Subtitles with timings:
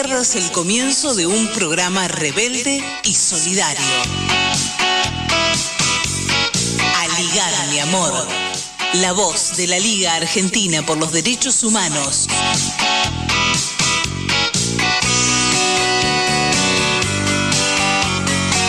[0.00, 3.82] pierdas el comienzo de un programa rebelde y solidario.
[7.00, 8.28] Aligar, mi amor.
[8.94, 12.28] La voz de la Liga Argentina por los Derechos Humanos.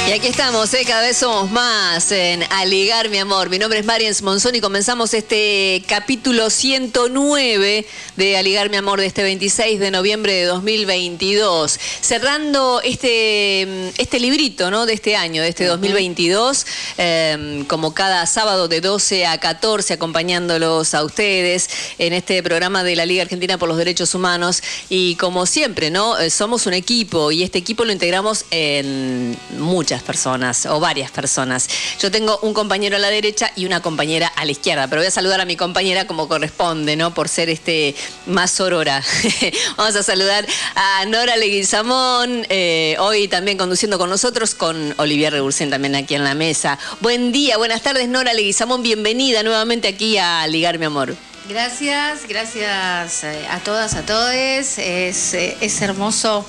[0.09, 0.85] Y aquí estamos, ¿eh?
[0.87, 3.51] cada vez somos más en Aligar, mi amor.
[3.51, 7.85] Mi nombre es Marian Monzón y comenzamos este capítulo 109
[8.15, 11.79] de Aligar, mi amor, de este 26 de noviembre de 2022.
[12.01, 14.87] Cerrando este, este librito ¿no?
[14.87, 16.65] de este año, de este 2022,
[16.97, 21.69] em, como cada sábado de 12 a 14, acompañándolos a ustedes
[21.99, 24.63] en este programa de la Liga Argentina por los Derechos Humanos.
[24.89, 26.17] Y como siempre, ¿no?
[26.17, 31.69] Eh, somos un equipo y este equipo lo integramos en muchas personas o varias personas.
[31.99, 35.07] Yo tengo un compañero a la derecha y una compañera a la izquierda, pero voy
[35.07, 37.13] a saludar a mi compañera como corresponde, ¿no?
[37.13, 39.03] Por ser este más sorora.
[39.77, 45.69] Vamos a saludar a Nora Leguizamón, eh, hoy también conduciendo con nosotros, con Olivier Rebursen
[45.69, 46.79] también aquí en la mesa.
[47.01, 51.28] Buen día, buenas tardes Nora Leguizamón, bienvenida nuevamente aquí a Ligar Mi Amor.
[51.49, 54.31] Gracias, gracias eh, a todas, a todos.
[54.35, 56.45] Es, eh, es hermoso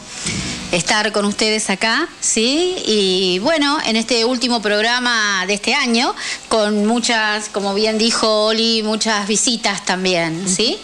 [0.72, 2.76] estar con ustedes acá, ¿sí?
[2.84, 6.14] Y bueno, en este último programa de este año,
[6.48, 10.78] con muchas, como bien dijo Oli, muchas visitas también, ¿sí?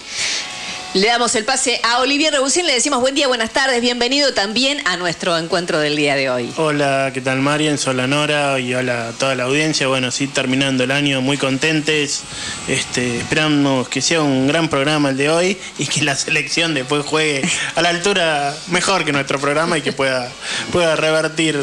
[0.96, 4.80] Le damos el pase a Olivier Rebusín, le decimos buen día, buenas tardes, bienvenido también
[4.86, 6.50] a nuestro encuentro del día de hoy.
[6.56, 7.78] Hola, ¿qué tal Marian?
[7.86, 9.88] Hola Nora y hola a toda la audiencia.
[9.88, 12.22] Bueno, sí, terminando el año muy contentes,
[12.66, 17.04] este, esperamos que sea un gran programa el de hoy y que la selección después
[17.04, 20.32] juegue a la altura mejor que nuestro programa y que pueda,
[20.72, 21.60] pueda revertir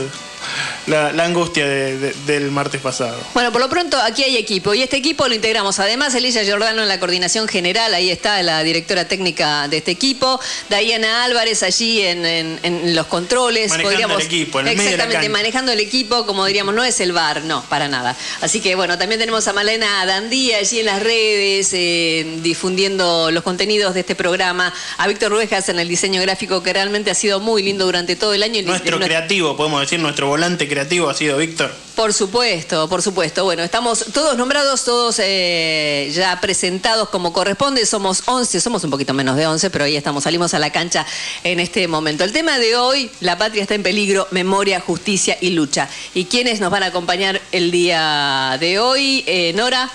[0.88, 3.18] la, angustia del martes pasado.
[3.34, 5.80] Bueno, por lo pronto aquí hay equipo y este equipo lo integramos.
[5.80, 10.40] Además, Elisa Giordano en la coordinación general, ahí está la directora técnica de este equipo.
[10.70, 13.70] Diana Álvarez allí en, los controles.
[13.72, 17.44] Manejando el equipo, en el Exactamente, manejando el equipo, como diríamos, no es el bar,
[17.44, 18.16] no, para nada.
[18.42, 23.44] Así que bueno, también tenemos a Malena Dandía allí en las redes, eh, difundiendo los
[23.44, 24.74] contenidos de este programa.
[24.98, 28.34] A Víctor Ruejas en el diseño gráfico, que realmente ha sido muy lindo durante todo
[28.34, 28.62] el año.
[28.64, 31.72] Nuestro creativo, podemos decir, nuestro volante creativo ha sido Víctor.
[31.96, 33.44] Por supuesto, por supuesto.
[33.44, 37.86] Bueno, estamos todos nombrados, todos eh, ya presentados como corresponde.
[37.86, 41.06] Somos 11, somos un poquito menos de 11, pero ahí estamos, salimos a la cancha
[41.44, 42.24] en este momento.
[42.24, 45.88] El tema de hoy, la patria está en peligro, memoria, justicia y lucha.
[46.16, 49.24] ¿Y quiénes nos van a acompañar el día de hoy?
[49.28, 49.92] Eh, Nora.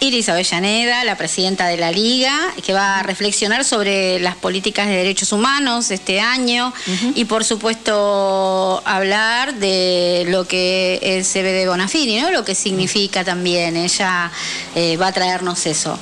[0.00, 2.34] Iris Avellaneda, la presidenta de la Liga,
[2.64, 6.72] que va a reflexionar sobre las políticas de derechos humanos este año
[7.14, 12.30] y por supuesto hablar de lo que es CBD Bonafini, ¿no?
[12.30, 13.76] lo que significa también.
[13.76, 14.30] Ella
[14.74, 15.98] eh, va a traernos eso.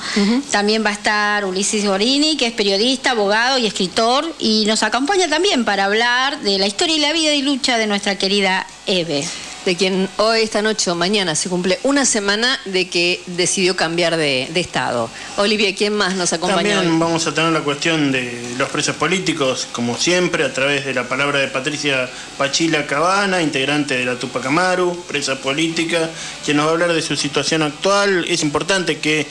[0.52, 5.28] También va a estar Ulises Borini, que es periodista, abogado y escritor, y nos acompaña
[5.28, 9.24] también para hablar de la historia y la vida y lucha de nuestra querida Eve
[9.68, 14.16] de quien hoy, esta noche o mañana se cumple una semana de que decidió cambiar
[14.16, 15.10] de, estado.
[15.36, 16.76] Olivia, ¿quién más nos acompaña?
[16.76, 20.94] También vamos a tener la cuestión de los presos políticos, como siempre, a través de
[20.94, 22.08] la palabra de Patricia
[22.38, 26.08] Pachila Cabana, integrante de la Tupac Amaru, presa política,
[26.46, 28.24] quien nos va a hablar de su situación actual.
[28.26, 29.26] Es importante que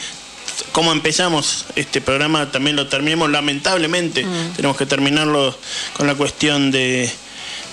[0.72, 4.54] como empezamos este programa también lo terminemos lamentablemente mm.
[4.56, 5.56] tenemos que terminarlo
[5.94, 7.12] con la cuestión de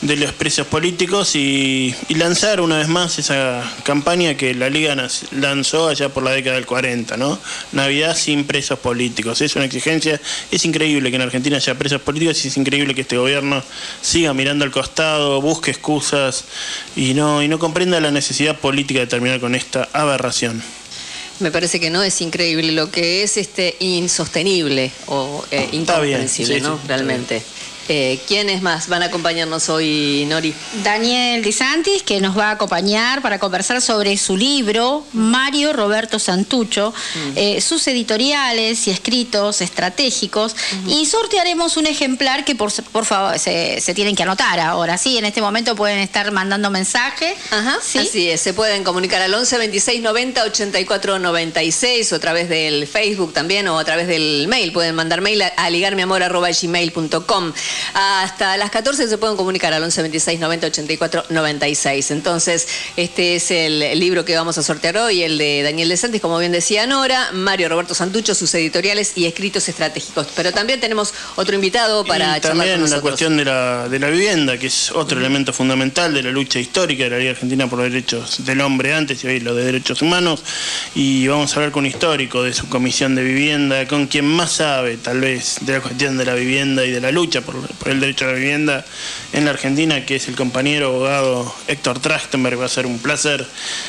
[0.04, 4.94] de los presos políticos y, lanzar una vez más esa campaña que la Liga
[5.32, 7.38] lanzó allá por la década del 40, ¿no?
[7.72, 9.40] Navidad sin presos políticos.
[9.40, 10.20] Es una exigencia,
[10.50, 13.62] es increíble que en Argentina haya presos políticos y es increíble que este gobierno
[14.02, 16.44] siga mirando al costado, busque excusas
[16.94, 20.62] y no, y no comprenda la necesidad política de terminar con esta aberración.
[21.40, 26.78] Me parece que no es increíble, lo que es este insostenible o eh, incomprensible, ¿no?
[26.86, 27.42] Realmente.
[27.88, 30.54] Eh, ¿Quiénes más van a acompañarnos hoy, Nori?
[30.82, 36.18] Daniel Di Santis, que nos va a acompañar para conversar sobre su libro, Mario Roberto
[36.18, 37.32] Santucho, mm.
[37.36, 44.16] eh, sus editoriales y escritos estratégicos, y sortearemos un ejemplar que por, favor se, tienen
[44.16, 47.36] que anotar ahora, sí, en este momento pueden estar mandando mensaje.
[47.50, 47.98] Ajá, ¿sí?
[47.98, 52.86] así es, se pueden comunicar al 11 26 90 84 96 o a través del
[52.86, 57.52] Facebook también o a través del mail, pueden mandar mail a, ligarmiamor.gmail.com.
[57.94, 62.10] Hasta las 14 se pueden comunicar al 11 26 90 84 96.
[62.10, 66.20] Entonces, este es el libro que vamos a sortear hoy, el de Daniel De Santis,
[66.20, 70.28] como bien decía Nora, Mario Roberto Santucho, sus editoriales y escritos estratégicos.
[70.34, 74.58] Pero también tenemos otro invitado para y también la cuestión de la, de la vivienda,
[74.58, 77.90] que es otro elemento fundamental de la lucha histórica de la Liga Argentina por los
[77.90, 80.42] derechos del hombre antes y hoy los de derechos humanos.
[80.94, 84.52] Y vamos a hablar con un histórico de su comisión de vivienda, con quien más
[84.52, 87.88] sabe, tal vez, de la cuestión de la vivienda y de la lucha por por
[87.88, 88.84] el derecho a la vivienda
[89.32, 92.60] en la Argentina, que es el compañero abogado Héctor Trachtenberg.
[92.60, 93.46] Va a ser un placer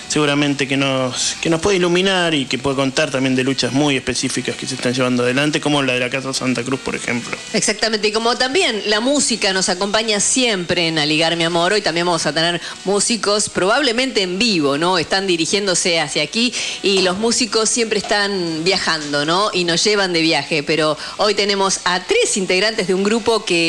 [0.07, 3.95] seguramente que nos, que nos puede iluminar y que puede contar también de luchas muy
[3.95, 7.38] específicas que se están llevando adelante, como la de la Casa Santa Cruz, por ejemplo.
[7.54, 12.06] Exactamente, y como también la música nos acompaña siempre en Aligar Mi Amor, hoy también
[12.06, 14.98] vamos a tener músicos probablemente en vivo, ¿no?
[14.98, 19.50] Están dirigiéndose hacia aquí y los músicos siempre están viajando, ¿no?
[19.54, 23.64] Y nos llevan de viaje, pero hoy tenemos a tres integrantes de un grupo que,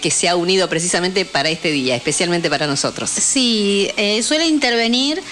[0.00, 3.10] que se ha unido precisamente para este día, especialmente para nosotros.
[3.10, 5.22] Sí, eh, suele intervenir.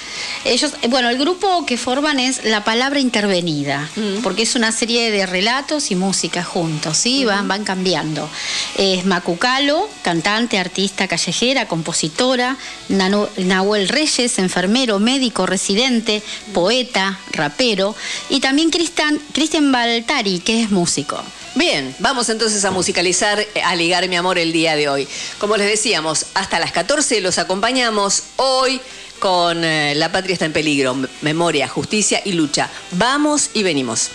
[0.45, 3.89] Ellos, eh, bueno, el grupo que forman es La Palabra Intervenida,
[4.23, 7.25] porque es una serie de relatos y música juntos, ¿sí?
[7.25, 8.29] van, van cambiando.
[8.77, 12.57] Es Macucalo, cantante, artista callejera, compositora,
[12.89, 16.23] Nahuel Reyes, enfermero, médico, residente,
[16.53, 17.95] poeta, rapero,
[18.29, 21.23] y también Cristian Cristian Baltari, que es músico.
[21.55, 25.09] Bien, vamos entonces a musicalizar eh, a ligar mi amor el día de hoy.
[25.39, 28.81] Como les decíamos, hasta las 14 los acompañamos hoy
[29.19, 32.71] con eh, La Patria está en peligro, memoria, justicia y lucha.
[32.93, 34.11] Vamos y venimos.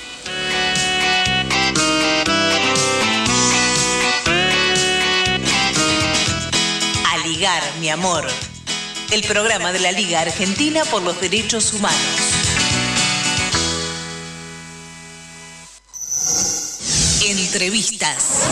[7.12, 8.26] A ligar, mi amor.
[9.12, 12.33] El programa de la Liga Argentina por los Derechos Humanos.
[17.40, 18.44] Entrevistas.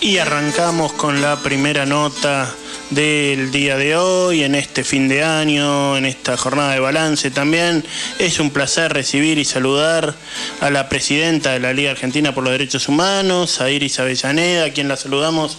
[0.00, 2.54] Y arrancamos con la primera nota
[2.90, 7.84] del día de hoy, en este fin de año, en esta jornada de balance también.
[8.18, 10.14] Es un placer recibir y saludar
[10.60, 14.70] a la presidenta de la Liga Argentina por los Derechos Humanos, a Iris Avellaneda, a
[14.70, 15.56] quien la saludamos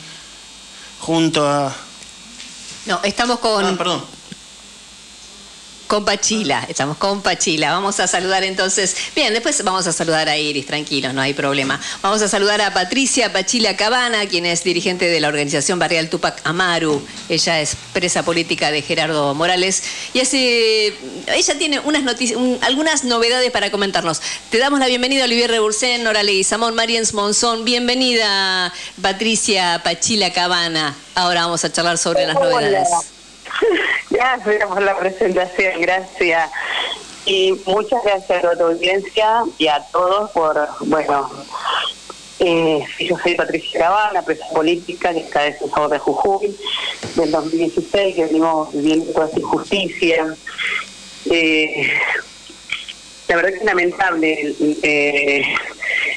[0.99, 1.75] junto a...
[2.85, 4.18] No, estamos con, Ah, perdón.
[5.89, 7.71] Con Pachila, estamos con Pachila.
[7.71, 11.81] Vamos a saludar entonces, bien, después vamos a saludar a Iris, tranquilos, no hay problema.
[12.03, 16.41] Vamos a saludar a Patricia Pachila Cabana, quien es dirigente de la organización barrial Tupac
[16.43, 17.01] Amaru.
[17.27, 19.81] Ella es presa política de Gerardo Morales
[20.13, 20.93] y hace,
[21.25, 24.21] ella tiene unas noticias, un- algunas novedades para comentarnos.
[24.51, 27.65] Te damos la bienvenida Olivier Rebursén, Nora Leguizamón, Mariens Monzón.
[27.65, 28.71] Bienvenida,
[29.01, 30.95] Patricia Pachila Cabana.
[31.15, 32.87] Ahora vamos a charlar sobre las novedades.
[34.09, 36.49] Gracias por la presentación, gracias.
[37.25, 41.29] Y muchas gracias a tu audiencia y a todos por, bueno,
[42.39, 46.57] eh, yo soy Patricia Cabana, presa política que está defensor de Jujuy
[47.15, 50.35] del 2016, que venimos viviendo toda esta injusticia.
[51.29, 51.91] Eh,
[53.27, 54.55] la verdad que es lamentable.
[54.81, 55.43] eh,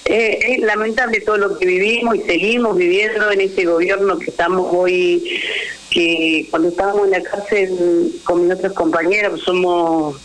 [0.05, 4.67] eh, es lamentable todo lo que vivimos y seguimos viviendo en este gobierno que estamos
[4.73, 5.43] hoy,
[5.93, 10.17] que cuando estábamos en la cárcel con mis otros compañeros somos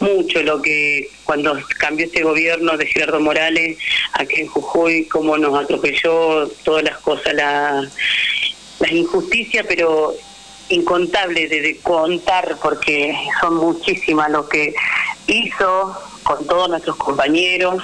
[0.00, 3.78] mucho lo que cuando cambió este gobierno de Gerardo Morales
[4.12, 7.88] aquí en Jujuy, cómo nos atropelló todas las cosas, la,
[8.80, 10.14] las injusticias, pero
[10.68, 14.74] incontables de, contar porque son muchísimas lo que
[15.28, 17.82] hizo con todos nuestros compañeros,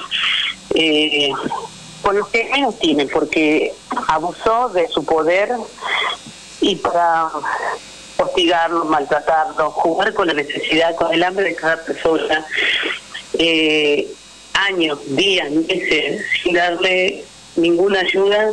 [0.74, 1.30] eh,
[2.02, 3.72] con los que menos tienen, porque
[4.08, 5.50] abusó de su poder
[6.62, 7.28] y para
[8.16, 12.46] hostigarlos, maltratarlos, jugar con la necesidad, con el hambre de cada persona,
[13.38, 14.06] eh,
[14.54, 17.24] años, días, meses, sin darle
[17.56, 18.50] ninguna ayuda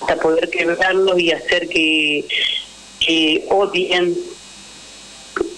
[0.00, 2.26] hasta poder quebrarlos y hacer que,
[3.00, 4.14] que odien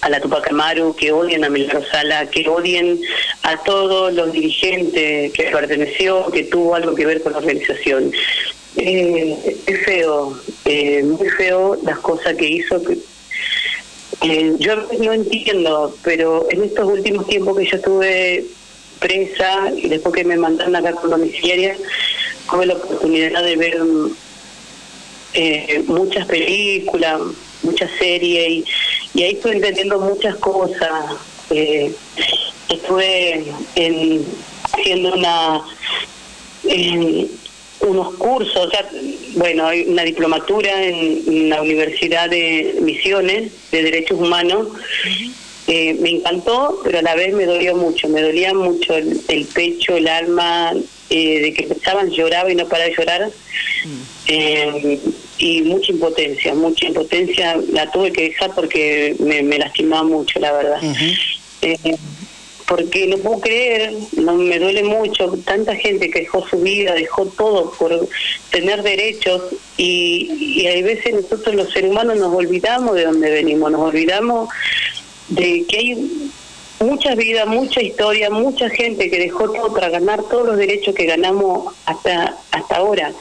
[0.02, 3.00] a la Tupac Amaru, que odien a Milagro Sala, que odien
[3.42, 8.12] a todos los dirigentes que perteneció, que tuvo algo que ver con la organización.
[8.76, 12.82] Eh, es feo, eh, muy feo las cosas que hizo.
[12.82, 12.98] Que,
[14.22, 18.44] eh, yo no entiendo, pero en estos últimos tiempos que yo estuve
[19.00, 21.76] presa y después que me mandaron acá con domiciliaria,
[22.50, 23.82] tuve la oportunidad de ver
[25.34, 27.20] eh, muchas películas,
[27.62, 28.64] muchas series
[29.14, 31.16] y, ahí estuve entendiendo muchas cosas.
[32.68, 33.44] Estuve
[33.76, 34.24] en,
[34.72, 35.62] haciendo una
[37.80, 38.88] unos cursos, o sea,
[39.34, 44.68] bueno, hay una diplomatura en la Universidad de Misiones de Derechos Humanos.
[45.68, 49.46] Eh, me encantó, pero a la vez me dolió mucho, me dolía mucho el, el
[49.46, 50.72] pecho, el alma,
[51.10, 53.30] eh, de que pensaban lloraba y no paraba de llorar.
[54.28, 54.98] Eh,
[55.38, 57.56] y mucha impotencia, mucha impotencia.
[57.72, 60.80] La tuve que dejar porque me, me lastimaba mucho, la verdad.
[61.62, 61.96] Eh,
[62.66, 67.70] porque no puedo creer, me duele mucho, tanta gente que dejó su vida, dejó todo
[67.72, 68.08] por
[68.50, 69.42] tener derechos
[69.76, 74.48] y, y hay veces nosotros los seres humanos nos olvidamos de dónde venimos, nos olvidamos
[75.28, 76.30] de que hay
[76.80, 81.06] muchas vidas, mucha historia, mucha gente que dejó todo para ganar todos los derechos que
[81.06, 83.12] ganamos hasta, hasta ahora.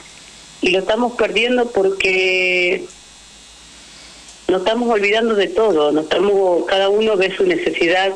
[0.60, 2.84] Y lo estamos perdiendo porque
[4.48, 8.12] nos estamos olvidando de todo, nos estamos, cada uno ve su necesidad,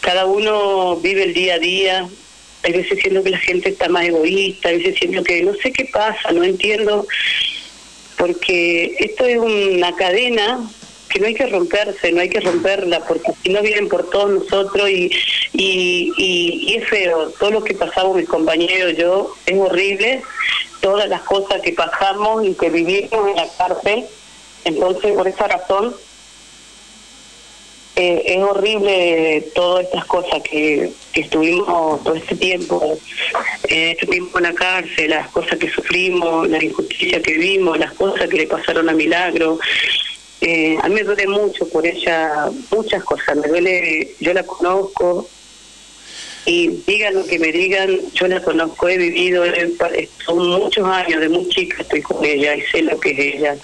[0.00, 2.08] cada uno vive el día a día.
[2.62, 5.72] Hay veces siento que la gente está más egoísta, hay veces siento que no sé
[5.72, 7.06] qué pasa, no entiendo,
[8.18, 10.60] porque esto es una cadena
[11.08, 14.30] que no hay que romperse, no hay que romperla, porque si no vienen por todos
[14.30, 15.10] nosotros y,
[15.52, 20.22] y, y, es feo, todo lo que pasamos mis compañeros, yo, es horrible,
[20.80, 24.04] todas las cosas que pasamos y que vivimos en la cárcel,
[24.64, 25.94] entonces por esa razón
[28.00, 32.98] eh, es horrible todas estas cosas que, que estuvimos todo este tiempo,
[33.68, 37.92] eh, este tiempo en la cárcel, las cosas que sufrimos, la injusticia que vimos, las
[37.92, 39.58] cosas que le pasaron a Milagro,
[40.40, 43.36] eh, a mí me duele mucho por ella, muchas cosas.
[43.36, 45.28] Me duele, yo la conozco
[46.46, 49.44] y digan lo que me digan, yo la conozco, he vivido,
[50.24, 53.56] son muchos años, de muy chica estoy con ella y sé lo que es ella.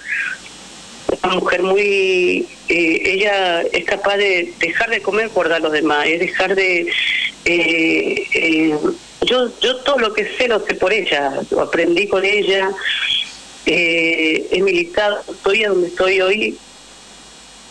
[1.23, 5.73] Una mujer muy, eh, ella es capaz de dejar de comer por dar a los
[5.73, 6.89] demás, es dejar de...
[7.45, 8.77] Eh,
[9.23, 12.71] yo, yo todo lo que sé lo sé por ella, lo aprendí con ella,
[13.67, 16.59] eh, he militado, estoy a donde estoy hoy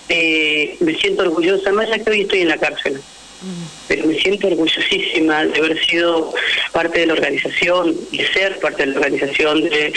[0.09, 3.01] eh, me siento orgullosa, más allá que hoy estoy en la cárcel,
[3.87, 6.31] pero me siento orgullosísima de haber sido
[6.71, 9.93] parte de la organización, y ser parte de la organización, de,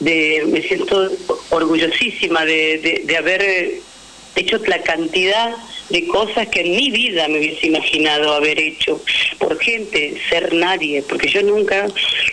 [0.00, 1.10] de me siento
[1.50, 3.80] orgullosísima de, de haber
[4.36, 5.54] hecho la cantidad
[5.90, 9.00] de cosas que en mi vida me hubiese imaginado haber hecho.
[9.38, 11.86] Por gente, ser nadie, porque yo nunca,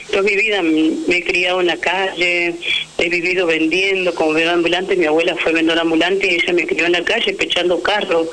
[0.09, 2.55] toda mi vida me he criado en la calle,
[2.97, 6.85] he vivido vendiendo como vendedor ambulante, mi abuela fue vendedora ambulante y ella me crió
[6.85, 8.27] en la calle pechando carros.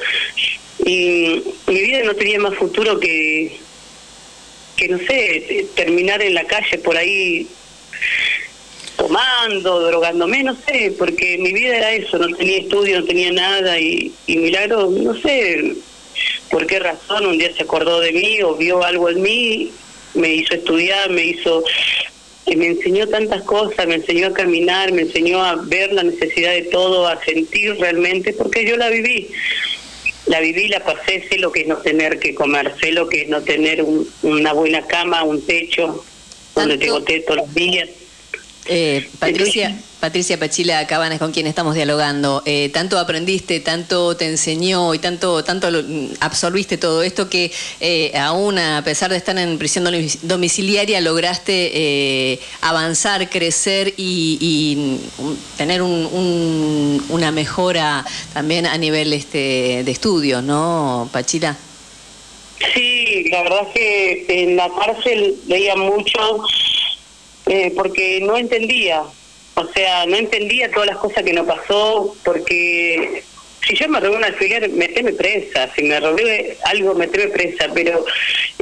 [0.85, 3.57] Y mi vida no tenía más futuro que
[4.77, 7.49] que no sé, terminar en la calle por ahí
[8.99, 13.79] tomando, drogándome, no sé, porque mi vida era eso, no tenía estudio, no tenía nada
[13.79, 15.77] y, y Milagro, no sé
[16.51, 19.71] por qué razón, un día se acordó de mí o vio algo en mí,
[20.15, 21.65] me hizo estudiar, me hizo
[22.57, 26.63] me enseñó tantas cosas, me enseñó a caminar, me enseñó a ver la necesidad de
[26.63, 29.29] todo, a sentir realmente, porque yo la viví.
[30.27, 33.23] La viví, la pasé, sé lo que es no tener que comer, sé lo que
[33.23, 33.85] es no tener
[34.23, 36.05] una buena cama, un techo,
[36.55, 37.89] donde te goté todos los días.
[38.69, 44.93] Eh, Patricia, Patricia Pachila Cabanas, con quien estamos dialogando, eh, tanto aprendiste, tanto te enseñó
[44.93, 45.69] y tanto, tanto
[46.21, 49.89] absorbiste todo esto que eh, aún a pesar de estar en prisión
[50.23, 54.99] domiciliaria lograste avanzar, crecer y,
[55.57, 61.57] tener una mejora también a nivel este, de estudios, ¿no, Pachila?
[62.75, 66.19] Sí, la verdad que en la cárcel leía mucho
[67.49, 69.03] eh, porque no entendía,
[69.55, 73.23] o sea, no entendía todas las cosas que nos pasó, porque
[73.67, 78.05] si yo me robé un alfiler, meteme presa, si me robé algo, meteme presa, pero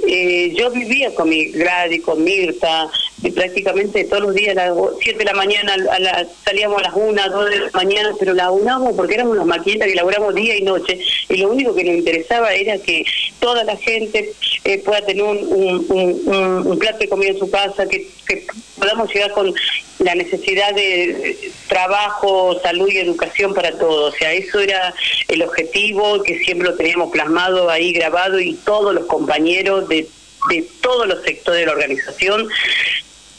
[0.06, 2.88] eh, yo vivía con mi Grady, con Mirta,
[3.22, 6.94] y prácticamente todos los días a las 7 de la mañana a salíamos a las
[6.94, 10.56] 1, 2 de la mañana, pero la unamos porque éramos unas maquinitas que laboramos día
[10.56, 13.04] y noche, y lo único que nos interesaba era que
[13.40, 14.32] toda la gente
[14.64, 18.46] eh, pueda tener un, un, un, plato de comida en su casa, que, que
[18.78, 19.54] podamos llegar con
[20.00, 24.14] la necesidad de trabajo, salud y educación para todos.
[24.14, 24.94] O sea, eso era
[25.28, 30.06] el objetivo que siempre lo teníamos plasmado ahí grabado y todos los compañeros de,
[30.50, 32.48] de todos los sectores de la organización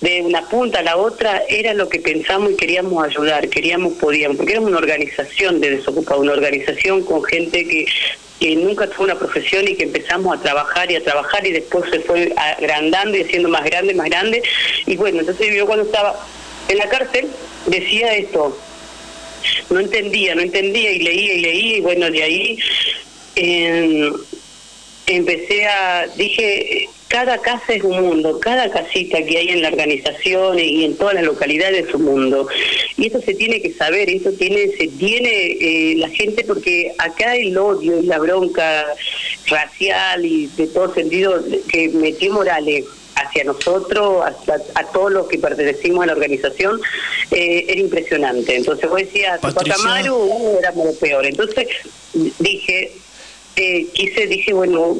[0.01, 4.37] de una punta a la otra era lo que pensamos y queríamos ayudar, queríamos, podíamos,
[4.37, 7.87] porque éramos una organización de desocupados, una organización con gente que,
[8.39, 11.89] que nunca tuvo una profesión y que empezamos a trabajar y a trabajar y después
[11.89, 14.43] se fue agrandando y haciendo más grande, más grande.
[14.85, 16.15] Y bueno, entonces yo cuando estaba
[16.67, 17.27] en la cárcel
[17.65, 18.55] decía esto,
[19.69, 22.59] no entendía, no entendía y leía y leía y bueno, de ahí
[23.35, 24.11] eh,
[25.07, 30.59] empecé a, dije, cada casa es un mundo, cada casita que hay en la organización
[30.59, 32.47] y en todas las localidades es un mundo.
[32.97, 37.35] Y eso se tiene que saber, eso tiene, se tiene eh, la gente, porque acá
[37.35, 38.85] el odio y la bronca
[39.47, 42.85] racial y de todo sentido que metió Morales
[43.15, 46.79] hacia nosotros, hacia, a todos los que pertenecimos a la organización,
[47.31, 48.55] eh, era impresionante.
[48.55, 51.25] Entonces vos decías, Pacamaru, uh, éramos lo peor.
[51.25, 51.67] Entonces
[52.39, 52.91] dije,
[53.55, 54.97] eh, quise, dije, bueno,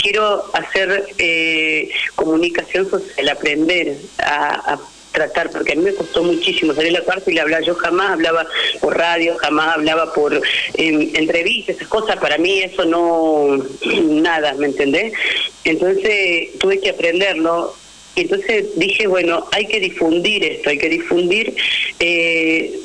[0.00, 4.78] quiero hacer eh, comunicación social, aprender a,
[5.12, 7.74] tratar, porque a mí me costó muchísimo salir a la cuarta y le hablaba, yo
[7.74, 8.46] jamás hablaba
[8.80, 10.40] por radio, jamás hablaba por
[10.74, 13.58] em, entrevistas, esas cosas, para mí eso no,
[14.04, 15.12] nada, ¿me entendés?
[15.64, 17.74] Entonces tuve que aprenderlo
[18.14, 21.56] y entonces dije, bueno, hay que difundir esto, hay que difundir,
[21.98, 22.78] eh,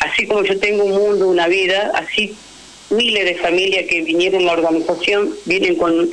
[0.00, 2.32] así como yo tengo un mundo, una vida, así
[2.92, 6.10] miles de familias que vinieron a la organización vienen con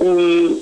[0.00, 0.60] un,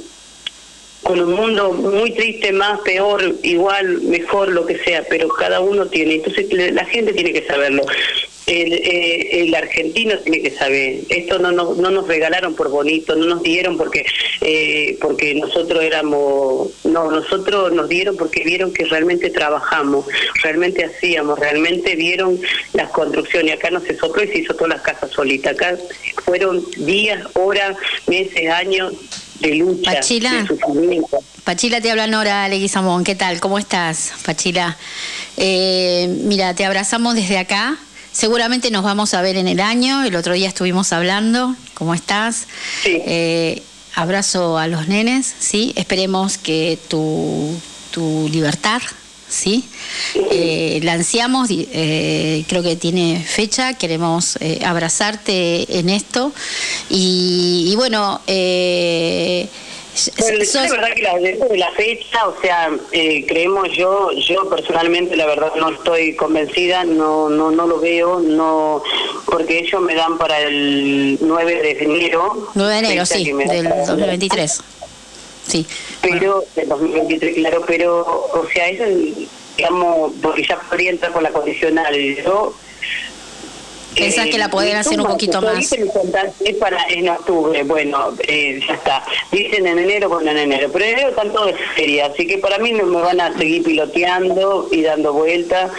[1.02, 5.87] con un mundo muy triste, más, peor, igual, mejor, lo que sea, pero cada uno
[5.87, 6.16] tiene.
[6.16, 7.83] Entonces la gente tiene que saberlo.
[8.47, 13.14] El, eh, el, argentino tiene que saber, esto no, no, no, nos regalaron por bonito,
[13.14, 14.07] no nos dieron porque
[14.40, 20.07] eh, porque nosotros éramos, no, nosotros nos dieron porque vieron que realmente trabajamos,
[20.42, 22.40] realmente hacíamos, realmente vieron
[22.73, 25.76] las construcciones, acá no se sopló y se hizo todas las casas solitas, acá
[26.25, 27.76] fueron días, horas,
[28.07, 28.95] meses, años
[29.40, 30.30] de lucha, Pachila.
[30.33, 31.02] de
[31.45, 33.40] Pachila, te habla Nora Leguizamón, ¿qué tal?
[33.40, 34.76] ¿Cómo estás, Pachila?
[35.37, 37.78] Eh, mira, te abrazamos desde acá,
[38.18, 42.49] Seguramente nos vamos a ver en el año, el otro día estuvimos hablando, ¿cómo estás?
[42.83, 43.00] Sí.
[43.07, 43.62] Eh,
[43.95, 45.73] abrazo a los nenes, ¿sí?
[45.76, 47.54] Esperemos que tu,
[47.92, 48.83] tu libertad,
[49.28, 49.64] ¿sí?
[50.30, 56.32] Eh, la ansiamos, eh, creo que tiene fecha, queremos eh, abrazarte en esto.
[56.90, 59.49] Y, y bueno, eh,
[60.18, 65.16] bueno, es verdad que la, de la fecha, o sea, eh, creemos yo, yo personalmente
[65.16, 68.82] la verdad no estoy convencida, no no no lo veo, no
[69.26, 72.49] porque ellos me dan para el 9 de enero.
[72.54, 74.61] 9 de enero, sí, del 2023.
[75.49, 75.67] Sí.
[76.02, 78.00] Pero, del 2023, claro, pero,
[78.33, 78.85] o sea, eso,
[79.57, 81.95] digamos, porque ya podría entrar con la condicional.
[82.25, 82.55] Yo
[83.99, 85.73] ¿Pensás que la pueden hacer un poquito más?
[86.45, 89.05] Es para en octubre, bueno, eh, ya está.
[89.33, 90.71] Dicen en enero, bueno, en enero.
[90.73, 93.37] Pero en enero están todos de feria, así que para mí no me van a
[93.37, 95.73] seguir piloteando y dando vueltas.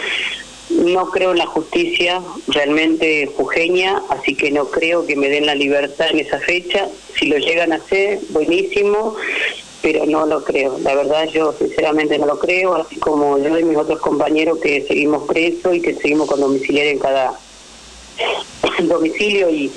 [0.70, 5.54] No creo en la justicia realmente jujeña, así que no creo que me den la
[5.54, 6.88] libertad en esa fecha.
[7.18, 9.16] Si lo llegan a hacer, buenísimo,
[9.82, 10.78] pero no lo creo.
[10.78, 14.86] La verdad yo sinceramente no lo creo, así como yo y mis otros compañeros que
[14.86, 17.38] seguimos presos y que seguimos con domiciliario en cada
[18.82, 19.72] domicilio y,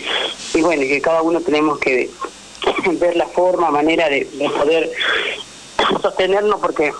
[0.54, 2.10] y bueno, que cada uno tenemos que
[3.00, 4.92] ver la forma, manera de, de poder
[6.02, 6.92] sostenernos porque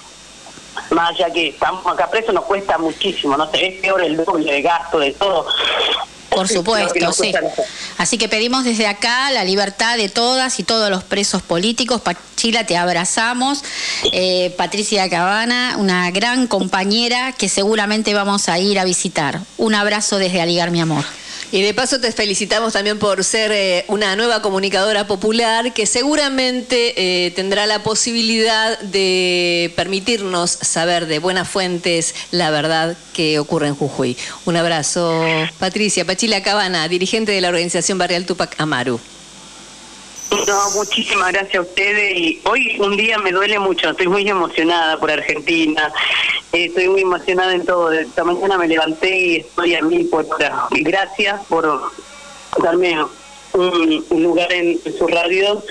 [0.92, 4.52] más allá que estamos acá presos nos cuesta muchísimo, no sé, es peor el doble
[4.52, 5.46] de gasto de todo.
[6.30, 7.32] Por supuesto, sí.
[7.98, 12.02] Así que pedimos desde acá la libertad de todas y todos los presos políticos.
[12.02, 13.64] Pachila, te abrazamos.
[14.12, 19.42] Eh, Patricia Cabana, una gran compañera que seguramente vamos a ir a visitar.
[19.58, 21.06] Un abrazo desde Aligar, mi amor.
[21.54, 26.96] Y de paso te felicitamos también por ser eh, una nueva comunicadora popular que seguramente
[26.98, 33.76] eh, tendrá la posibilidad de permitirnos saber de buenas fuentes la verdad que ocurre en
[33.76, 34.18] Jujuy.
[34.46, 35.24] Un abrazo,
[35.60, 39.00] Patricia Pachila Cabana, dirigente de la organización Barrial Tupac Amaru.
[40.32, 45.00] No, muchísimas gracias a ustedes y hoy un día me duele mucho, estoy muy emocionada
[45.00, 45.94] por Argentina,
[46.52, 50.26] eh, estoy muy emocionada en todo, esta mañana me levanté y estoy a mí por
[50.32, 50.68] ahora.
[50.72, 51.92] Gracias por
[52.62, 52.98] darme
[53.54, 55.64] un, un lugar en, en, su radio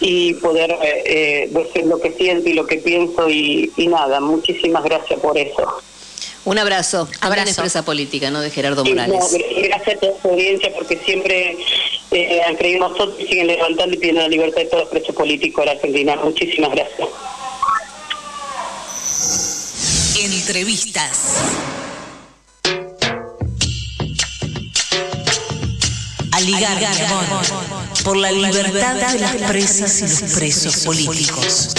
[0.00, 4.20] y poder eh, eh, decir lo que siento y lo que pienso y, y nada,
[4.20, 5.82] muchísimas gracias por eso.
[6.46, 7.08] Un abrazo.
[7.20, 7.48] Abrazo.
[7.50, 8.40] empresa política, ¿no?
[8.40, 9.18] De Gerardo Morales.
[9.32, 11.56] No, gracias a toda su audiencia porque siempre
[12.16, 15.14] eh, han creído nosotros y siguen levantando y pidiendo la libertad de todos los presos
[15.14, 16.16] políticos de la Argentina.
[16.16, 17.08] Muchísimas gracias.
[20.18, 21.36] Entrevistas.
[26.32, 26.78] Aligar,
[28.04, 31.74] por la libertad de las presas y los presos políticos.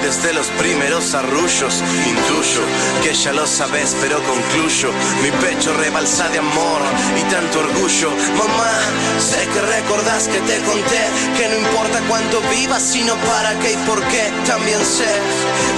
[0.00, 1.82] Desde los primeros arrullos.
[2.06, 2.62] Intuyo
[3.02, 4.90] que ya lo sabes, pero concluyo.
[5.22, 6.80] Mi pecho rebalsa de amor
[7.18, 8.10] y tanto orgullo.
[8.36, 8.70] Mamá,
[9.18, 11.02] sé que recordás que te conté
[11.36, 14.32] que no importa cuánto vivas, sino para qué y por qué.
[14.46, 15.08] También sé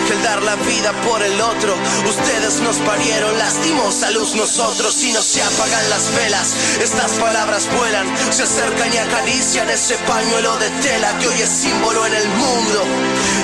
[0.07, 1.75] que el dar la vida por el otro,
[2.09, 6.55] ustedes nos parieron, lastimos a luz nosotros y no se apagan las velas.
[6.83, 12.07] Estas palabras vuelan, se acercan y acarician ese pañuelo de tela que hoy es símbolo
[12.07, 12.85] en el mundo.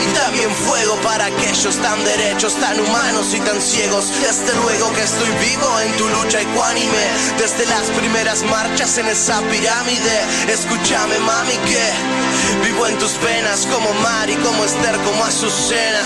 [0.05, 4.07] Y también fuego para aquellos tan derechos, tan humanos y tan ciegos.
[4.21, 7.05] Desde luego que estoy vivo en tu lucha ecuánime.
[7.39, 10.15] Desde las primeras marchas en esa pirámide.
[10.49, 16.03] Escúchame, mami, que vivo en tus venas como Mari, como Esther, como Azucena.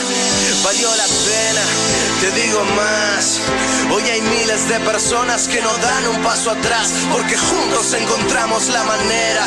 [0.65, 1.63] Valió la pena,
[2.21, 3.41] te digo más.
[3.93, 8.83] Hoy hay miles de personas que no dan un paso atrás porque juntos encontramos la
[8.85, 9.47] manera.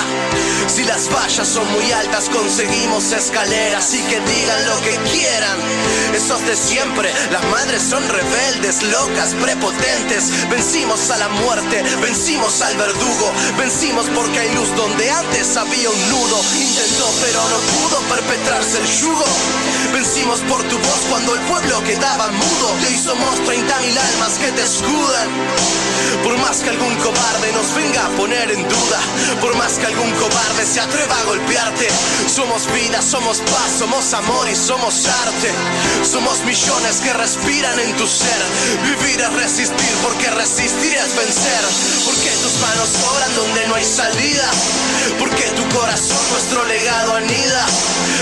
[0.67, 5.57] Si las vallas son muy altas, conseguimos escaleras y que digan lo que quieran.
[6.13, 10.49] Esos de siempre, las madres son rebeldes, locas, prepotentes.
[10.49, 16.09] Vencimos a la muerte, vencimos al verdugo, vencimos porque hay luz donde antes había un
[16.09, 16.43] nudo.
[16.59, 19.25] Intentó pero no pudo perpetrarse el yugo.
[19.93, 22.75] Vencimos por tu voz cuando el pueblo quedaba mudo.
[22.85, 25.29] Hoy somos 30.000 almas que te escudan.
[26.23, 28.99] Por más que algún cobarde nos venga a poner en duda,
[29.39, 31.87] por más que algún cobarde se atreva a golpearte,
[32.27, 35.51] somos vida, somos paz, somos amor y somos arte.
[36.03, 38.41] Somos millones que respiran en tu ser.
[38.83, 41.63] Vivir es resistir, porque resistir es vencer.
[42.05, 44.49] Porque tus manos sobran donde no hay salida.
[45.19, 47.65] Porque tu corazón nuestro legado anida.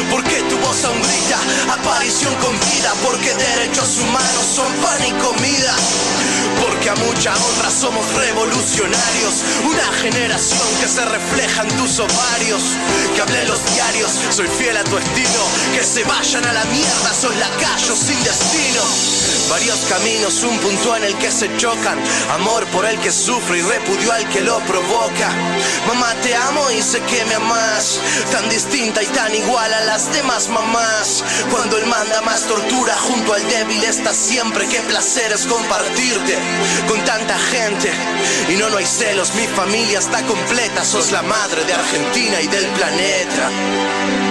[0.10, 1.40] Porque tu voz aún grita,
[1.74, 2.94] aparición con vida.
[3.04, 5.76] Porque derechos humanos son pan y comida.
[6.62, 9.34] Porque a mucha honra somos revolucionarios.
[9.64, 12.64] Una generación que se refleja en tus ovarios.
[13.16, 13.60] Que los
[14.32, 15.44] soy fiel a tu estilo.
[15.74, 19.27] Que se vayan a la mierda, soy lacayo sin destino.
[19.50, 21.98] Varios caminos, un punto en el que se chocan.
[22.34, 25.30] Amor por el que sufre y repudio al que lo provoca.
[25.88, 28.00] Mamá, te amo y sé que me amas.
[28.32, 31.24] Tan distinta y tan igual a las demás mamás.
[31.50, 34.68] Cuando él manda más tortura junto al débil está siempre.
[34.68, 36.38] Qué placer es compartirte
[36.88, 37.92] con tanta gente.
[38.50, 40.84] Y no, no hay celos, mi familia está completa.
[40.84, 44.27] Sos la madre de Argentina y del planeta.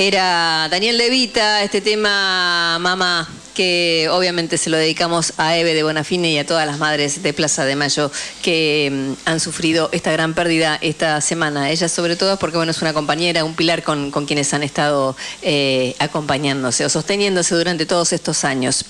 [0.00, 6.30] Era Daniel Levita, este tema, mamá, que obviamente se lo dedicamos a Eve de Bonafine
[6.30, 8.10] y a todas las madres de Plaza de Mayo
[8.40, 11.70] que mm, han sufrido esta gran pérdida esta semana.
[11.70, 15.94] Ella sobre todo porque bueno, es una compañera, un pilar con, quienes han estado eh,
[15.98, 18.86] acompañándose o sosteniéndose durante todos estos años.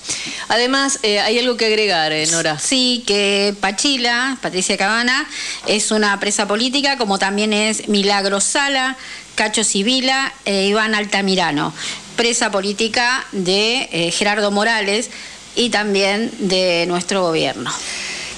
[0.47, 2.57] Además, eh, hay algo que agregar, eh, Nora.
[2.57, 5.27] Sí, que Pachila, Patricia Cabana,
[5.67, 8.95] es una presa política, como también es Milagro Sala,
[9.41, 11.73] Cacho Sibila e Iván Altamirano,
[12.15, 15.09] presa política de eh, Gerardo Morales
[15.55, 17.71] y también de nuestro gobierno.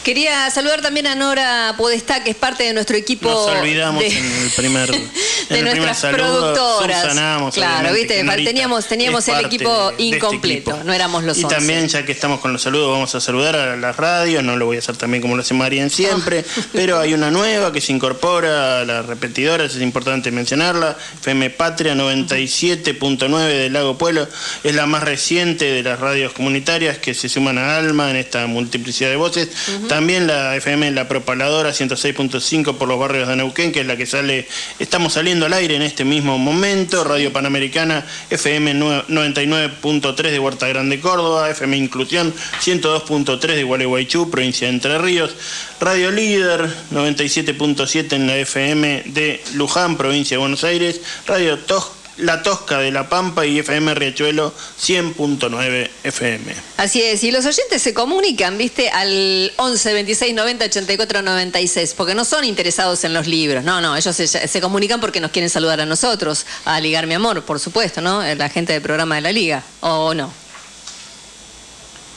[0.04, 3.30] Quería saludar también a Nora Podestá, que es parte de nuestro equipo.
[3.30, 5.10] Nos olvidamos de, en el primer, en
[5.50, 7.06] de el nuestras productoras.
[7.54, 10.84] claro, viste, teníamos, teníamos el equipo de- de este incompleto, equipo.
[10.86, 11.56] no éramos los Y 11.
[11.56, 14.66] también, ya que estamos con los saludos, vamos a saludar a las radios, no lo
[14.66, 16.62] voy a hacer también como lo hace Marian siempre, Ah.
[16.74, 21.96] pero hay una nueva que se incorpora a las repetidoras, es importante mencionarla, FM Patria
[21.96, 24.28] 97.9 del Lago Pueblo,
[24.64, 28.48] es la más reciente de las radios comunitarias que se suman a Alma en esta
[28.48, 29.48] multiplicidad de voces.
[29.94, 34.08] También la FM La Propaladora 106.5 por los barrios de Neuquén, que es la que
[34.08, 34.48] sale,
[34.80, 38.74] estamos saliendo al aire en este mismo momento, Radio Panamericana FM
[39.08, 45.36] 99.3 de Huerta Grande Córdoba, FM Inclusión 102.3 de Gualeguaychú, provincia de Entre Ríos,
[45.80, 52.44] Radio Líder 97.7 en la FM de Luján, provincia de Buenos Aires, Radio Tos- La
[52.44, 56.56] Tosca de La Pampa y FM Riachuelo 100.9 FM.
[56.78, 62.14] Así es, y los oyentes se comunican, viste, al 11 26 90 84 96, porque
[62.14, 65.50] no son interesados en los libros, no, no, ellos se, se comunican porque nos quieren
[65.50, 68.22] saludar a nosotros, a Ligar Mi Amor, por supuesto, ¿no?
[68.36, 70.32] La gente del programa de la Liga, ¿o no?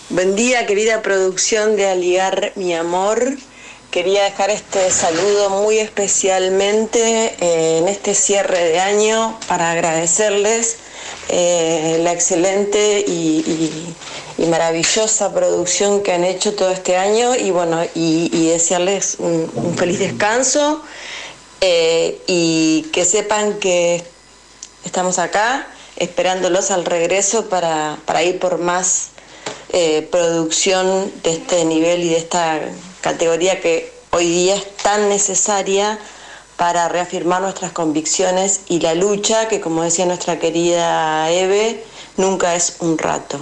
[0.09, 3.37] Buen día, querida producción de Aligar Mi Amor.
[3.91, 10.77] Quería dejar este saludo muy especialmente eh, en este cierre de año para agradecerles
[11.29, 13.95] eh, la excelente y,
[14.51, 19.99] maravillosa producción que han hecho todo este año y bueno, y, y desearles un, feliz
[19.99, 20.83] descanso
[21.61, 24.05] eh, y que sepan que
[24.85, 29.09] estamos acá esperándolos al regreso para, para ir por más
[30.11, 32.61] producción de este nivel y de esta
[33.07, 35.97] categoría que hoy día es tan necesaria
[36.57, 41.85] para reafirmar nuestras convicciones y la lucha que, como decía nuestra querida Eve,
[42.17, 43.39] nunca es un rato.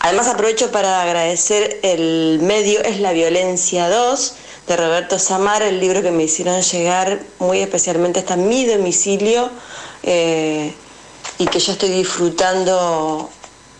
[0.00, 4.34] Además aprovecho para agradecer el medio Es la Violencia 2
[4.66, 9.50] de Roberto Samar, el libro que me hicieron llegar muy especialmente hasta mi domicilio
[10.02, 10.74] eh,
[11.38, 13.30] y que yo estoy disfrutando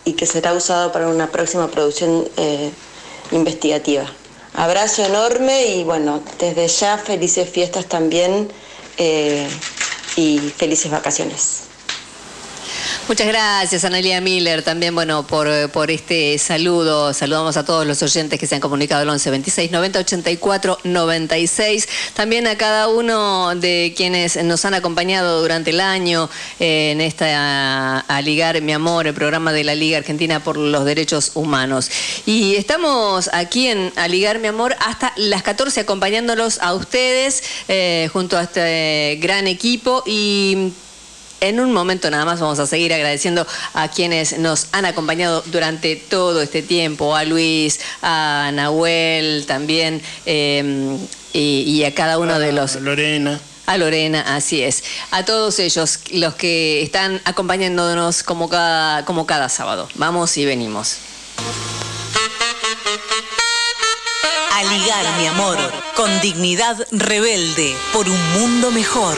[0.05, 2.71] y que será usado para una próxima producción eh,
[3.33, 4.09] investigativa.
[4.53, 8.51] Abrazo enorme y bueno, desde ya felices fiestas también
[8.97, 9.47] eh,
[10.17, 11.70] y felices vacaciones.
[13.07, 17.13] Muchas gracias, Analia Miller, también, bueno, por, por este saludo.
[17.13, 21.87] Saludamos a todos los oyentes que se han comunicado al 11 26 90 84 96.
[22.13, 28.05] También a cada uno de quienes nos han acompañado durante el año eh, en esta
[28.07, 28.21] a,
[28.61, 31.89] Mi Amor, el programa de la Liga Argentina por los Derechos Humanos.
[32.25, 38.37] Y estamos aquí en A Mi Amor hasta las 14 acompañándolos a ustedes eh, junto
[38.37, 40.71] a este gran equipo y
[41.41, 45.95] en un momento nada más vamos a seguir agradeciendo a quienes nos han acompañado durante
[45.95, 50.97] todo este tiempo, a Luis, a Nahuel también, em,
[51.33, 52.75] y, a cada uno de los...
[52.75, 53.39] A Lorena.
[53.65, 54.83] A Lorena, así es.
[55.11, 59.87] A todos ellos, los que están acompañándonos como cada, como cada sábado.
[59.95, 60.97] Vamos y venimos.
[64.53, 65.57] A ligar, mi amor,
[65.95, 69.17] con dignidad rebelde, por un mundo mejor.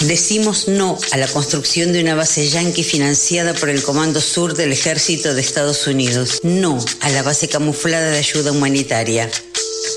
[0.00, 4.72] Decimos no a la construcción de una base yanqui financiada por el Comando Sur del
[4.72, 6.40] Ejército de Estados Unidos.
[6.42, 9.30] No a la base camuflada de ayuda humanitaria.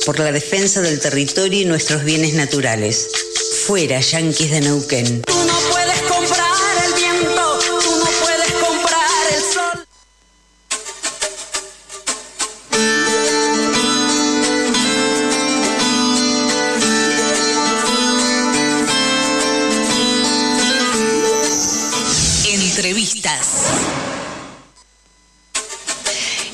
[0.06, 3.08] Por la defensa del territorio y nuestros bienes naturales.
[3.66, 5.24] Fuera yanquis de Neuquén.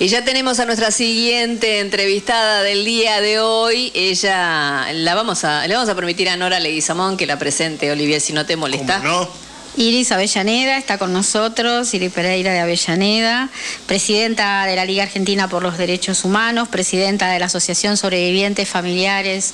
[0.03, 3.89] Y ya tenemos a nuestra siguiente entrevistada del día de hoy.
[3.95, 8.19] Ella la vamos a, le vamos a permitir a Nora Leguizamón que la presente, Olivier,
[8.19, 8.99] si no te molesta.
[8.99, 9.29] no?
[9.77, 13.47] Iris Avellaneda está con nosotros, Iris Pereira de Avellaneda,
[13.87, 19.53] presidenta de la Liga Argentina por los Derechos Humanos, presidenta de la Asociación Sobrevivientes Familiares.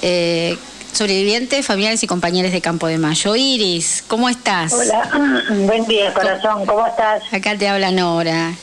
[0.00, 0.56] Eh,
[0.94, 3.36] sobrevivientes, familiares y compañeros de Campo de Mayo.
[3.36, 4.72] Iris, ¿cómo estás?
[4.72, 5.10] Hola,
[5.66, 7.22] buen día, corazón, ¿cómo estás?
[7.30, 8.54] Acá te habla Nora.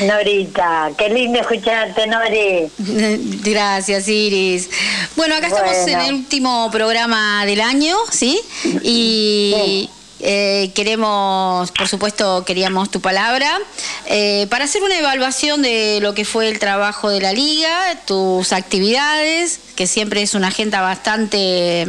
[0.00, 2.70] Norita, qué lindo escucharte, Nori.
[3.44, 4.70] Gracias, Iris.
[5.16, 8.40] Bueno, acá estamos en el último programa del año, ¿sí?
[8.82, 13.50] Y eh, queremos, por supuesto, queríamos tu palabra,
[14.06, 18.52] eh, para hacer una evaluación de lo que fue el trabajo de la liga, tus
[18.52, 21.86] actividades, que siempre es una agenda bastante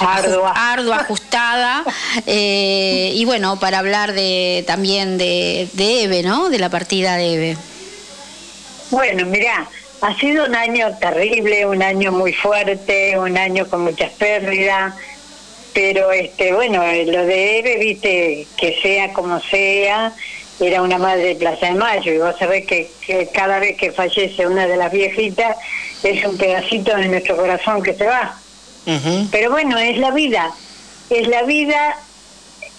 [0.00, 1.84] ardua, ajustada,
[2.26, 6.48] eh, y bueno, para hablar de también de, de EVE, ¿no?
[6.48, 7.56] De la partida de EVE.
[8.90, 9.68] Bueno, mira,
[10.00, 14.94] ha sido un año terrible, un año muy fuerte, un año con muchas pérdidas,
[15.72, 20.12] pero este bueno, lo de Eve, viste, que sea como sea,
[20.60, 23.92] era una madre de Plaza de Mayo y vos sabés que, que cada vez que
[23.92, 25.56] fallece una de las viejitas
[26.02, 28.38] es un pedacito de nuestro corazón que se va.
[29.30, 30.50] Pero bueno, es la vida,
[31.10, 31.98] es la vida,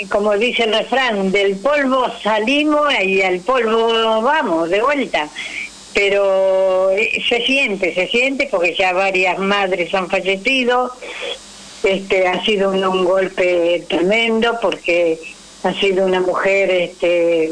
[0.10, 5.30] como dice el refrán, del polvo salimos y al polvo vamos, de vuelta.
[5.94, 10.92] Pero eh, se siente, se siente porque ya varias madres han fallecido,
[11.84, 15.20] este ha sido un, golpe tremendo porque
[15.64, 17.52] ha sido una mujer este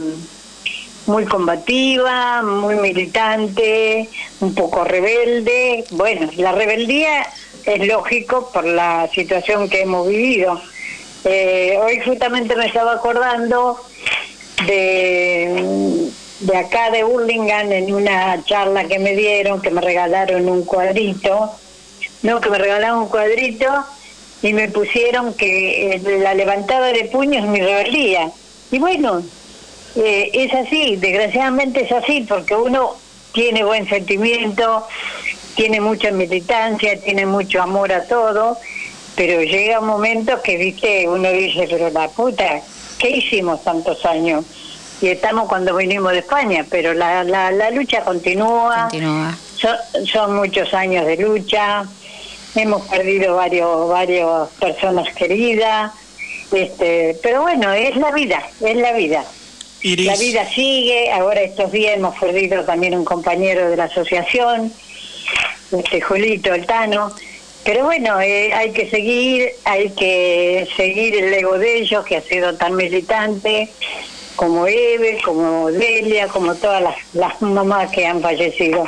[1.06, 4.10] muy combativa, muy militante,
[4.42, 5.86] un poco rebelde.
[5.92, 7.26] Bueno, la rebeldía
[7.66, 10.62] es lógico por la situación que hemos vivido.
[11.24, 13.80] Eh, hoy justamente me estaba acordando
[14.66, 16.10] de,
[16.42, 21.52] de acá de Burlingame en una charla que me dieron, que me regalaron un cuadrito,
[22.24, 23.86] no, que me regalaron un cuadrito
[24.42, 28.32] y me pusieron que eh, la levantada de puños es mi rebeldía.
[28.72, 29.24] Y bueno,
[29.96, 32.96] eh, es así, desgraciadamente es así, porque uno
[33.34, 34.86] tiene buen sentimiento,
[35.56, 38.58] tiene mucha militancia, tiene mucho amor a todo,
[39.16, 42.62] pero llega un momento que, viste, uno dice, pero la puta,
[43.00, 44.46] ¿qué hicimos tantos años?
[45.02, 48.90] Y estamos cuando vinimos de España, pero la, la, la lucha continúa,
[49.56, 51.86] Son, son muchos años de lucha,
[52.56, 55.92] hemos perdido varios, varios personas queridas,
[56.52, 59.26] este, pero bueno, es la vida, es la vida.
[59.84, 64.74] La vida sigue, ahora estos días hemos perdido también un compañero de la asociación,
[65.72, 67.14] este Julito Altano,
[67.64, 72.22] pero bueno, eh, hay que seguir, hay que seguir el ego de ellos, que ha
[72.22, 73.70] sido tan militante,
[74.38, 78.88] como Eve, como Delia, como todas las, las mamás que han fallecido.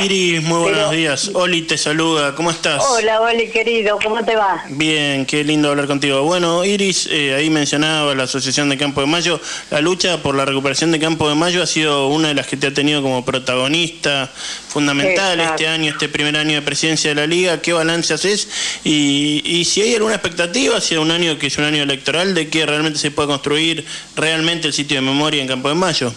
[0.00, 1.30] Iris, muy buenos días.
[1.34, 2.84] Oli te saluda, ¿cómo estás?
[2.88, 4.64] Hola, Oli querido, ¿cómo te va?
[4.68, 6.22] Bien, qué lindo hablar contigo.
[6.22, 9.40] Bueno, Iris, eh, ahí mencionaba la Asociación de Campo de Mayo.
[9.70, 12.56] La lucha por la recuperación de Campo de Mayo ha sido una de las que
[12.56, 14.30] te ha tenido como protagonista
[14.68, 17.60] fundamental este año, este primer año de presidencia de la Liga.
[17.60, 18.48] ¿Qué balance haces?
[18.84, 22.48] Y, y si hay alguna expectativa hacia un año que es un año electoral, de
[22.48, 26.12] que realmente se pueda construir realmente el sitio de memoria en Campo de Mayo.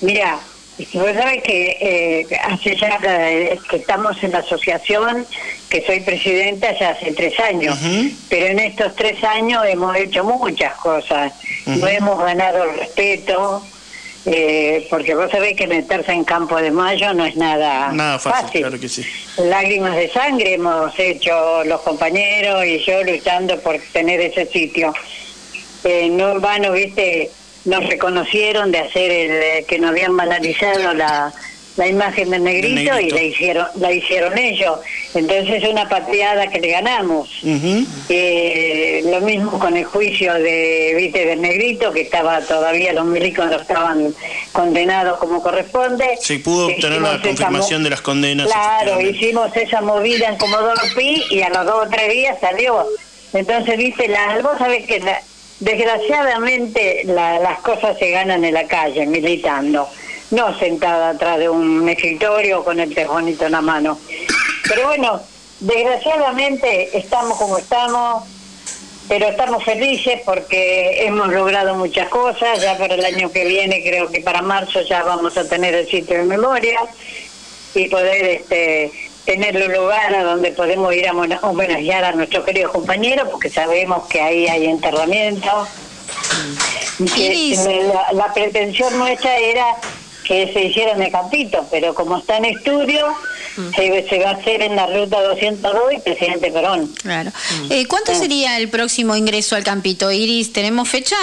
[0.00, 0.38] Mira,
[0.94, 5.26] Vos sabés que eh, hace ya eh, que estamos en la asociación,
[5.68, 7.78] que soy presidenta ya hace tres años,
[8.28, 11.32] pero en estos tres años hemos hecho muchas cosas.
[11.66, 13.62] No hemos ganado el respeto,
[14.26, 18.60] eh, porque vos sabés que meterse en Campo de Mayo no es nada, Nada fácil,
[18.60, 19.04] claro que sí.
[19.38, 24.92] Lágrimas de sangre hemos hecho los compañeros y yo luchando por tener ese sitio.
[25.84, 27.30] Eh, no en vano, viste,
[27.64, 31.32] nos reconocieron de hacer el eh, que nos habían banalizado la,
[31.76, 34.78] la imagen del negrito, y la hicieron la hicieron ellos.
[35.14, 37.28] Entonces es una pateada que le ganamos.
[38.08, 43.46] Eh, lo mismo con el juicio de viste del negrito que estaba todavía los milicos
[43.46, 44.14] no estaban
[44.52, 46.16] condenados como corresponde.
[46.20, 48.46] Se pudo obtener la confirmación de las condenas.
[48.48, 52.86] Claro, hicimos esa movida en Comodoro Pi y a los dos o tres días salió.
[53.32, 55.22] Entonces, viste, la, vos sabés que la-
[55.60, 59.88] desgraciadamente la- las cosas se ganan en la calle, militando,
[60.30, 63.98] no sentada atrás de un escritorio con el telefonito en la mano.
[64.68, 65.20] Pero bueno,
[65.60, 68.24] desgraciadamente estamos como estamos,
[69.08, 72.60] pero estamos felices porque hemos logrado muchas cosas.
[72.62, 75.88] Ya para el año que viene, creo que para marzo ya vamos a tener el
[75.88, 76.80] sitio de memoria
[77.74, 78.92] y poder este
[79.24, 84.06] tener un lugar a donde podemos ir a homenajear a nuestros queridos compañeros porque sabemos
[84.08, 85.66] que ahí hay enterramiento.
[87.14, 87.60] Que Iris.
[87.64, 89.64] la, la pretensión nuestra era
[90.24, 93.06] que se hiciera en el campito, pero como está en estudio,
[93.74, 96.86] se, se va a hacer en la ruta 202 y Presidente Perón.
[97.02, 97.32] Claro.
[97.70, 100.52] Eh, ¿Cuánto sería el próximo ingreso al campito, Iris?
[100.52, 101.16] ¿Tenemos fecha?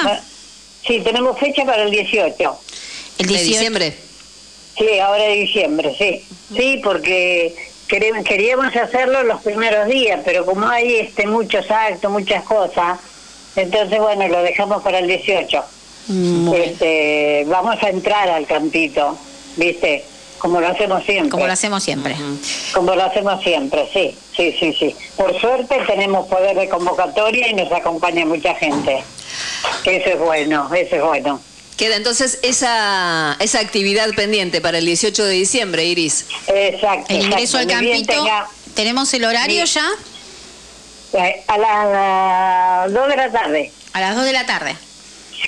[0.86, 2.60] Sí, tenemos fecha para el 18.
[3.20, 3.50] El ¿De 18.
[3.50, 3.98] diciembre?
[4.78, 6.24] Sí, ahora de diciembre, sí.
[6.56, 7.56] Sí, porque
[7.88, 13.00] queríamos hacerlo los primeros días, pero como hay este muchos actos, muchas cosas,
[13.56, 15.64] entonces bueno, lo dejamos para el 18.
[16.56, 19.18] Este, vamos a entrar al campito,
[19.58, 20.06] ¿viste?
[20.38, 21.32] Como lo hacemos siempre.
[21.32, 22.16] Como lo hacemos siempre.
[22.74, 24.96] Como lo hacemos siempre, sí, sí, sí, sí.
[25.16, 29.04] Por suerte tenemos poder de convocatoria y nos acompaña mucha gente.
[29.84, 31.42] Eso es bueno, eso es bueno.
[31.78, 36.26] Queda entonces esa, esa actividad pendiente para el 18 de diciembre, Iris.
[36.48, 37.06] Exacto.
[37.14, 37.86] El ingreso al exacto.
[37.88, 39.76] Campito, tenga- ¿tenemos el horario Sí.
[39.80, 39.88] ya?
[41.24, 43.72] eh, a las 2 de la tarde.
[43.94, 44.76] A las 2 de la tarde.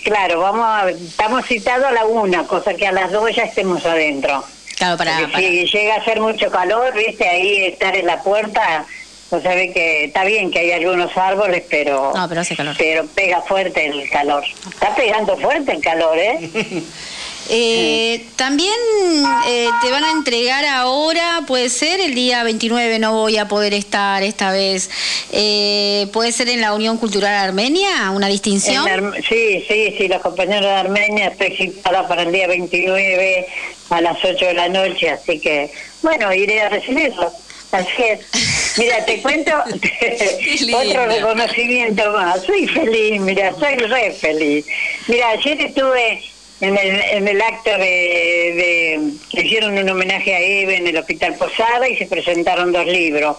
[0.03, 3.84] Claro, vamos a, estamos citados a la una, cosa que a las 2 ya estemos
[3.86, 4.43] adentro.
[4.77, 8.86] Claro, para, Si llega a hacer mucho calor, viste, ahí estar en la puerta,
[9.32, 12.75] no sabe que está bien que hay algunos árboles, pero, no, pero hace calor.
[12.77, 14.43] Pero pega fuerte el calor.
[14.69, 16.49] Está pegando fuerte el calor, ¿eh?
[17.51, 18.75] Eh, también
[19.47, 23.73] eh, te van a entregar ahora, puede ser, el día 29 no voy a poder
[23.73, 24.91] estar esta vez.
[25.32, 28.86] Eh, ¿Puede ser en la Unión Cultural Armenia, una distinción?
[29.27, 33.47] sí, sí, sí, los compañeros de Armenia estoy citada para el día 29
[33.89, 35.71] a las 8 de la noche, así que,
[36.03, 37.32] bueno, iré a recibirlo.
[37.72, 38.78] Así es.
[38.78, 39.51] Mira, te cuento
[40.76, 42.43] otro reconocimiento más.
[42.43, 44.65] Soy feliz, mira, soy re feliz.
[45.07, 46.24] Mira, ayer estuve
[46.61, 47.78] en el, en el acto de,
[49.32, 53.38] de, hicieron un homenaje a Eve en el Hospital Posada y se presentaron dos libros.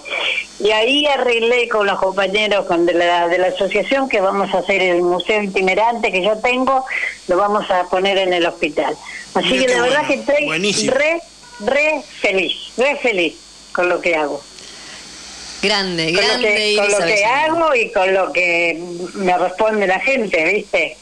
[0.59, 4.59] Y ahí arreglé con los compañeros con de, la, de la asociación que vamos a
[4.59, 6.85] hacer el museo itinerante que yo tengo,
[7.28, 8.97] lo vamos a poner en el hospital.
[9.35, 11.20] Así que la verdad que estoy re,
[11.61, 14.43] re feliz, re feliz con lo que hago.
[15.62, 16.77] Grande, grande.
[16.77, 18.83] Con lo que, hago y con lo que
[19.14, 20.97] me responde la gente, ¿viste?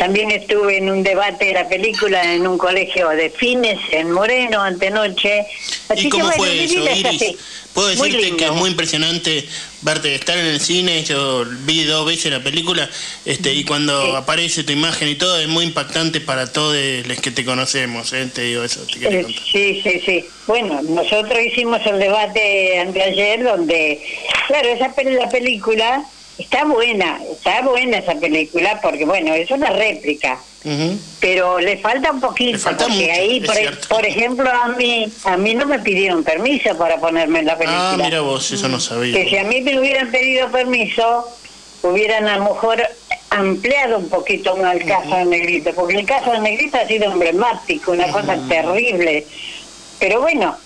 [0.00, 4.62] También estuve en un debate de la película en un colegio de fines en Moreno
[4.62, 5.44] antenoche.
[5.90, 7.36] Así ¿Y cómo fue eso, Iris?
[7.74, 9.46] Puedo decirte que es muy impresionante
[9.82, 11.04] verte estar en el cine.
[11.04, 12.88] Yo vi dos veces la película
[13.26, 17.30] este y cuando aparece tu imagen y todo es muy impactante para todos los que
[17.30, 18.14] te conocemos.
[18.14, 18.26] ¿eh?
[18.34, 18.80] Te digo eso.
[19.02, 20.24] Eh, sí, sí, sí.
[20.46, 24.00] Bueno, nosotros hicimos el debate anteayer donde,
[24.48, 26.06] claro, esa la película
[26.40, 30.38] Está buena, está buena esa película porque, bueno, es una réplica.
[31.20, 33.42] Pero le falta un poquito, porque ahí,
[33.88, 37.92] por, ejemplo, a mí a mí no me pidieron permiso para ponerme en la película.
[37.92, 39.14] Ah, mira vos, eso no sabía.
[39.14, 41.26] Que si a mí me hubieran pedido permiso,
[41.82, 42.82] hubieran a lo mejor
[43.30, 47.10] ampliado un poquito más el caso de Negrito, porque el caso de Negrito ha sido
[47.10, 49.26] emblemático, una cosa terrible.
[49.98, 50.56] Pero bueno,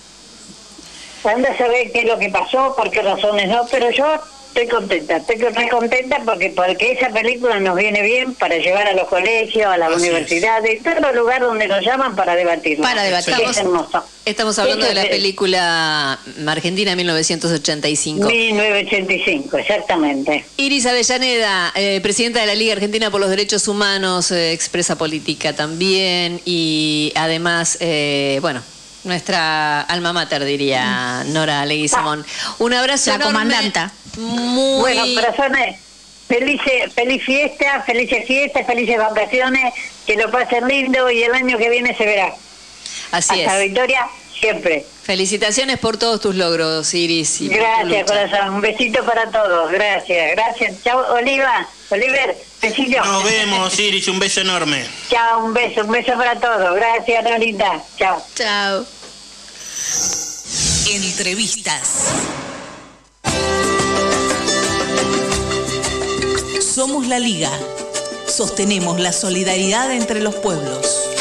[1.25, 4.21] anda a saber qué es lo que pasó, por qué razones no, pero yo
[4.55, 8.93] Estoy contenta, estoy muy contenta porque porque esa película nos viene bien para llevar a
[8.93, 12.81] los colegios, a las universidades, todos los lugares donde nos llaman para debatir.
[12.81, 13.35] Para debatir.
[14.25, 18.29] Estamos, hablando de la película Argentina 1985.
[18.29, 20.45] 1985, exactamente.
[20.57, 25.53] Iris Avellaneda, eh, presidenta de la Liga Argentina por los Derechos Humanos, eh, expresa política
[25.53, 28.63] también y además, eh, bueno,
[29.03, 32.25] nuestra alma mater, diría Nora Leguizamón.
[32.59, 33.93] Un abrazo La comandanta.
[34.17, 34.81] Muy...
[34.81, 35.79] Bueno, corazones,
[36.29, 36.61] feliz,
[36.95, 39.75] feliz fiesta, felices fiestas, felices vacaciones,
[40.07, 42.35] que lo pasen lindo y el año que viene se verá.
[43.11, 44.07] Así Hasta victoria
[44.39, 44.85] siempre.
[45.05, 47.41] Felicitaciones por todos tus logros, Iris.
[47.49, 48.55] gracias, corazón.
[48.55, 49.71] Un besito para todos.
[49.71, 50.83] Gracias, gracias.
[50.83, 51.69] Chao, Oliva.
[51.91, 53.05] Oliver, besito.
[53.05, 54.09] Nos vemos, Iris.
[54.09, 54.85] Un beso enorme.
[55.11, 55.83] Chao, un beso.
[55.83, 56.75] Un beso para todos.
[56.75, 57.83] Gracias, Norita.
[57.99, 58.23] Chao.
[58.35, 58.87] Chao.
[60.87, 62.54] Entrevistas.
[66.61, 67.51] Somos la Liga.
[68.27, 71.14] Sostenemos la solidaridad entre los pueblos.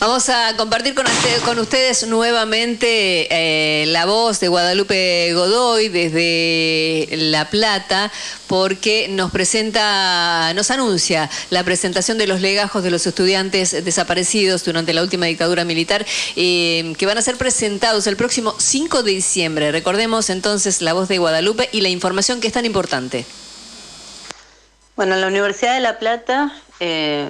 [0.00, 1.04] Vamos a compartir con,
[1.44, 8.10] con ustedes nuevamente eh, la voz de Guadalupe Godoy desde La Plata,
[8.46, 14.94] porque nos presenta, nos anuncia la presentación de los legajos de los estudiantes desaparecidos durante
[14.94, 19.70] la última dictadura militar, eh, que van a ser presentados el próximo 5 de diciembre.
[19.70, 23.26] Recordemos entonces la voz de Guadalupe y la información que es tan importante.
[24.96, 27.28] Bueno, en la Universidad de La Plata, eh,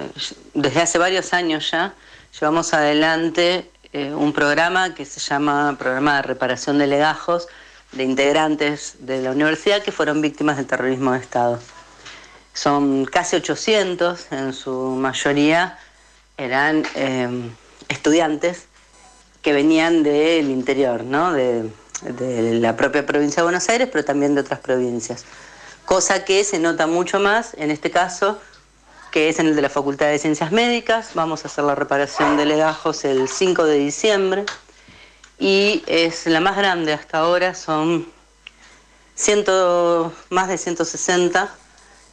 [0.53, 1.93] desde hace varios años ya,
[2.39, 7.47] llevamos adelante eh, un programa que se llama Programa de Reparación de Legajos
[7.91, 11.59] de integrantes de la universidad que fueron víctimas del terrorismo de Estado.
[12.53, 15.77] Son casi 800, en su mayoría
[16.37, 17.51] eran em,
[17.89, 18.67] estudiantes
[19.41, 21.69] que venían del interior, de,
[22.03, 25.25] de la propia provincia de Buenos Aires, pero también de otras provincias.
[25.85, 28.39] Cosa que se nota mucho más en este caso
[29.11, 31.11] que es en el de la Facultad de Ciencias Médicas.
[31.13, 34.45] Vamos a hacer la reparación de legajos el 5 de diciembre
[35.37, 38.07] y es la más grande hasta ahora, son
[39.13, 41.53] ciento, más de 160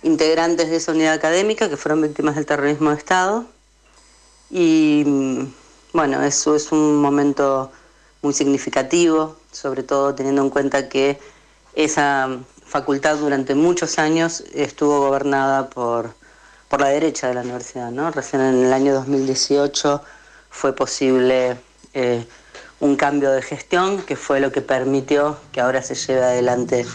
[0.02, 3.44] integrantes de esa unidad académica que fueron víctimas del terrorismo de Estado.
[4.50, 5.04] Y
[5.92, 7.70] bueno, eso es un momento
[8.22, 11.20] muy significativo, sobre todo teniendo en cuenta que
[11.74, 16.14] esa facultad durante muchos años estuvo gobernada por
[16.68, 17.90] por la derecha de la universidad.
[17.90, 18.10] ¿no?
[18.10, 20.02] Recién en el año 2018
[20.50, 21.56] fue posible
[21.94, 22.26] eh,
[22.80, 26.86] un cambio de gestión que fue lo que permitió que ahora se lleve adelante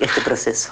[0.00, 0.70] este proceso.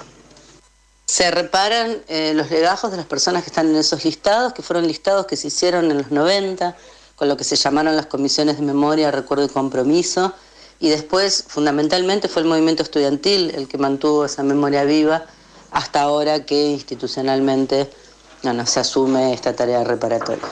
[1.05, 4.85] se reparan eh, los legajos de las personas que están en esos listados, que fueron
[4.85, 6.75] listados que se hicieron en los 90,
[7.15, 10.33] con lo que se llamaron las comisiones de memoria, recuerdo y compromiso,
[10.79, 15.25] y después fundamentalmente fue el movimiento estudiantil el que mantuvo esa memoria viva
[15.71, 17.89] hasta ahora que institucionalmente
[18.43, 20.47] no, se asume esta tarea reparatoria.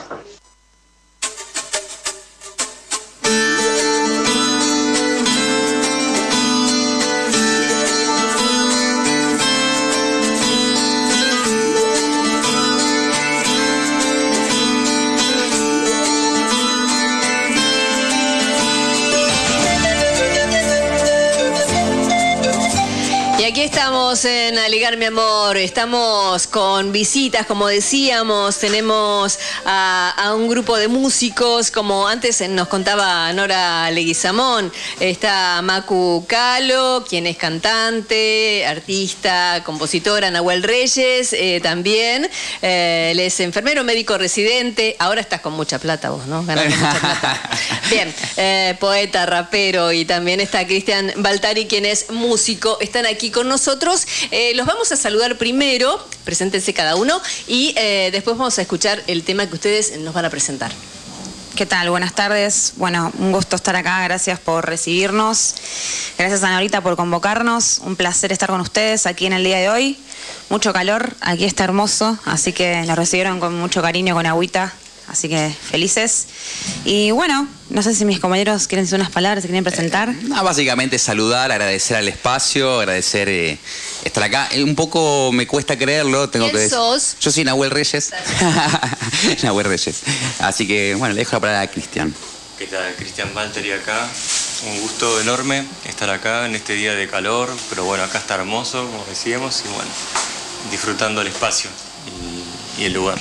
[24.08, 30.88] Estamos en Aligar mi amor, estamos con visitas, como decíamos, tenemos a, un grupo de
[30.88, 40.30] músicos, como antes nos contaba Nora Leguizamón, está Macu Calo, quien es cantante, artista, compositora,
[40.30, 42.30] Nahuel Reyes, eh, también,
[42.62, 46.46] eh, él es enfermero, médico residente, ahora estás con mucha plata vos, ¿no?
[46.46, 47.50] Ganando mucha plata.
[47.90, 53.48] Bien, eh, poeta, rapero y también está Cristian Baltari, quien es músico, están aquí con
[53.48, 53.97] nosotros
[54.30, 59.02] Eh, los vamos a saludar primero, preséntense cada uno, y eh, después vamos a escuchar
[59.06, 60.72] el tema que ustedes nos van a presentar.
[61.56, 61.90] ¿Qué tal?
[61.90, 62.74] Buenas tardes.
[62.76, 64.00] Bueno, un gusto estar acá.
[64.04, 65.56] Gracias por recibirnos.
[66.16, 67.80] Gracias a Norita por convocarnos.
[67.82, 69.98] Un placer estar con ustedes aquí en el día de hoy.
[70.50, 74.72] Mucho calor, aquí está hermoso, así que nos recibieron con mucho cariño, con agüita.
[75.08, 76.26] Así que felices.
[76.84, 80.10] Y bueno, no sé si mis compañeros quieren decir unas palabras, se quieren presentar.
[80.10, 83.58] Eh, básicamente saludar, agradecer al espacio, agradecer eh,
[84.04, 84.48] estar acá.
[84.52, 87.16] Eh, un poco me cuesta creerlo, tengo ¿Quién que sos?
[87.20, 88.12] Yo soy Nahuel Reyes.
[89.42, 90.02] Nahuel Reyes.
[90.40, 92.14] Así que bueno, le dejo la palabra a Cristian.
[92.58, 92.94] ¿Qué tal?
[92.96, 94.06] Cristian Valtteri acá.
[94.66, 98.84] Un gusto enorme estar acá en este día de calor, pero bueno, acá está hermoso,
[98.84, 99.90] como decíamos, y bueno,
[100.70, 101.70] disfrutando el espacio
[102.76, 103.18] y el lugar.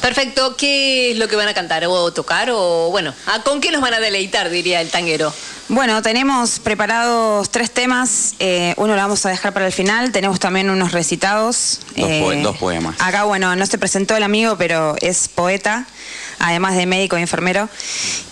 [0.00, 2.50] Perfecto, ¿qué es lo que van a cantar o tocar?
[2.50, 5.32] O bueno, ¿con qué nos van a deleitar, diría el tanguero?
[5.68, 10.40] Bueno, tenemos preparados tres temas, eh, uno lo vamos a dejar para el final, tenemos
[10.40, 11.80] también unos recitados.
[11.96, 12.96] Dos, eh, dos, poemas.
[12.98, 15.86] Acá, bueno, no se presentó el amigo, pero es poeta,
[16.40, 17.68] además de médico y enfermero.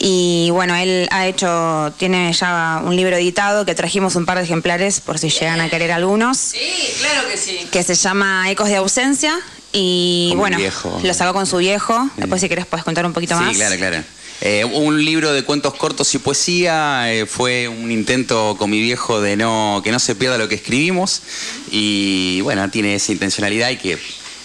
[0.00, 4.44] Y bueno, él ha hecho, tiene ya un libro editado que trajimos un par de
[4.44, 6.38] ejemplares por si llegan a querer algunos.
[6.38, 7.68] Sí, claro que sí.
[7.70, 9.38] Que se llama Ecos de Ausencia
[9.72, 10.58] y bueno,
[11.02, 12.08] lo sacó con su viejo.
[12.16, 13.50] Después, si querés, puedes contar un poquito más.
[13.50, 14.02] Sí, claro, claro.
[14.40, 19.20] Eh, un libro de cuentos cortos y poesía eh, fue un intento con mi viejo
[19.20, 21.22] de no que no se pierda lo que escribimos.
[21.70, 23.98] Y bueno tiene esa intencionalidad y que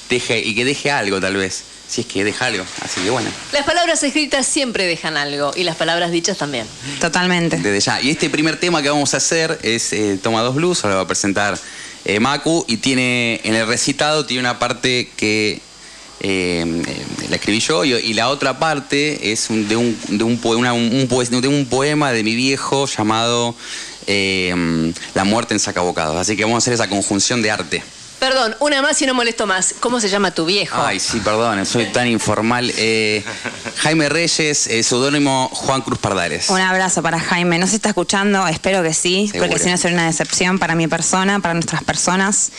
[0.09, 1.63] deje y que deje algo tal vez.
[1.87, 2.65] Si es que deja algo.
[2.81, 3.29] Así que bueno.
[3.51, 6.65] Las palabras escritas siempre dejan algo y las palabras dichas también.
[6.99, 7.57] Totalmente.
[7.57, 8.01] Desde ya.
[8.01, 10.83] Y este primer tema que vamos a hacer es eh, Toma dos Blues.
[10.83, 11.59] Ahora va a presentar
[12.05, 15.61] eh, Macu y tiene en el recitado tiene una parte que
[16.19, 16.83] eh,
[17.29, 20.39] la escribí yo y, la otra parte es de, un, de, un,
[21.41, 23.55] de un poema de mi viejo llamado
[24.07, 26.15] eh, La muerte en sacabocados.
[26.15, 27.83] Así que vamos a hacer esa conjunción de arte.
[28.23, 29.75] Perdón, una más y no molesto más.
[29.81, 30.81] ¿Cómo se llama tu viejo?
[30.81, 32.71] Ay, sí, perdón, soy tan informal.
[32.77, 33.21] Eh,
[33.79, 36.49] Jaime Reyes, eh, seudónimo Juan Cruz Pardares.
[36.49, 37.59] Un abrazo para Jaime.
[37.59, 40.87] No se está escuchando, espero que sí, porque si no sería una decepción para mi
[40.87, 42.53] persona, para nuestras personas.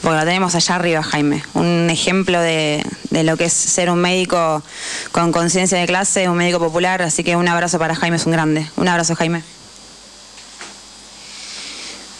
[0.00, 1.42] Porque lo tenemos allá arriba, Jaime.
[1.54, 4.62] Un ejemplo de, de lo que es ser un médico
[5.10, 7.02] con conciencia de clase, un médico popular.
[7.02, 8.70] Así que un abrazo para Jaime, es un grande.
[8.76, 9.42] Un abrazo, Jaime.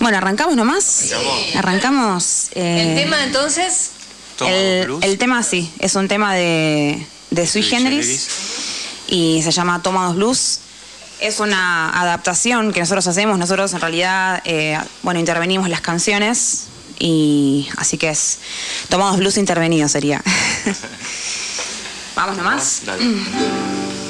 [0.00, 1.12] Bueno, arrancamos nomás.
[1.54, 2.48] Arrancamos.
[2.54, 3.90] Eh, ¿El tema entonces?
[4.40, 8.28] El, tema sí, es un tema de, de Sui Generis
[9.06, 10.60] y se llama Toma dos Blues.
[11.20, 13.38] Es una adaptación que nosotros hacemos.
[13.38, 18.38] Nosotros en realidad, eh, bueno, intervenimos las canciones y así que es
[18.88, 20.22] Toma dos Blues intervenido sería.
[22.16, 22.82] Vamos nomás.
[22.88, 24.09] amor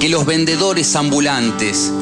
[0.00, 1.92] que los vendedores ambulantes.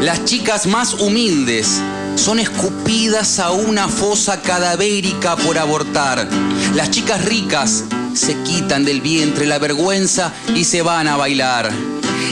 [0.00, 1.80] Las chicas más humildes
[2.16, 6.28] son escupidas a una fosa cadavérica por abortar.
[6.74, 7.84] Las chicas ricas
[8.14, 11.70] se quitan del vientre la vergüenza y se van a bailar.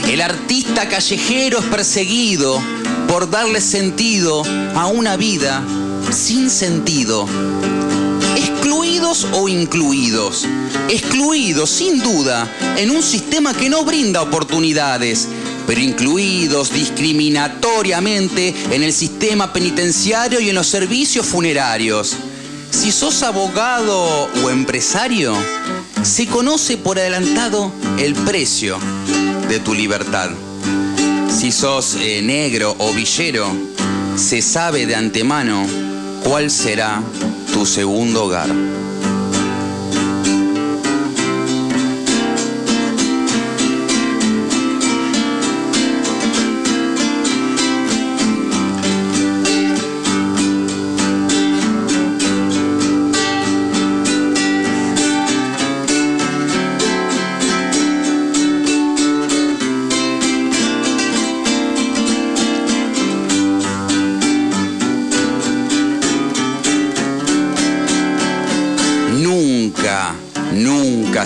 [0.07, 2.61] El artista callejero es perseguido
[3.07, 4.43] por darle sentido
[4.75, 5.63] a una vida
[6.11, 7.27] sin sentido.
[9.31, 10.45] O incluidos.
[10.89, 12.47] Excluidos, sin duda,
[12.77, 15.27] en un sistema que no brinda oportunidades,
[15.65, 22.15] pero incluidos discriminatoriamente en el sistema penitenciario y en los servicios funerarios.
[22.69, 25.33] Si sos abogado o empresario,
[26.03, 28.77] se conoce por adelantado el precio
[29.49, 30.29] de tu libertad.
[31.29, 33.47] Si sos eh, negro o villero,
[34.15, 35.65] se sabe de antemano
[36.23, 37.01] cuál será
[37.53, 38.49] tu segundo hogar.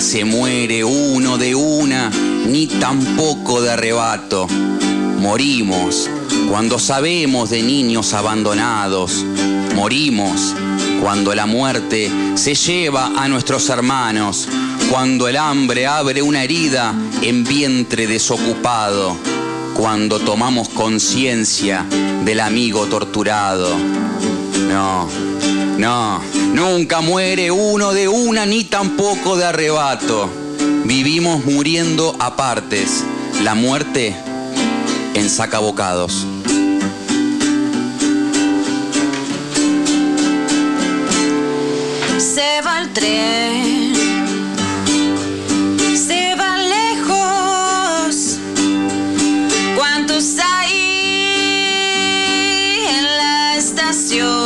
[0.01, 4.47] Se muere uno de una, ni tampoco de arrebato.
[5.19, 6.09] Morimos
[6.49, 9.23] cuando sabemos de niños abandonados.
[9.75, 10.55] Morimos
[11.01, 14.47] cuando la muerte se lleva a nuestros hermanos.
[14.89, 19.15] Cuando el hambre abre una herida en vientre desocupado.
[19.75, 21.85] Cuando tomamos conciencia
[22.25, 23.77] del amigo torturado.
[24.67, 25.07] No,
[25.77, 26.21] no,
[26.53, 30.29] nunca muere uno de una ni tampoco de arrebato.
[30.85, 33.03] Vivimos muriendo a partes.
[33.43, 34.15] La muerte
[35.13, 36.25] en sacabocados.
[42.17, 43.93] Se va el tren,
[45.95, 48.37] se va lejos.
[49.75, 50.71] ¿Cuántos hay
[52.87, 54.40] en la estación?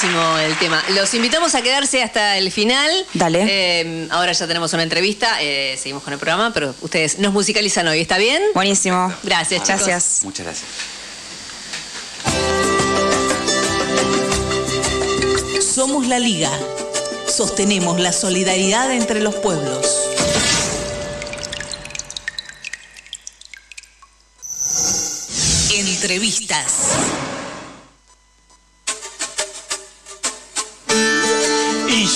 [0.00, 0.82] Buenísimo el tema.
[0.94, 2.90] Los invitamos a quedarse hasta el final.
[3.14, 3.44] Dale.
[3.48, 7.88] Eh, ahora ya tenemos una entrevista, eh, seguimos con el programa, pero ustedes nos musicalizan
[7.88, 8.40] hoy, ¿está bien?
[8.54, 9.12] Buenísimo.
[9.22, 9.86] Gracias, chicos.
[9.86, 10.20] Gracias.
[10.24, 10.68] Muchas gracias.
[15.74, 16.50] Somos la Liga.
[17.26, 19.86] Sostenemos la solidaridad entre los pueblos.
[25.72, 27.07] Entrevistas.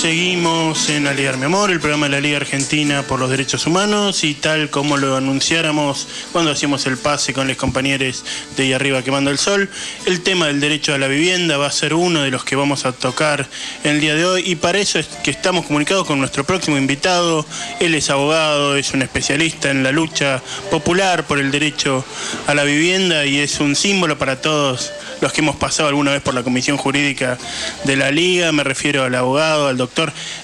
[0.02, 4.24] Seguimos en Aliar Mi Amor, el programa de la Liga Argentina por los Derechos Humanos
[4.24, 8.24] y tal como lo anunciáramos cuando hacíamos el pase con los compañeros
[8.56, 9.70] de ahí arriba quemando el sol,
[10.06, 12.84] el tema del derecho a la vivienda va a ser uno de los que vamos
[12.84, 13.48] a tocar
[13.84, 17.46] el día de hoy y para eso es que estamos comunicados con nuestro próximo invitado.
[17.78, 20.42] Él es abogado, es un especialista en la lucha
[20.72, 22.04] popular por el derecho
[22.48, 24.90] a la vivienda y es un símbolo para todos
[25.20, 27.38] los que hemos pasado alguna vez por la Comisión Jurídica
[27.84, 28.50] de la Liga.
[28.50, 29.91] Me refiero al abogado, al doctor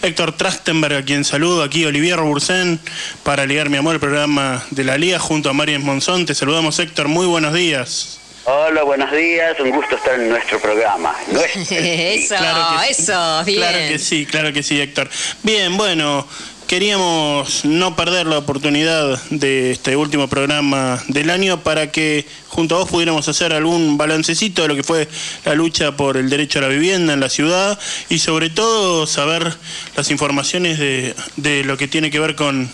[0.02, 2.78] Héctor Trachtenberg, a quien saludo aquí, Olivier Robursen,
[3.22, 6.26] para ligar mi amor el programa de la Liga junto a Marian Monzón.
[6.26, 7.08] Te saludamos, Héctor.
[7.08, 8.20] Muy buenos días.
[8.44, 9.58] Hola, buenos días.
[9.60, 11.14] Un gusto estar en nuestro programa.
[11.30, 11.60] Nuestro.
[11.70, 13.02] eso, Claro que sí.
[13.02, 13.58] eso, bien.
[13.60, 15.10] Claro que sí, claro que sí, Héctor.
[15.42, 16.26] Bien, bueno,
[16.68, 22.80] queríamos no perder la oportunidad de este último programa del año para que junto a
[22.80, 25.08] vos pudiéramos hacer algún balancecito de lo que fue
[25.46, 27.78] la lucha por el derecho a la vivienda en la ciudad
[28.10, 29.56] y sobre todo saber
[29.96, 32.70] las informaciones de, de lo que tiene que ver con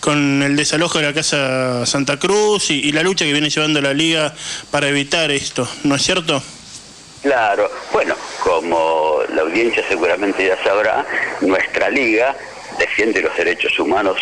[0.00, 3.80] con el desalojo de la Casa Santa Cruz y, y la lucha que viene llevando
[3.80, 4.34] la Liga
[4.72, 6.42] para evitar esto, ¿no es cierto?
[7.22, 7.70] Claro.
[7.92, 11.06] Bueno, como la audiencia seguramente ya sabrá,
[11.40, 12.36] nuestra liga
[12.78, 14.18] defiende los derechos humanos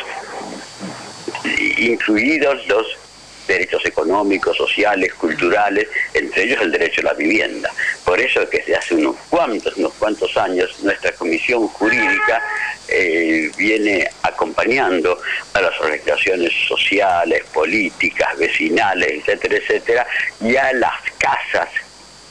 [1.78, 2.86] incluidos los
[3.46, 7.70] derechos económicos, sociales, culturales, entre ellos el derecho a la vivienda.
[8.05, 12.42] Por eso es que desde hace unos cuantos, unos cuantos años nuestra comisión jurídica
[12.88, 15.18] eh, viene acompañando
[15.55, 20.07] a las organizaciones sociales, políticas, vecinales, etcétera, etcétera,
[20.40, 21.68] y a las casas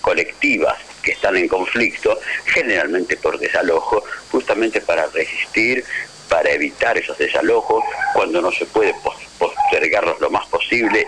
[0.01, 5.83] colectivas que están en conflicto, generalmente por desalojo, justamente para resistir,
[6.29, 7.83] para evitar esos desalojos,
[8.13, 8.93] cuando no se puede
[9.37, 11.07] postergarlos lo más posible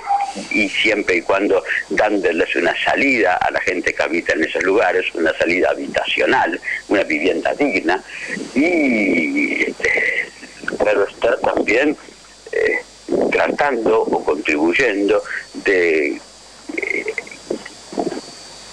[0.49, 5.05] y siempre y cuando dándoles una salida a la gente que habita en esos lugares,
[5.13, 8.03] una salida habitacional, una vivienda digna
[8.55, 10.27] y este,
[10.77, 11.95] claro está también
[12.51, 12.81] eh,
[13.31, 15.21] tratando o contribuyendo
[15.65, 16.19] de
[16.77, 17.13] eh,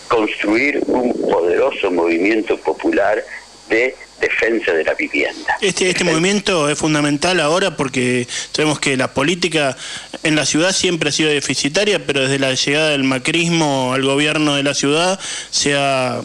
[0.09, 3.22] construir un poderoso movimiento popular
[3.68, 5.56] de defensa de la vivienda.
[5.61, 9.76] Este, este movimiento es fundamental ahora porque sabemos que la política
[10.22, 14.56] en la ciudad siempre ha sido deficitaria, pero desde la llegada del macrismo al gobierno
[14.56, 16.20] de la ciudad se ha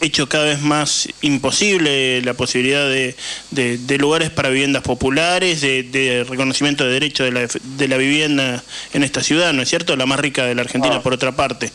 [0.00, 3.16] hecho cada vez más imposible la posibilidad de,
[3.50, 8.62] de, lugares para viviendas populares, de, reconocimiento de derechos de la, de la vivienda
[8.92, 9.96] en esta ciudad, ¿no es cierto?
[9.96, 11.70] La más rica de la Argentina, por otra parte.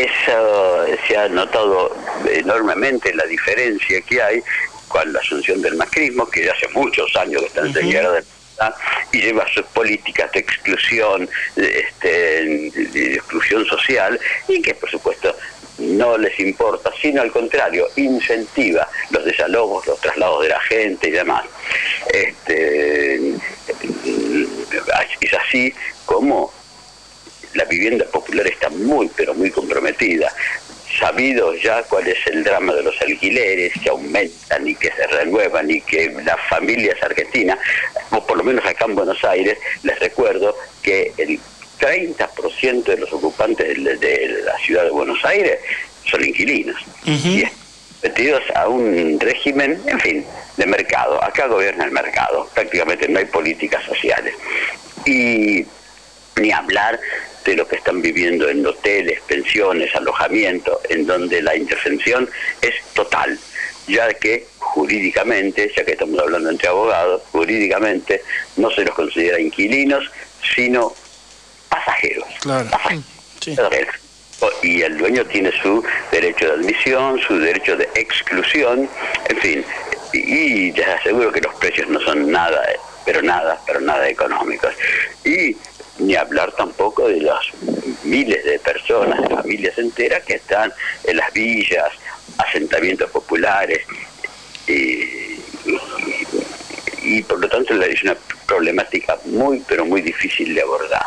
[0.00, 1.94] Eso se ha notado
[2.32, 4.42] enormemente la diferencia que hay
[4.88, 8.22] con la asunción del macrismo, que ya hace muchos años que está en uh
[9.12, 11.26] y lleva sus políticas de exclusión,
[11.56, 12.44] este,
[12.74, 15.34] de exclusión social, y que por supuesto
[15.78, 21.12] no les importa, sino al contrario, incentiva los desalojos, los traslados de la gente y
[21.12, 21.44] demás.
[22.12, 23.34] Este,
[25.20, 25.74] es así
[26.04, 26.52] como
[27.54, 30.32] la vivienda popular está muy, pero muy comprometida.
[30.98, 35.70] Sabido ya cuál es el drama de los alquileres, que aumentan y que se renuevan
[35.70, 37.58] y que las familias argentinas,
[38.10, 41.38] o por lo menos acá en Buenos Aires, les recuerdo que el
[41.78, 45.58] 30% de los ocupantes de, la ciudad de Buenos Aires
[46.04, 46.76] son inquilinos.
[47.04, 47.44] Y
[48.02, 50.24] metidos a un régimen, en fin,
[50.56, 51.22] de mercado.
[51.22, 54.34] Acá gobierna el mercado, prácticamente no hay políticas sociales.
[55.06, 55.64] Y
[56.36, 56.98] ni hablar
[57.44, 62.28] de lo que están viviendo en hoteles, pensiones, alojamiento, en donde la intervención
[62.60, 63.38] es total,
[63.86, 68.22] ya que jurídicamente, ya que estamos hablando entre abogados, jurídicamente
[68.56, 70.04] no se los considera inquilinos,
[70.54, 70.92] sino
[71.68, 72.28] pasajeros.
[74.62, 78.88] Y el dueño tiene su derecho de admisión, su derecho de exclusión,
[79.28, 79.64] en fin.
[80.12, 82.62] Y les aseguro que los precios no son nada,
[83.04, 84.72] pero nada, pero nada económicos.
[85.24, 85.56] Y
[86.00, 87.40] ni hablar tampoco de las
[88.04, 90.72] miles de personas, de familias enteras que están
[91.04, 91.90] en las villas,
[92.38, 93.80] asentamientos populares,
[97.02, 101.04] y, por lo tanto es una problemática muy, pero muy difícil de abordar.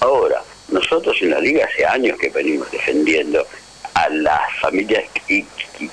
[0.00, 3.46] Ahora, nosotros en la Liga hace años que venimos defendiendo
[3.94, 5.44] a las familias y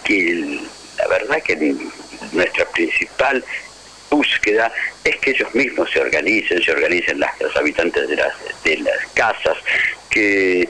[0.03, 0.59] que
[0.97, 1.75] la verdad que
[2.31, 3.43] nuestra principal
[4.13, 4.71] búsqueda
[5.03, 8.33] es que ellos mismos se organicen, se organicen las, los habitantes de las,
[8.63, 9.57] de las casas,
[10.09, 10.67] que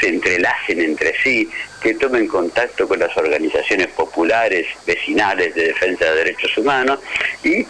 [0.00, 1.48] se entrelacen entre sí,
[1.82, 7.00] que tomen contacto con las organizaciones populares, vecinales de defensa de derechos humanos
[7.42, 7.66] y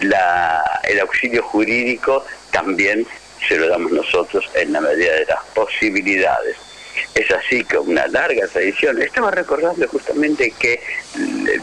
[0.00, 3.06] la, el auxilio jurídico también
[3.46, 6.56] se lo damos nosotros en la medida de las posibilidades.
[7.14, 9.00] Es así que una larga tradición.
[9.00, 10.80] Estaba recordando justamente que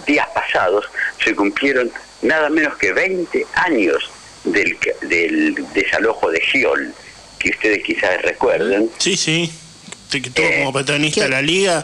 [0.05, 0.85] días pasados
[1.23, 1.91] se cumplieron
[2.23, 4.09] nada menos que 20 años
[4.43, 6.93] del, del desalojo de Giol,
[7.39, 8.89] que ustedes quizás recuerden.
[8.97, 9.51] Sí, sí.
[10.09, 11.83] Que tuvo como eh, patronista la liga,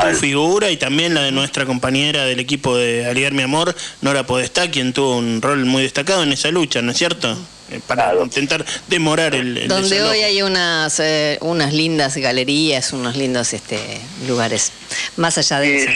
[0.00, 4.24] tu figura y también la de nuestra compañera del equipo de Aliar Mi Amor, Nora
[4.24, 7.36] Podestá, quien tuvo un rol muy destacado en esa lucha, ¿no es cierto?
[7.70, 13.52] Eh, para intentar demorar el, donde hoy hay unas eh, unas lindas galerías unos lindos
[13.52, 13.78] este
[14.26, 14.72] lugares
[15.18, 15.90] más allá de eso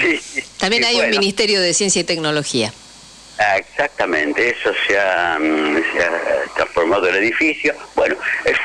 [0.58, 2.74] también hay un ministerio de ciencia y tecnología
[3.44, 5.82] Ah, exactamente, eso se ha, mm,
[6.54, 7.74] transformado el edificio.
[7.96, 8.14] Bueno,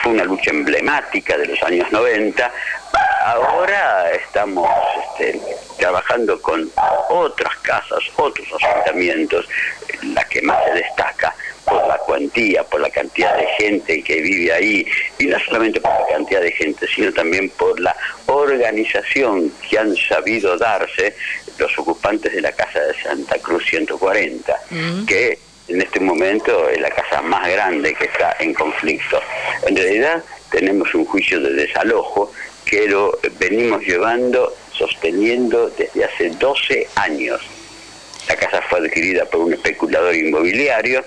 [0.03, 2.51] fue una lucha emblemática de los años 90.
[3.25, 4.69] Ahora estamos
[5.17, 5.41] este,
[5.79, 6.69] trabajando con
[7.09, 9.49] otras casas, otros asentamientos,
[10.13, 11.33] la que más se destaca
[11.65, 15.91] por la cuantía, por la cantidad de gente que vive ahí, y no solamente por
[15.91, 17.95] la cantidad de gente, sino también por la
[18.27, 21.15] organización que han sabido darse
[21.57, 25.05] los ocupantes de la Casa de Santa Cruz 140, mm.
[25.05, 29.19] que en este momento es la casa más grande que está en conflicto.
[29.65, 32.31] En realidad tenemos un juicio de desalojo
[32.65, 37.41] que lo venimos llevando, sosteniendo desde hace 12 años.
[38.27, 41.03] La casa fue adquirida por un especulador inmobiliario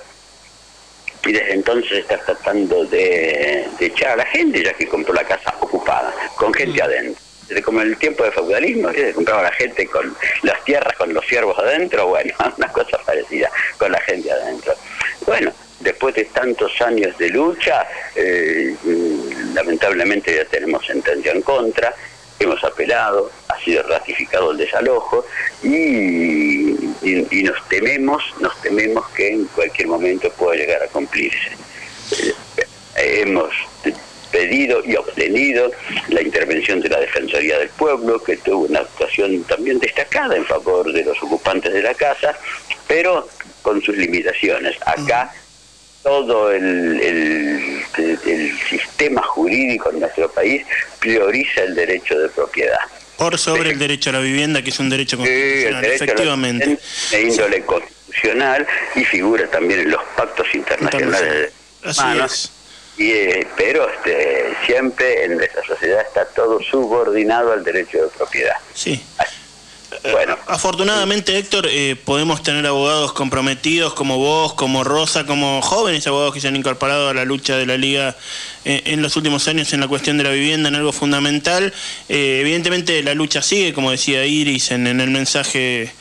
[1.27, 5.25] y desde entonces está tratando de, de echar a la gente, ya que compró la
[5.25, 7.23] casa ocupada, con gente adentro.
[7.65, 11.27] Como el tiempo del feudalismo, que se compraba la gente con las tierras, con los
[11.27, 14.73] siervos adentro, bueno, una cosa parecida, con la gente adentro.
[15.27, 21.95] Bueno, después de tantos años de lucha, eh, mm, lamentablemente ya tenemos sentencia en contra,
[22.39, 25.27] hemos apelado, ha sido ratificado el desalojo
[25.63, 26.71] y,
[27.03, 31.51] y- y nos tememos, nos tememos que en cualquier momento pueda llegar a cumplirse.
[32.97, 33.53] Eh, hemos
[34.31, 35.71] pedido y obtenido
[36.09, 40.93] la intervención de la Defensoría del Pueblo, que tuvo una actuación también destacada en favor
[40.93, 42.37] de los ocupantes de la casa,
[42.87, 43.29] pero
[43.63, 44.77] con sus limitaciones.
[44.87, 45.33] Acá
[46.03, 47.61] todo el, el-
[48.71, 50.63] sistema jurídico en nuestro país
[51.01, 52.79] prioriza el derecho de propiedad.
[53.17, 56.79] Por sobre el derecho a la vivienda, que es un derecho Sí, constitucional, derecho efectivamente.
[57.11, 61.53] de índole constitucional y figura también en los pactos internacionales
[61.85, 62.53] Así es.
[62.97, 68.57] Y, eh, pero este, siempre en nuestra sociedad está todo subordinado al derecho de propiedad.
[68.75, 69.03] Sí.
[70.03, 70.37] Bueno.
[70.47, 76.41] Afortunadamente, Héctor, eh, podemos tener abogados comprometidos como vos, como Rosa, como jóvenes abogados que
[76.41, 78.17] se han incorporado a la lucha de la Liga
[78.65, 81.75] eh, en los últimos años en la cuestión de la vivienda, en algo fundamental.
[82.09, 85.93] Eh, evidentemente la lucha sigue, como decía Iris en, en el mensaje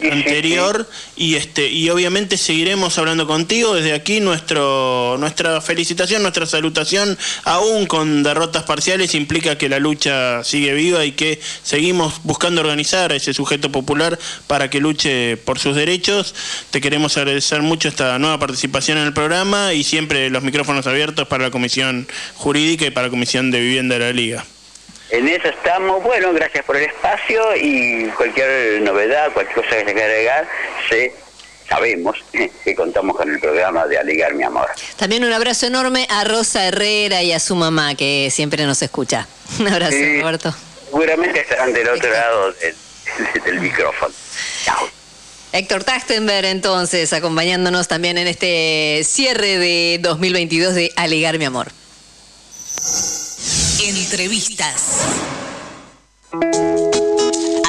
[0.00, 3.74] anterior y este y obviamente seguiremos hablando contigo.
[3.74, 10.44] Desde aquí nuestro nuestra felicitación nuestra salutación aún con derrotas parciales implica que la lucha
[10.44, 15.58] sigue viva y que seguimos buscando organizar a ese sujeto popular para que luche por
[15.58, 16.34] sus derechos.
[16.70, 21.26] Te queremos agradecer mucho esta nueva participación en el programa y siempre los micrófonos abiertos
[21.28, 24.44] para la comisión jurídica y para la comisión de vivienda de la liga
[25.10, 26.02] En eso estamos.
[26.02, 30.48] Bueno, gracias por el espacio y cualquier novedad, cualquier cosa que se quiera agregar,
[30.90, 31.12] sé,
[31.68, 32.16] sabemos
[32.64, 34.68] que contamos con el programa de Aligar Mi Amor.
[34.96, 39.26] También un abrazo enorme a Rosa Herrera y a su mamá, que siempre nos escucha.
[39.60, 40.20] Un abrazo, Sí.
[40.20, 40.54] Roberto.
[40.86, 42.74] Seguramente estarán del otro lado del,
[43.44, 44.12] del micrófono.
[44.64, 44.88] Chao.
[45.52, 51.68] Héctor Tachtenberg, entonces, acompañándonos también en este cierre de 2022 de Alegar mi amor.
[53.88, 54.82] Entrevistas.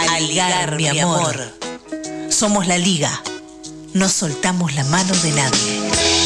[0.09, 1.53] Aligar mi amor.
[2.31, 3.21] Somos la liga.
[3.93, 6.16] No soltamos la mano de nadie.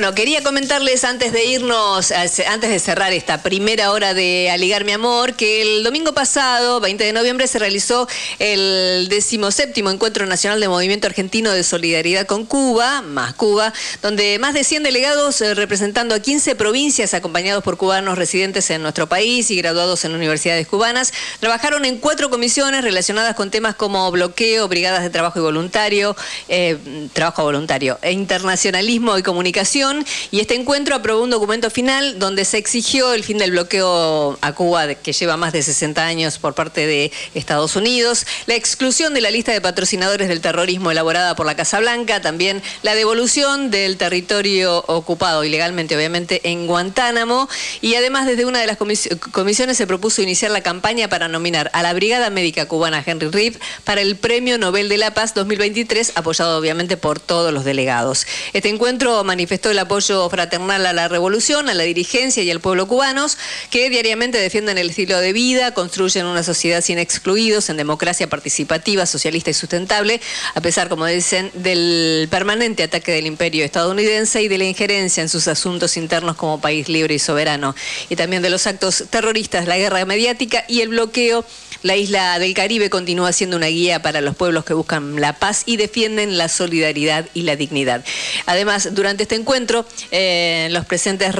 [0.00, 4.92] Bueno, quería comentarles antes de irnos, antes de cerrar esta primera hora de Aligar mi
[4.92, 10.68] amor, que el domingo pasado, 20 de noviembre, se realizó el decimoséptimo Encuentro Nacional de
[10.68, 16.14] Movimiento Argentino de Solidaridad con Cuba, más Cuba, donde más de 100 delegados eh, representando
[16.14, 21.12] a 15 provincias, acompañados por cubanos residentes en nuestro país y graduados en universidades cubanas,
[21.40, 26.16] trabajaron en cuatro comisiones relacionadas con temas como bloqueo, brigadas de trabajo y voluntario,
[26.48, 26.78] eh,
[27.12, 29.89] trabajo voluntario, e internacionalismo y comunicación.
[30.30, 34.52] Y este encuentro aprobó un documento final donde se exigió el fin del bloqueo a
[34.52, 39.20] Cuba, que lleva más de 60 años por parte de Estados Unidos, la exclusión de
[39.20, 43.96] la lista de patrocinadores del terrorismo elaborada por la Casa Blanca, también la devolución del
[43.96, 47.48] territorio ocupado ilegalmente, obviamente, en Guantánamo.
[47.80, 51.70] Y además, desde una de las comis- comisiones se propuso iniciar la campaña para nominar
[51.74, 56.12] a la Brigada Médica Cubana Henry Reeve para el Premio Nobel de la Paz 2023,
[56.14, 58.26] apoyado obviamente por todos los delegados.
[58.52, 62.86] Este encuentro manifestó el apoyo fraternal a la revolución, a la dirigencia y al pueblo
[62.86, 63.38] cubanos,
[63.70, 69.06] que diariamente defienden el estilo de vida, construyen una sociedad sin excluidos, en democracia participativa,
[69.06, 70.20] socialista y sustentable,
[70.54, 75.28] a pesar, como dicen, del permanente ataque del imperio estadounidense y de la injerencia en
[75.28, 77.74] sus asuntos internos como país libre y soberano,
[78.08, 81.44] y también de los actos terroristas, la guerra mediática y el bloqueo.
[81.82, 85.62] La isla del Caribe continúa siendo una guía para los pueblos que buscan la paz
[85.64, 88.04] y defienden la solidaridad y la dignidad.
[88.44, 91.34] Además, durante este encuentro, eh, los presentes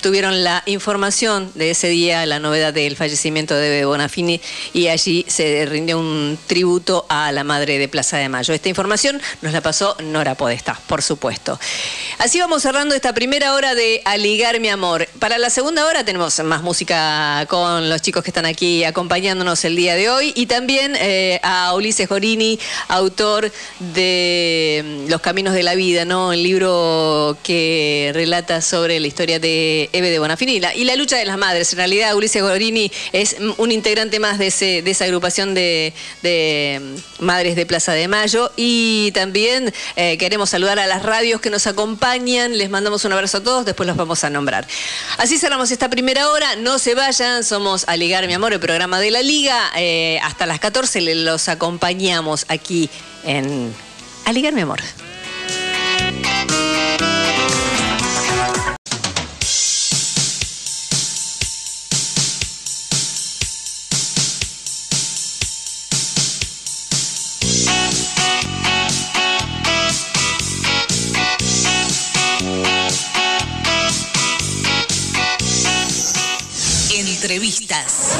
[0.00, 4.40] tuvieron la información de ese día, la novedad del fallecimiento de Bonafini,
[4.72, 8.54] y allí se rindió un tributo a la madre de Plaza de Mayo.
[8.54, 11.60] Esta información nos la pasó Nora Podesta, por supuesto.
[12.16, 15.06] Así vamos cerrando esta primera hora de Aligar mi amor.
[15.18, 19.76] Para la segunda hora tenemos más música con los chicos que están aquí acompañándonos el
[19.76, 20.32] día día de hoy.
[20.36, 26.32] Y también eh, a Ulises Gorini, autor de mm, Los Caminos de la Vida, ¿no?
[26.32, 30.94] El libro que relata sobre la historia de Eve de Bonafini y la, y la
[30.94, 31.72] lucha de las madres.
[31.72, 35.92] En realidad, Ulises Gorini es mm, un integrante más de, ese, de esa agrupación de,
[36.22, 38.52] mm, madres de Plaza de Mayo.
[38.56, 42.56] Y también eh, queremos saludar a las radios que nos acompañan.
[42.56, 44.64] Les mandamos un abrazo a todos, después los vamos a nombrar.
[45.18, 46.54] Así cerramos esta primera hora.
[46.54, 49.71] No se vayan, somos Aligar Mi Amor, el programa de la Liga.
[49.76, 52.88] Eh, hasta las 14 le- los acompañamos aquí
[53.24, 53.74] en
[54.24, 54.80] Aligar Mi Amor.
[76.90, 78.16] Entrevistas.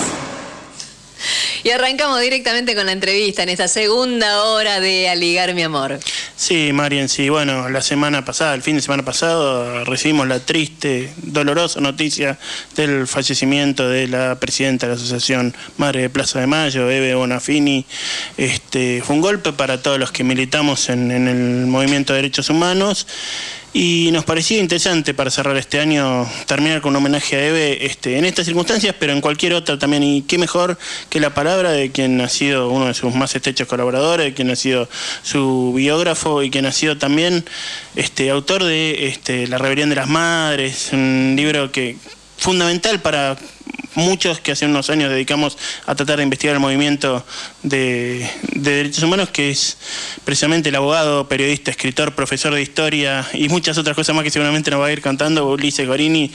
[1.64, 6.00] Y arrancamos directamente con la entrevista en esta segunda hora de Aligar Mi Amor.
[6.42, 7.28] Sí, Marian, sí.
[7.28, 12.36] Bueno, la semana pasada, el fin de semana pasado, recibimos la triste, dolorosa noticia
[12.74, 17.86] del fallecimiento de la presidenta de la Asociación Madre de Plaza de Mayo, Eve Bonafini.
[18.36, 23.06] Este, fue un golpe para todos los que militamos en, el movimiento de derechos humanos.
[23.74, 28.18] Y nos parecía interesante para cerrar este año terminar con un homenaje a Eve este,
[28.18, 30.02] en estas circunstancias, pero en cualquier otra también.
[30.02, 30.76] Y qué mejor
[31.08, 34.50] que la palabra de quien ha sido uno de sus más estrechos colaboradores, de quien
[34.50, 34.90] ha sido
[35.22, 37.44] su biógrafo y quien ha sido también
[37.96, 41.96] este, autor de este, La Rebelión de las Madres, un libro que
[42.38, 43.36] fundamental para
[43.94, 47.24] muchos que hace unos años dedicamos a tratar de investigar el movimiento
[47.62, 49.76] de, de derechos humanos, que es
[50.24, 54.70] precisamente el abogado, periodista, escritor, profesor de historia y muchas otras cosas más que seguramente
[54.70, 56.30] nos va a ir contando Ulises Gorini,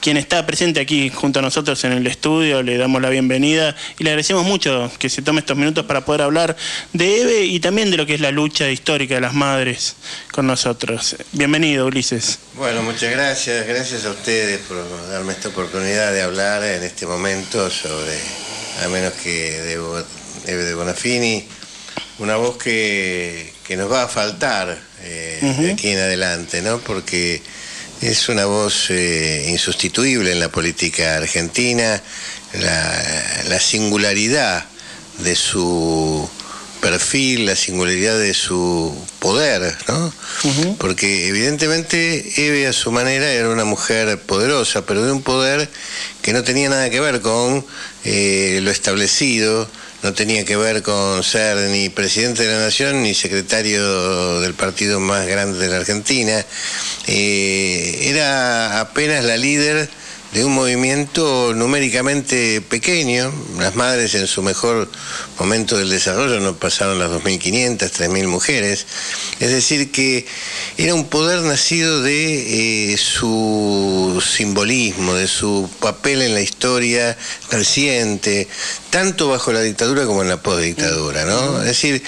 [0.00, 4.04] quien está presente aquí junto a nosotros en el estudio, le damos la bienvenida y
[4.04, 6.56] le agradecemos mucho que se tome estos minutos para poder hablar
[6.92, 9.96] de Eve y también de lo que es la lucha histórica de las madres
[10.32, 11.16] con nosotros.
[11.32, 12.38] Bienvenido, Ulises.
[12.54, 13.66] Bueno, muchas gracias.
[13.66, 14.76] Gracias a ustedes por
[15.10, 18.18] darme esta oportunidad de hablar en este momento sobre,
[18.84, 19.74] a menos que de,
[20.46, 21.46] Eve de Bonafini,
[22.18, 26.78] una voz que, que nos va a faltar eh, de aquí en adelante, ¿no?
[26.78, 27.42] Porque
[28.00, 32.02] es una voz eh, insustituible en la política argentina,
[32.54, 34.64] la, la singularidad
[35.18, 36.28] de su
[36.80, 40.12] perfil, la singularidad de su poder, ¿no?
[40.78, 45.68] Porque evidentemente Eve a su manera era una mujer poderosa, pero de un poder
[46.22, 47.64] que no tenía nada que ver con
[48.04, 49.68] eh, lo establecido,
[50.02, 55.00] no tenía que ver con ser ni presidente de la nación ni secretario del partido
[55.00, 56.44] más grande de la Argentina.
[57.06, 59.88] Eh, era apenas la líder
[60.32, 63.32] de un movimiento numéricamente pequeño.
[63.58, 64.88] Las madres en su mejor
[65.38, 68.86] momento del desarrollo no pasaron las 2.500, 3.000 mujeres.
[69.40, 70.26] Es decir, que
[70.76, 77.16] era un poder nacido de eh, su simbolismo, de su papel en la historia
[77.50, 78.48] reciente,
[78.90, 81.60] tanto bajo la dictadura como en la postdictadura, ¿no?
[81.60, 82.02] Es decir,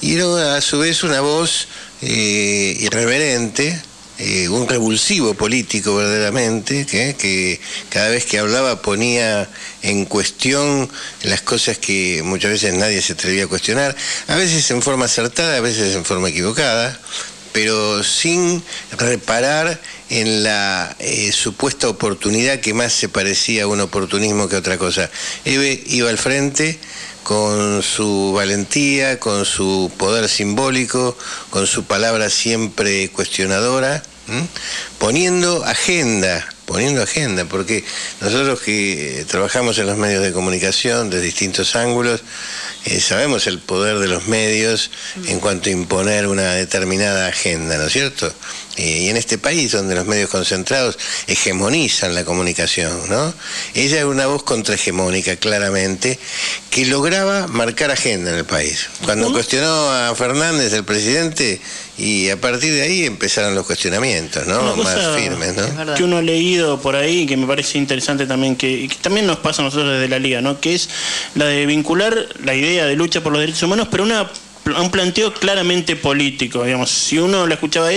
[0.00, 1.68] y era a su vez una voz
[2.02, 3.80] eh, irreverente,
[4.24, 7.60] eh, un revulsivo político verdaderamente, que,
[7.90, 9.48] cada vez que hablaba ponía
[9.82, 10.88] en cuestión
[11.24, 13.96] las cosas que muchas veces nadie se atrevía a cuestionar,
[14.28, 17.00] a veces en forma acertada, a veces en forma equivocada,
[17.50, 18.62] pero sin
[18.96, 24.78] reparar en la eh, supuesta oportunidad que más se parecía a un oportunismo que otra
[24.78, 25.10] cosa.
[25.44, 26.78] Eve iba al frente
[27.24, 31.18] con su valentía, con su poder simbólico,
[31.50, 34.46] con su palabra siempre cuestionadora, ¿m?
[34.98, 37.84] poniendo agenda, poniendo agenda, porque
[38.20, 42.22] nosotros que eh, trabajamos en los medios de comunicación de distintos ángulos,
[42.84, 44.90] eh, sabemos el poder de los medios
[45.26, 48.32] en cuanto a imponer una determinada agenda, ¿no es cierto?
[48.76, 53.34] Eh, y en este país donde los medios concentrados hegemonizan la comunicación, ¿no?
[53.74, 56.18] Ella era una voz contrahegemónica, claramente,
[56.70, 58.88] que lograba marcar agenda en el país.
[59.04, 61.60] Cuando cuestionó a Fernández, el presidente,
[62.02, 64.74] y a partir de ahí empezaron los cuestionamientos, ¿no?
[64.74, 65.94] Más firmes, ¿no?
[65.94, 69.24] que uno ha leído por ahí que me parece interesante también que, y que también
[69.24, 70.88] nos pasa a nosotros desde la liga no que es
[71.36, 74.28] la de vincular la idea de lucha por los derechos humanos pero una
[74.64, 76.90] un planteo claramente político, digamos.
[76.90, 77.92] Si uno la escuchaba a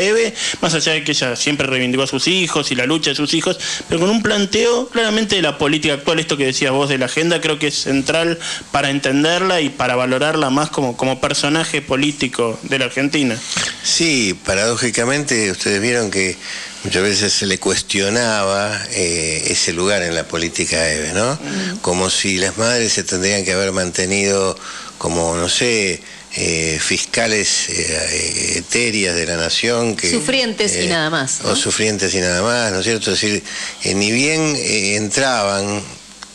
[0.00, 3.16] Eve, más allá de que ella siempre reivindicó a sus hijos y la lucha de
[3.16, 3.58] sus hijos,
[3.88, 7.06] pero con un planteo claramente de la política actual, esto que decías vos de la
[7.06, 8.38] agenda, creo que es central
[8.70, 13.36] para entenderla y para valorarla más como, como personaje político de la Argentina.
[13.82, 16.36] Sí, paradójicamente ustedes vieron que
[16.84, 21.38] muchas veces se le cuestionaba eh, ese lugar en la política a Eve, ¿no?
[21.80, 24.56] Como si las madres se tendrían que haber mantenido
[25.04, 26.00] como, no sé,
[26.34, 29.96] eh, fiscales eh, etéreas de la nación.
[29.96, 31.42] Que, Sufrientes y eh, nada más.
[31.42, 31.50] ¿no?
[31.50, 33.12] O sufrientes y nada más, ¿no es cierto?
[33.12, 33.42] Es decir,
[33.82, 35.82] eh, ni bien eh, entraban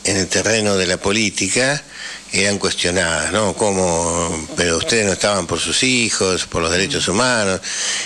[0.03, 1.83] en el terreno de la política,
[2.31, 3.55] eran cuestionadas, ¿no?
[3.55, 7.59] Como, pero ustedes no estaban por sus hijos, por los derechos humanos,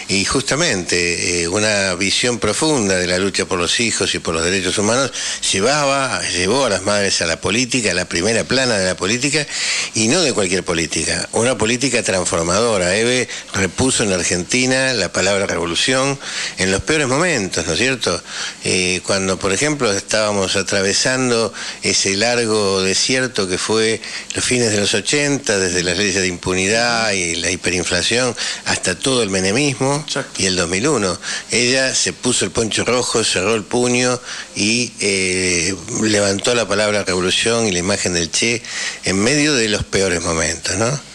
[0.07, 4.43] y justamente eh, una visión profunda de la lucha por los hijos y por los
[4.43, 5.11] derechos humanos
[5.51, 9.45] llevaba, llevó a las madres a la política, a la primera plana de la política,
[9.93, 12.95] y no de cualquier política, una política transformadora.
[12.95, 16.17] Eve repuso en la Argentina la palabra revolución
[16.57, 18.21] en los peores momentos, ¿no es cierto?
[18.63, 24.01] Eh, cuando, por ejemplo, estábamos atravesando ese largo desierto que fue
[24.35, 28.35] los fines de los 80, desde las leyes de impunidad y la hiperinflación
[28.65, 30.05] hasta todo el menemismo
[30.37, 31.19] y el 2001.
[31.51, 34.19] Ella se puso el poncho rojo, cerró el puño
[34.55, 38.61] y eh, levantó la palabra revolución y la imagen del Che
[39.03, 41.13] en medio de los peores momentos, ¿no?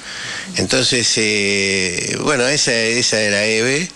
[0.57, 3.89] Entonces, eh, bueno, esa, esa era Eve.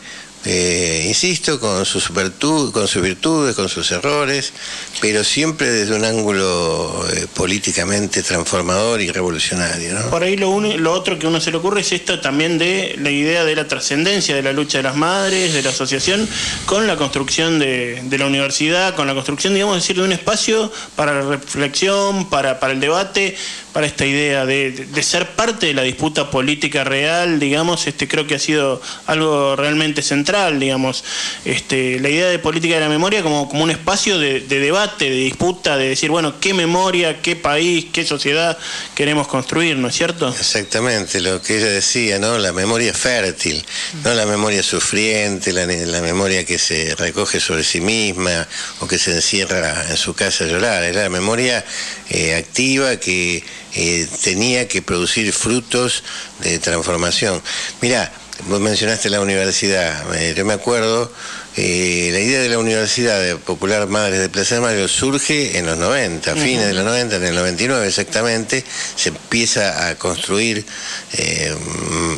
[0.44, 4.52] Eh, insisto, con sus, con sus virtudes, con sus errores,
[5.00, 10.10] pero siempre desde un ángulo eh, políticamente transformador y revolucionario.
[10.10, 12.96] Por ahí lo, uni- lo otro que uno se le ocurre es esto también de
[12.98, 16.28] la idea de la trascendencia de la lucha de las madres, de la asociación,
[16.66, 21.14] con la construcción de, la universidad, con la construcción, digamos, decir, de un espacio para
[21.22, 23.36] la reflexión, para el debate,
[23.72, 28.34] para esta idea de, ser parte de la disputa política real, digamos, este creo que
[28.34, 31.04] ha sido algo realmente central, digamos,
[31.44, 35.10] este, la idea de política de la memoria como, como un espacio de, de debate,
[35.10, 38.58] de disputa, de decir, bueno, qué memoria, qué país, qué sociedad
[38.94, 40.28] queremos construir, ¿no es cierto?
[40.28, 42.38] Exactamente, lo que ella decía, ¿no?
[42.38, 43.64] La memoria fértil,
[44.04, 48.46] no la memoria sufriente, la, la memoria que se recoge sobre sí misma
[48.80, 51.64] o que se encierra en su casa a llorar, era la memoria
[52.10, 53.42] eh, activa que
[53.74, 56.02] eh, tenía que producir frutos
[56.40, 57.42] de transformación.
[57.80, 58.12] Mirá,
[58.48, 61.10] vos mencionaste la universidad, eh, yo me acuerdo,
[61.56, 65.66] eh, la idea de la Universidad de Popular Madres de Plaza de Mayo surge en
[65.66, 68.64] los 90, fines de los 90, en el 99 exactamente,
[68.96, 70.64] se empieza a construir
[71.12, 71.54] eh,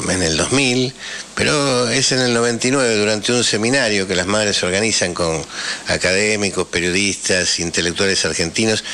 [0.09, 0.95] en el 2000,
[1.35, 5.45] pero es en el 99 durante un seminario que las madres organizan con
[5.89, 8.85] académicos, periodistas, intelectuales argentinos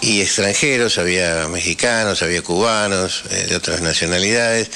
[0.00, 4.70] y extranjeros, había mexicanos, había cubanos, eh, de otras nacionalidades,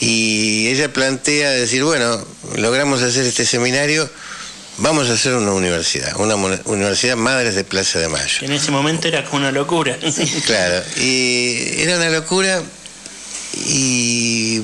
[0.00, 2.24] y ella plantea decir, bueno,
[2.56, 4.08] logramos hacer este seminario,
[4.78, 8.38] vamos a hacer una universidad, una universidad Madres de Plaza de Mayo.
[8.46, 9.98] En ese momento era como una locura.
[10.46, 12.62] Claro, y era una locura
[13.66, 14.62] y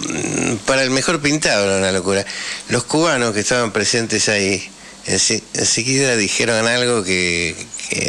[0.00, 2.24] mm, para el mejor pintado era una locura.
[2.68, 4.70] Los cubanos que estaban presentes ahí
[5.06, 7.54] enseguida dijeron algo que,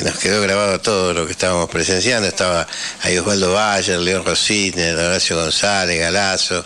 [0.03, 2.27] nos quedó grabado todo lo que estábamos presenciando.
[2.27, 2.67] Estaba
[3.01, 6.65] ahí Osvaldo Bayer, León Rositner, Horacio González, Galazo,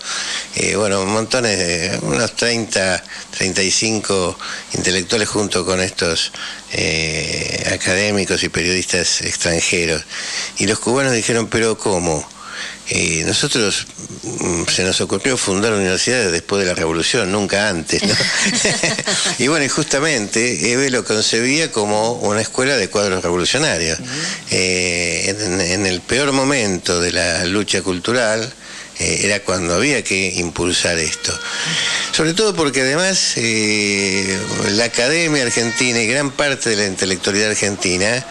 [0.55, 3.03] eh, bueno, montones de, unos 30,
[3.37, 4.37] 35
[4.75, 6.31] intelectuales junto con estos
[6.71, 10.03] eh, académicos y periodistas extranjeros.
[10.57, 12.25] Y los cubanos dijeron, pero ¿cómo?
[12.89, 13.85] Eh, nosotros
[14.23, 18.01] mm, se nos ocurrió fundar universidades después de la revolución, nunca antes.
[18.01, 18.13] ¿no?
[19.39, 23.99] y bueno, y justamente Eve lo concebía como una escuela de cuadros revolucionarios.
[24.49, 28.51] Eh, en, en el peor momento de la lucha cultural
[28.99, 31.33] eh, era cuando había que impulsar esto.
[32.11, 34.37] Sobre todo porque además eh,
[34.71, 38.25] la academia argentina y gran parte de la intelectualidad argentina,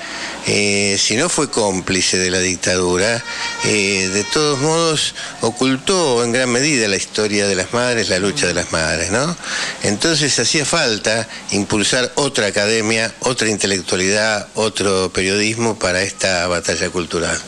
[0.47, 3.23] eh, si no fue cómplice de la dictadura,
[3.65, 8.55] de todos modos ocultó en gran medida la historia de las madres, la lucha de
[8.55, 9.37] las madres, ¿no?
[9.83, 17.39] Entonces hacía falta impulsar otra academia, otra intelectualidad, otro periodismo para esta batalla cultural.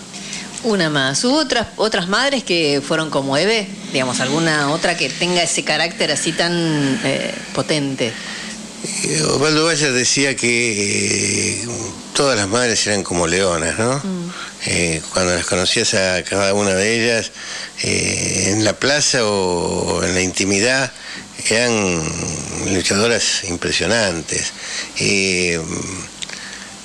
[0.63, 1.25] Una más.
[1.25, 3.67] ¿Hubo otras, otras madres que fueron como Eve?
[3.93, 8.13] Digamos, alguna otra que tenga ese carácter así tan eh, potente.
[9.05, 11.69] Eh, Osvaldo Bayer decía que eh,
[12.15, 14.03] todas las madres eran como leonas, ¿no?
[14.67, 17.33] Eh, cuando las conocías a cada una de ellas,
[17.83, 20.93] en la plaza o en la intimidad,
[21.49, 22.03] eran
[22.75, 24.53] luchadoras impresionantes.
[24.99, 25.61] Eh,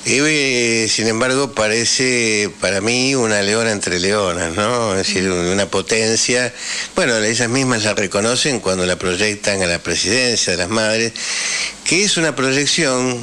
[0.08, 4.92] Eve, sin embargo, parece para mí una leona entre leonas, ¿no?
[4.92, 6.54] Es decir, una potencia.
[6.96, 11.14] Bueno, ellas mismas la reconocen cuando la proyectan a la presidencia de las madres,
[11.86, 13.20] que es una proyección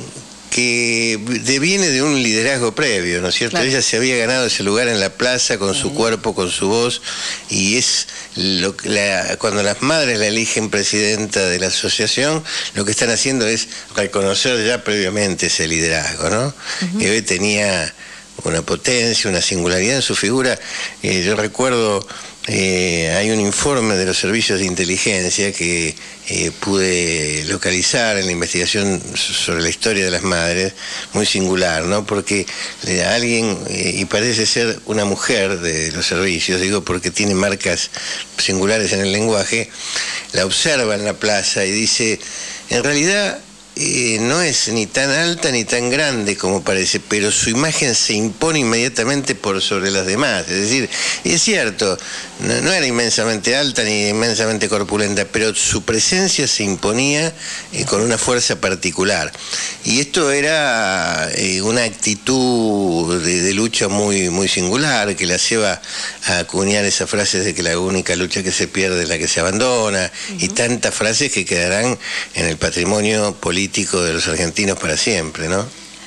[0.54, 3.56] que deviene de un liderazgo previo, ¿no es cierto?
[3.58, 7.00] Ella se había ganado ese lugar en la plaza con su cuerpo, con su voz,
[7.48, 8.06] y es
[8.36, 13.08] lo que la- cuando las madres la eligen presidenta de la asociación, lo que están
[13.08, 16.54] haciendo es reconocer ya previamente ese liderazgo, ¿no?
[17.00, 17.94] Eve tenía
[18.44, 20.58] una potencia, una singularidad en su figura.
[21.02, 22.06] Eh, yo recuerdo,
[22.48, 25.94] eh, hay un informe de los servicios de inteligencia que
[26.28, 30.72] eh, pude localizar en la investigación sobre la historia de las madres,
[31.12, 32.04] muy singular, ¿no?
[32.04, 32.44] Porque
[32.86, 37.90] eh, alguien, eh, y parece ser una mujer de los servicios, digo porque tiene marcas
[38.38, 39.70] singulares en el lenguaje,
[40.32, 42.18] la observa en la plaza y dice,
[42.70, 43.38] en realidad
[43.74, 48.12] eh, no es ni tan alta ni tan grande como parece, pero su imagen se
[48.12, 50.42] impone inmediatamente por sobre las demás.
[50.42, 50.90] Es decir,
[51.24, 51.96] y es cierto,
[52.40, 57.32] no, no era inmensamente alta ni inmensamente corpulenta, pero su presencia se imponía
[57.72, 59.32] eh, con una fuerza particular.
[59.84, 65.80] Y esto era eh, una actitud de, de lucha muy, muy singular que la lleva
[66.26, 69.28] a acuñar esas frases de que la única lucha que se pierde es la que
[69.28, 71.98] se abandona, y tantas frases que quedarán
[72.34, 75.64] en el patrimonio político de los argentinos para siempre, ¿no?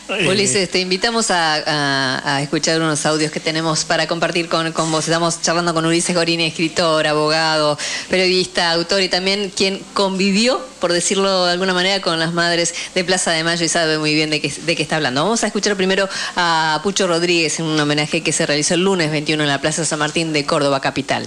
[0.07, 4.91] Ulises, te invitamos a, a- a escuchar unos audios que tenemos para compartir con, con
[4.91, 5.06] vos.
[5.06, 7.76] Estamos charlando con Ulises Gorini, escritor, abogado,
[8.07, 13.03] periodista, autor y también quien convivió, por decirlo de alguna manera, con las madres de
[13.03, 15.23] Plaza de Mayo y sabe muy bien de qué, de qué está hablando.
[15.23, 19.10] Vamos a escuchar primero a Pucho Rodríguez en un homenaje que se realizó el lunes
[19.10, 21.26] 21 en la Plaza San Martín de Córdoba, capital.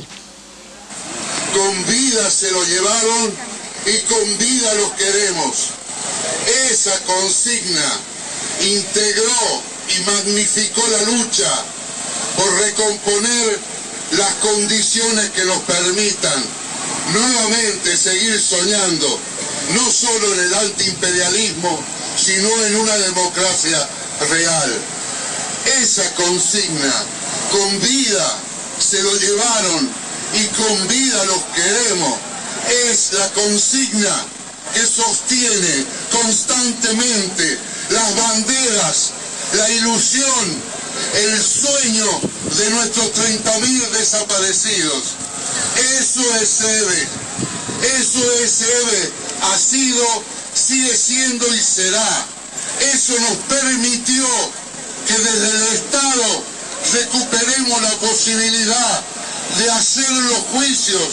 [1.52, 3.32] Con vida se lo llevaron
[3.86, 5.70] y con vida los queremos.
[6.70, 8.00] Esa consigna
[8.60, 11.50] integró y magnificó la lucha
[12.36, 13.58] por recomponer
[14.12, 16.44] las condiciones que nos permitan
[17.12, 19.18] nuevamente seguir soñando,
[19.74, 21.84] no solo en el antiimperialismo,
[22.16, 23.88] sino en una democracia
[24.30, 24.72] real.
[25.82, 26.94] Esa consigna,
[27.52, 28.38] con vida
[28.78, 29.90] se lo llevaron
[30.34, 32.18] y con vida los queremos,
[32.84, 34.26] es la consigna
[34.74, 37.58] que sostiene constantemente
[37.90, 39.10] las banderas,
[39.54, 40.62] la ilusión,
[41.14, 42.20] el sueño
[42.56, 45.02] de nuestros 30.000 desaparecidos.
[46.00, 47.08] Eso es EVE,
[48.00, 49.12] eso es EVE,
[49.42, 50.04] ha sido,
[50.54, 52.26] sigue siendo y será.
[52.92, 54.26] Eso nos permitió
[55.06, 56.42] que desde el Estado
[56.92, 59.02] recuperemos la posibilidad
[59.58, 61.08] de hacer los juicios,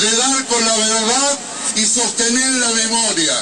[0.00, 1.38] de dar con la verdad
[1.74, 3.34] y sostener la memoria.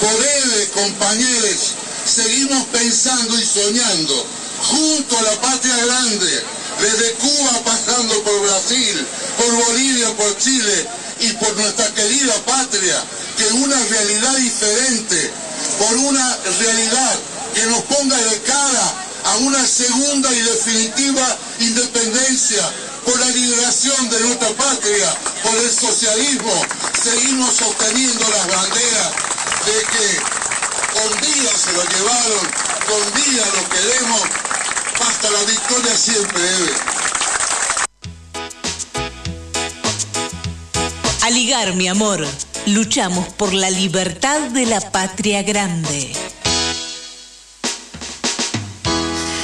[0.00, 1.74] Por EVE, compañeros,
[2.04, 4.26] seguimos pensando y soñando
[4.62, 6.44] junto a la patria grande,
[6.80, 9.06] desde Cuba pasando por Brasil,
[9.38, 10.86] por Bolivia, por Chile
[11.20, 13.02] y por nuestra querida patria,
[13.36, 15.30] que una realidad diferente,
[15.78, 17.18] por una realidad
[17.54, 22.62] que nos ponga de cara a una segunda y definitiva independencia,
[23.04, 26.52] por la liberación de nuestra patria, por el socialismo,
[27.06, 29.12] seguimos sosteniendo las banderas
[29.64, 30.18] de que
[30.92, 32.44] con vida se lo llevaron,
[32.88, 34.22] con vida lo queremos,
[35.06, 36.72] hasta la victoria siempre, Eve.
[41.22, 42.26] Aligar, mi amor.
[42.66, 46.12] Luchamos por la libertad de la patria grande.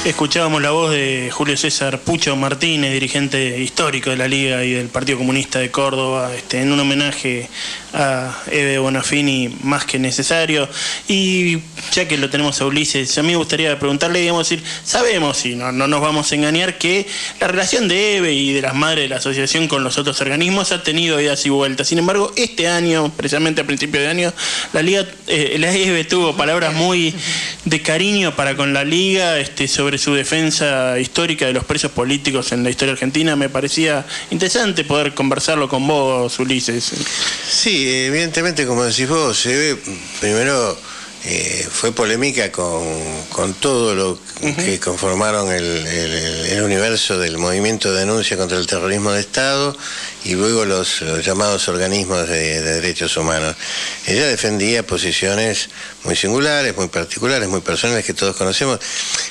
[0.05, 4.89] Escuchábamos la voz de Julio César Pucho Martínez, dirigente histórico de la Liga y del
[4.89, 7.47] Partido Comunista de Córdoba, este, en un homenaje
[7.93, 10.67] a Eve Bonafini más que necesario.
[11.07, 11.59] Y
[11.93, 15.55] ya que lo tenemos a Ulises, a mí me gustaría preguntarle, digamos, decir, sabemos y
[15.55, 17.07] no, no nos vamos a engañar que
[17.39, 20.71] la relación de Eve y de las madres de la asociación con los otros organismos
[20.71, 21.87] ha tenido idas y vueltas.
[21.87, 24.33] Sin embargo, este año, precisamente a principio de año,
[24.73, 27.13] la Liga, eh, la Eve tuvo palabras muy
[27.65, 32.51] de cariño para con la Liga este, sobre su defensa histórica de los presos políticos
[32.51, 33.35] en la historia argentina.
[33.35, 36.91] Me parecía interesante poder conversarlo con vos, Ulises.
[37.47, 39.77] Sí, evidentemente, como decís vos, se ve,
[40.19, 40.77] primero
[41.25, 42.83] eh, fue polémica con,
[43.29, 44.19] con todo lo
[44.57, 49.75] que conformaron el, el- el universo del movimiento de denuncia contra el terrorismo de Estado
[50.25, 53.55] y luego los, los llamados organismos de, de derechos humanos.
[54.05, 55.69] Ella defendía posiciones
[56.03, 58.79] muy singulares, muy particulares, muy personales que todos conocemos,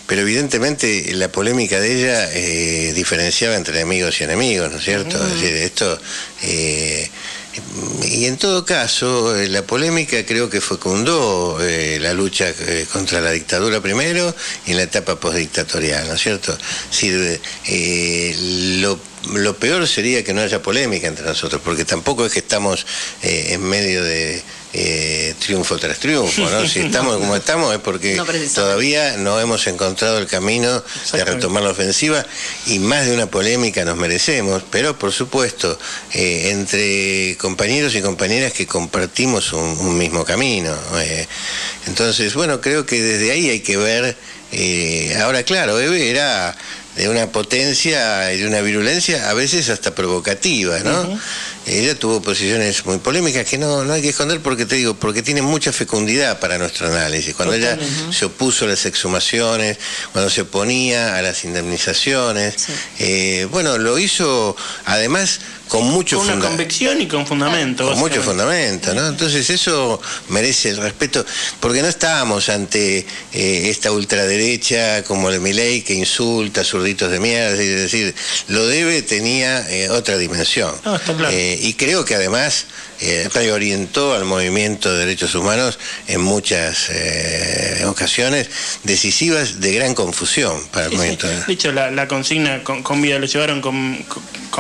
[0.06, 5.22] pero evidentemente la polémica de ella eh, diferenciaba entre amigos y enemigos, ¿no es cierto?
[5.26, 6.00] Es decir, esto...
[6.42, 7.10] eh,
[8.04, 13.20] y en todo caso, eh, la polémica creo que fecundó eh, la lucha eh, contra
[13.20, 14.34] la dictadura primero
[14.66, 16.56] y en la etapa postdictatorial, ¿no es cierto?
[17.66, 18.36] Es
[19.30, 22.86] lo peor sería que no haya polémica entre nosotros, porque tampoco es que estamos
[23.22, 24.42] eh, en medio de
[24.74, 26.66] eh, triunfo tras triunfo, ¿no?
[26.66, 28.24] Si estamos como estamos es porque No,
[28.54, 30.82] todavía no hemos encontrado el camino
[31.12, 32.24] de retomar la ofensiva
[32.66, 35.78] y más de una polémica nos merecemos, pero por supuesto,
[36.12, 40.74] eh, entre compañeros y compañeras que compartimos un, un mismo camino.
[41.86, 44.16] entonces, bueno, creo que desde ahí hay que ver,
[45.20, 46.56] ahora claro, era
[46.96, 51.18] de una potencia y de una virulencia a veces hasta provocativa, ¿no?
[51.64, 55.22] Ella tuvo posiciones muy polémicas que no, no hay que esconder porque te digo, porque
[55.22, 57.34] tiene mucha fecundidad para nuestro análisis.
[57.34, 57.78] Cuando ella
[58.10, 59.78] se opuso a las exhumaciones,
[60.12, 62.56] cuando se oponía a las indemnizaciones,
[62.98, 65.40] eh, bueno, lo hizo además
[65.72, 67.88] con mucho Con una funda- convicción y con fundamento.
[67.88, 69.08] con mucho fundamento, ¿no?
[69.08, 71.24] Entonces eso merece el respeto,
[71.60, 77.54] porque no estábamos ante eh, esta ultraderecha como el Milei que insulta, zurditos de mierda,
[77.54, 78.14] es decir,
[78.48, 80.74] lo debe tenía eh, otra dimensión.
[80.84, 81.34] No, está claro.
[81.34, 82.66] Eh, y creo que además
[83.02, 88.48] eh, reorientó al movimiento de derechos humanos en muchas eh, ocasiones
[88.84, 90.98] decisivas de gran confusión para el Sí, sí.
[90.98, 91.28] movimiento.
[91.46, 94.04] De hecho, la, la consigna con, con vida lo llevaron con,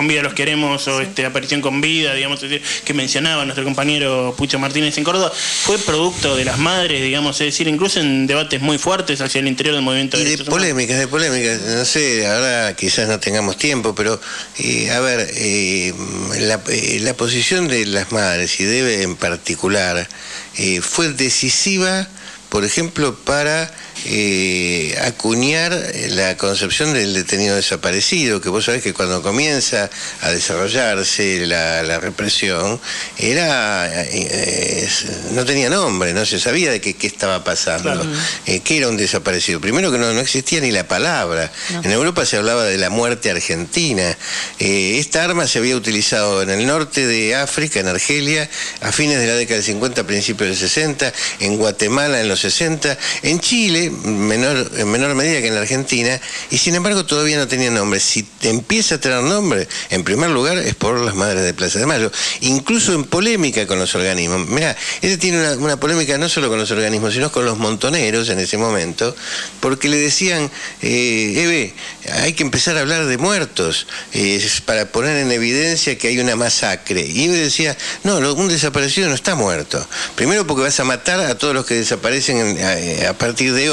[0.08, 2.40] vida los queremos o este, aparición con vida, digamos,
[2.84, 7.46] que mencionaba nuestro compañero Pucho Martínez en Córdoba, fue producto de las madres, digamos, es
[7.46, 10.48] decir, incluso en debates muy fuertes hacia el interior del movimiento de Y de derechos
[10.48, 10.62] humanos.
[10.68, 14.20] polémicas, de polémicas, no sé, ahora quizás no tengamos tiempo, pero
[14.58, 15.92] eh, a ver, eh,
[16.40, 20.08] la, eh, la posición de las madres y debe en particular
[20.56, 22.08] eh, fue decisiva,
[22.48, 23.72] por ejemplo, para
[24.06, 25.72] eh, acuñar
[26.10, 29.88] la concepción del detenido desaparecido, que vos sabés que cuando comienza
[30.20, 32.80] a desarrollarse la, la represión,
[33.18, 34.88] era eh,
[35.32, 38.04] no tenía nombre, no se sabía de qué, qué estaba pasando, Claro.
[38.46, 39.60] eh, qué era un desaparecido.
[39.60, 41.50] Primero que no, no existía ni la palabra.
[41.82, 44.16] En Europa se hablaba de la muerte argentina.
[44.58, 48.48] Esta arma se había utilizado en el norte de África, en Argelia,
[48.80, 52.96] a fines de la década del 50, principios del 60, en Guatemala en los 60,
[53.22, 57.48] en Chile, menor, en menor medida que en la Argentina, y sin embargo todavía no
[57.48, 58.00] tenía nombre.
[58.00, 61.86] Si empieza a tener nombre, en primer lugar es por las madres de Plaza de
[61.86, 62.10] Mayo,
[62.40, 64.48] incluso en polémica con los organismos.
[64.48, 68.28] Mira, ella tiene una, una polémica no solo con los organismos, sino con los montoneros
[68.28, 69.14] en ese momento,
[69.60, 70.50] porque le decían,
[70.82, 71.74] eh, Eve,
[72.22, 76.36] hay que empezar a hablar de muertos, eh, para poner en evidencia que hay una
[76.36, 77.06] masacre.
[77.06, 79.86] Y Eve decía, no, un desaparecido no está muerto.
[80.16, 83.70] Primero porque vas a matar a todos los que desaparecen en- a, a partir de
[83.70, 83.71] hoy,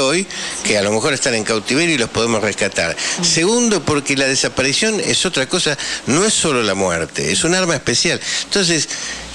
[0.64, 2.96] que a lo mejor están en cautiverio y los podemos rescatar.
[3.22, 7.74] Segundo, porque la desaparición es otra cosa, no es solo la muerte, es un arma
[7.74, 8.20] especial.
[8.44, 8.88] Entonces,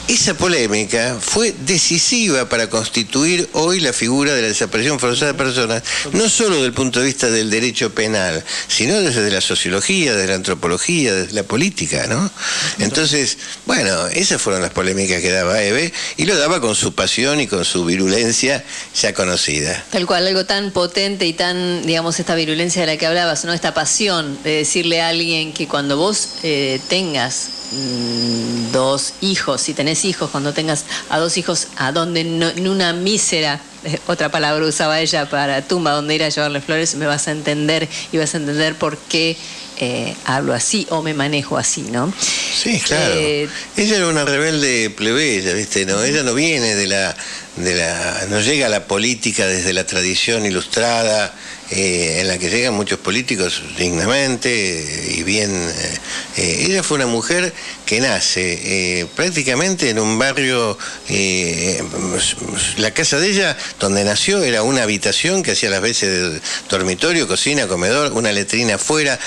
[0.08, 5.84] esa polémica fue decisiva para constituir hoy la figura de la desaparición forzada de personas,
[6.14, 10.28] no solo desde el punto de vista del derecho penal, sino desde la sociología, desde
[10.28, 12.30] la antropología, desde la política, ¿no?
[12.78, 17.40] Entonces, bueno, esas fueron las polémicas que daba Eve y lo daba con su pasión
[17.40, 18.64] y con su virulencia
[19.00, 19.84] ya conocida.
[19.90, 23.54] Tal cual, algo tan potente y tan, digamos, esta virulencia de la que hablabas, ¿no?
[23.54, 29.74] Esta pasión de decirle a alguien que cuando vos eh, tengas mm, dos hijos, si
[29.74, 34.30] tenés hijos, cuando tengas a dos hijos, a donde no- en una mísera, eh, otra
[34.30, 38.18] palabra usaba ella para tumba, donde ir a llevarle flores, me vas a entender y
[38.18, 39.38] vas a entender por qué
[39.78, 42.14] eh, hablo así o me manejo así, ¿no?
[42.18, 43.14] Sí, claro.
[43.18, 45.86] Eh, ella era una rebelde plebeya, ¿viste?
[45.86, 47.14] No, ella no viene de la,
[47.58, 51.34] de la, no llega a la política desde la tradición ilustrada,
[51.72, 55.52] eh, en la que llegan muchos políticos dignamente y bien.
[55.52, 55.98] eh,
[56.38, 57.54] eh, ella fue una mujer
[57.86, 60.78] que nace eh, prácticamente en un barrio,
[62.78, 67.28] la casa de ella, donde nació, era una habitación que hacía las veces de dormitorio,
[67.28, 69.20] cocina, comedor, una letrina afuera,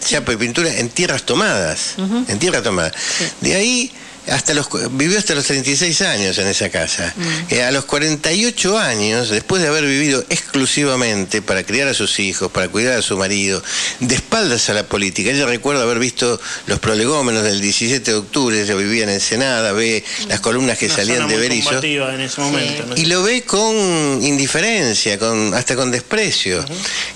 [0.00, 1.94] chapa y pintura, en tierras tomadas,
[2.28, 2.92] en tierra tomada.
[3.40, 3.92] De ahí
[4.30, 7.14] hasta los, vivió hasta los 36 años en esa casa.
[7.50, 12.50] Eh, a los 48 años, después de haber vivido exclusivamente para criar a sus hijos,
[12.50, 13.62] para cuidar a su marido,
[14.00, 18.60] de espaldas a la política, ella recuerda haber visto los prolegómenos del 17 de octubre,
[18.60, 21.66] ella vivía en Ensenada, ve las columnas que Una salían de Berizo.
[21.68, 22.86] combativa en ese momento.
[22.86, 22.96] ¿no?
[22.96, 23.74] Y lo ve con
[24.22, 26.64] indiferencia, con, hasta con desprecio.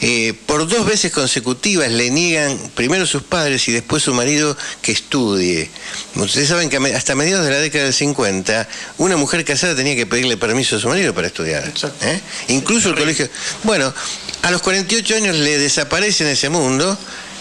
[0.00, 4.92] Eh, por dos veces consecutivas le niegan primero sus padres y después su marido que
[4.92, 5.70] estudie.
[6.16, 8.66] Ustedes saben que a me- hasta mediados de la década del 50,
[8.96, 11.70] una mujer casada tenía que pedirle permiso a su marido para estudiar.
[12.00, 12.20] ¿eh?
[12.48, 13.28] Incluso el colegio.
[13.62, 13.92] Bueno,
[14.40, 16.96] a los 48 años le desaparece en ese mundo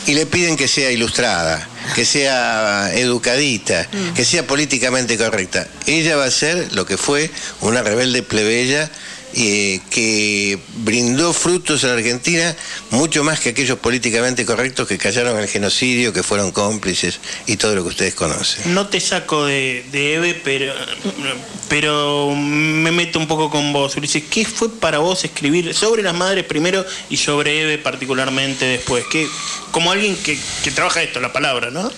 [0.05, 1.65] y le piden que sea ilustrada,
[1.95, 5.65] que sea educadita, que sea políticamente correcta.
[5.85, 7.31] Ella va a ser lo que fue
[7.61, 8.91] una rebelde plebeya
[9.35, 12.55] eh, que brindó frutos a Argentina
[12.91, 17.75] mucho más que aquellos políticamente correctos que callaron el genocidio, que fueron cómplices y todo
[17.75, 18.73] lo que ustedes conocen.
[18.73, 20.73] No te saco de, de Eve, pero,
[21.69, 24.23] pero me meto un poco con vos, Ulises.
[24.29, 29.05] ¿Qué fue para vos escribir sobre las madres primero y sobre Eve particularmente después?
[29.11, 29.27] ¿Qué,
[29.71, 31.91] como alguien que, que trabaja esto, la palabra, ¿no?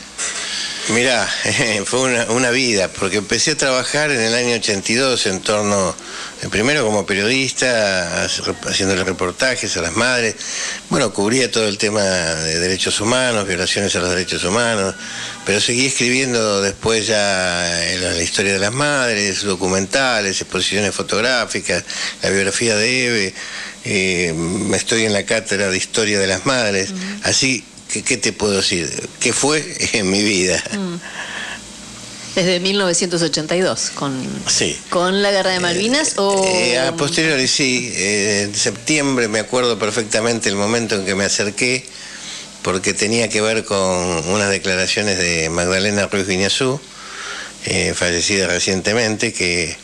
[0.89, 1.27] Mirá,
[1.85, 5.95] fue una, una vida, porque empecé a trabajar en el año 82 en torno,
[6.43, 10.35] eh, primero como periodista, hac- haciéndole reportajes a las madres.
[10.91, 14.93] Bueno, cubría todo el tema de derechos humanos, violaciones a los derechos humanos,
[15.43, 21.83] pero seguí escribiendo después ya en la, la historia de las madres, documentales, exposiciones fotográficas,
[22.21, 23.33] la biografía de Eve.
[23.85, 24.35] eh,
[24.75, 26.89] estoy en la cátedra de historia de las madres,
[27.23, 27.63] así
[28.03, 28.89] ¿qué te puedo decir?
[29.19, 29.63] ¿Qué fue
[29.93, 30.61] en mi vida?
[30.73, 30.95] Mm.
[32.35, 34.13] Desde 1982, con,
[34.47, 34.77] Sí.
[34.89, 36.43] con la guerra de Malvinas o...
[36.45, 37.91] Eh, a posteriori, sí.
[37.95, 41.85] eh, en septiembre me acuerdo perfectamente el momento en que me acerqué,
[42.61, 43.77] porque tenía que ver con
[44.27, 46.77] unas declaraciones de Magdalena Ruiz Viñazú,
[47.63, 49.77] eh, fallecida recientemente, que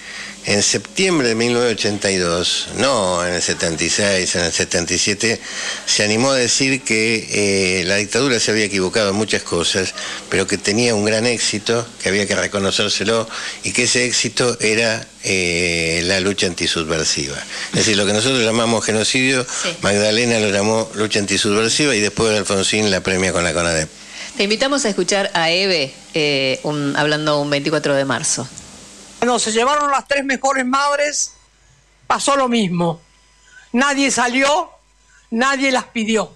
[0.46, 5.40] en septiembre de 1982, no en el 76, en el 77,
[5.86, 9.94] se animó a decir que eh, la dictadura se había equivocado en muchas cosas,
[10.30, 13.30] pero que tenía un gran éxito, que había que reconocérselo,
[13.64, 17.38] y que ese éxito era eh, la lucha antisubversiva.
[17.70, 19.46] Es decir, lo que nosotros llamamos genocidio,
[19.82, 23.90] Magdalena lo llamó lucha antisubversiva y después Alfonsín la premia con la CONADEP.
[24.38, 28.48] Te invitamos a escuchar a Eve eh, un- hablando un 24 de marzo.
[29.22, 31.36] Cuando se llevaron las tres mejores madres,
[32.08, 33.00] pasó lo mismo.
[33.72, 34.72] Nadie salió,
[35.30, 36.34] nadie las pidió.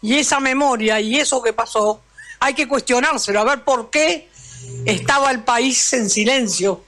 [0.00, 2.00] Y esa memoria y eso que pasó,
[2.38, 4.30] hay que cuestionárselo, a ver por qué
[4.86, 6.84] estaba el país en silencio,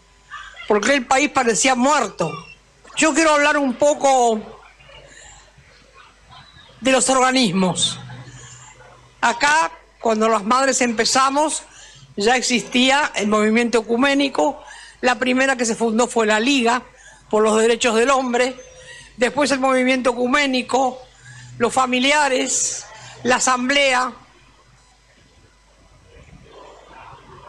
[0.69, 2.31] por qué el país parecía muerto.
[2.97, 4.41] Yo quiero hablar un poco
[6.81, 7.99] de los organismos.
[9.21, 11.65] Acá, cuando las madres empezamos,
[12.15, 14.63] ya existía el movimiento ecuménico.
[15.01, 16.83] La primera que se fundó fue la Liga
[17.31, 18.57] por los Derechos del Hombre.
[19.17, 21.01] Después el movimiento ecuménico,
[21.59, 22.87] los familiares,
[23.23, 24.13] la asamblea,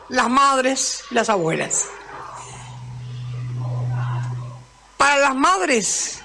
[0.09, 1.85] las madres, las abuelas.
[4.97, 6.21] Para las madres,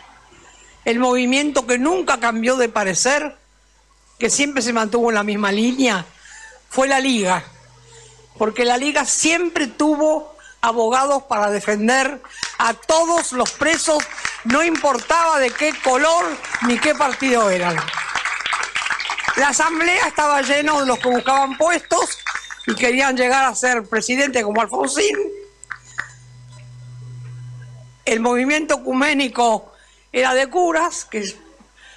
[0.84, 3.36] el movimiento que nunca cambió de parecer,
[4.18, 6.06] que siempre se mantuvo en la misma línea,
[6.68, 7.44] fue la Liga
[8.38, 12.22] porque la liga siempre tuvo abogados para defender
[12.58, 13.98] a todos los presos,
[14.44, 16.24] no importaba de qué color
[16.66, 17.76] ni qué partido eran.
[19.36, 22.18] La asamblea estaba llena de los que buscaban puestos
[22.66, 25.16] y querían llegar a ser presidente como Alfonsín.
[28.04, 29.72] El movimiento ecuménico
[30.12, 31.34] era de curas que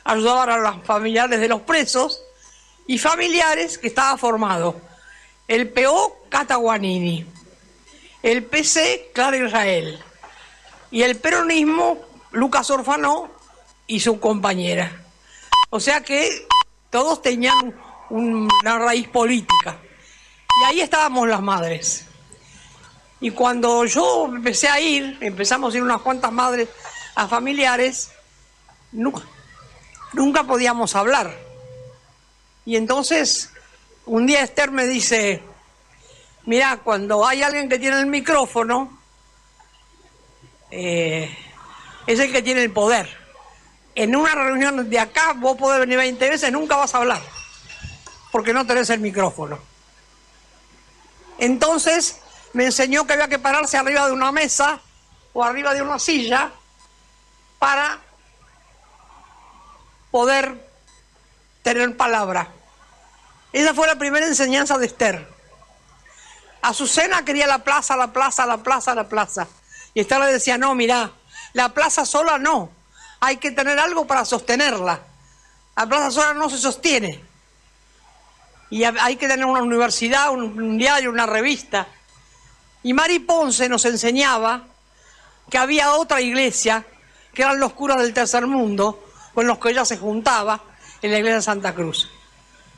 [0.03, 2.21] ayudaban a los familiares de los presos
[2.87, 4.79] y familiares que estaba formado
[5.47, 7.25] el PO Cataguanini,
[8.25, 10.03] el PC Clara Israel
[10.89, 11.99] y el peronismo
[12.31, 13.29] Lucas Orfanó
[13.85, 15.03] y su compañera.
[15.69, 16.47] O sea que
[16.89, 17.75] todos tenían
[18.09, 19.77] un- una raíz política.
[20.59, 22.05] Y ahí estábamos las madres.
[23.21, 26.67] Y cuando yo empecé a ir, empezamos a ir unas cuantas madres
[27.13, 28.09] a familiares,
[28.91, 29.21] nunca,
[30.13, 31.31] nunca podíamos hablar.
[32.65, 33.51] Y entonces
[34.07, 35.43] un día Esther me dice,
[36.45, 38.97] mira, cuando hay alguien que tiene el micrófono,
[40.71, 41.35] eh,
[42.07, 43.09] es el que tiene el poder.
[43.95, 47.21] En una reunión de acá vos podés venir 20 veces, nunca vas a hablar,
[48.31, 49.59] porque no tenés el micrófono.
[51.37, 52.19] Entonces
[52.53, 54.79] me enseñó que había que pararse arriba de una mesa
[55.33, 56.51] o arriba de una silla
[57.59, 57.99] para
[60.11, 60.65] poder
[61.61, 62.49] tener palabra.
[63.51, 65.34] Esa fue la primera enseñanza de Esther.
[66.69, 69.47] Azucena quería la plaza, la plaza, la plaza, la plaza.
[69.93, 71.11] Y Esther le decía, no, mira,
[71.53, 72.69] la plaza sola no.
[73.19, 74.99] Hay que tener algo para sostenerla.
[75.77, 77.23] La plaza sola no se sostiene.
[78.69, 81.87] Y ha- hay que tener una universidad, un, un diario, una revista.
[82.83, 84.63] Y Mari Ponce nos enseñaba
[85.49, 86.83] que había otra iglesia,
[87.33, 90.61] que eran los curas del tercer mundo, con los que ella se juntaba
[91.01, 92.09] en la iglesia de Santa Cruz.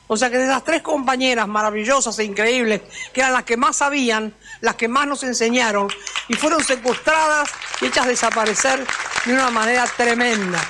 [0.07, 2.81] O sea que de esas tres compañeras maravillosas e increíbles,
[3.13, 5.89] que eran las que más sabían, las que más nos enseñaron,
[6.27, 7.49] y fueron secuestradas
[7.81, 8.85] y hechas desaparecer
[9.25, 10.61] de una manera tremenda.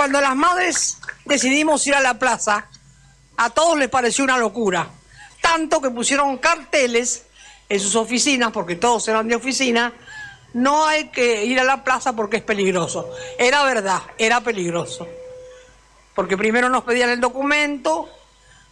[0.00, 0.96] cuando las madres
[1.26, 2.66] decidimos ir a la plaza,
[3.36, 4.88] a todos les pareció una locura.
[5.42, 7.26] Tanto que pusieron carteles
[7.68, 9.92] en sus oficinas, porque todos eran de oficina,
[10.52, 13.10] no hay que ir a la plaza porque es peligroso.
[13.38, 15.06] Era verdad, era peligroso.
[16.14, 18.08] Porque primero nos pedían el documento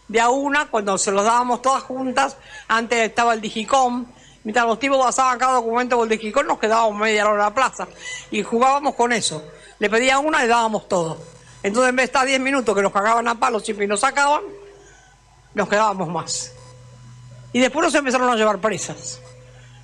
[0.08, 2.36] de a una, cuando se los dábamos todas juntas,
[2.66, 4.06] antes estaba el Digicom,
[4.42, 7.54] mientras los tipos pasaban cada documento por el Digicom, nos quedábamos media hora en la
[7.54, 7.86] plaza
[8.30, 9.42] y jugábamos con eso.
[9.78, 11.18] Le pedían una y dábamos todo.
[11.62, 14.42] Entonces en vez de estar 10 minutos que nos cagaban a palos y nos sacaban,
[15.54, 16.52] nos quedábamos más.
[17.52, 19.20] Y después nos empezaron a llevar presas.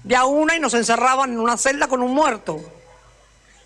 [0.04, 2.60] De a una y nos encerraban en una celda con un muerto.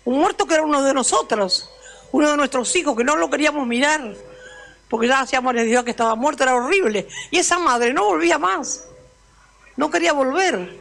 [0.05, 1.69] Un muerto que era uno de nosotros,
[2.11, 4.15] uno de nuestros hijos, que no lo queríamos mirar,
[4.89, 7.07] porque ya hacíamos el Dios que estaba muerto, era horrible.
[7.29, 8.85] Y esa madre no volvía más,
[9.75, 10.79] no quería volver.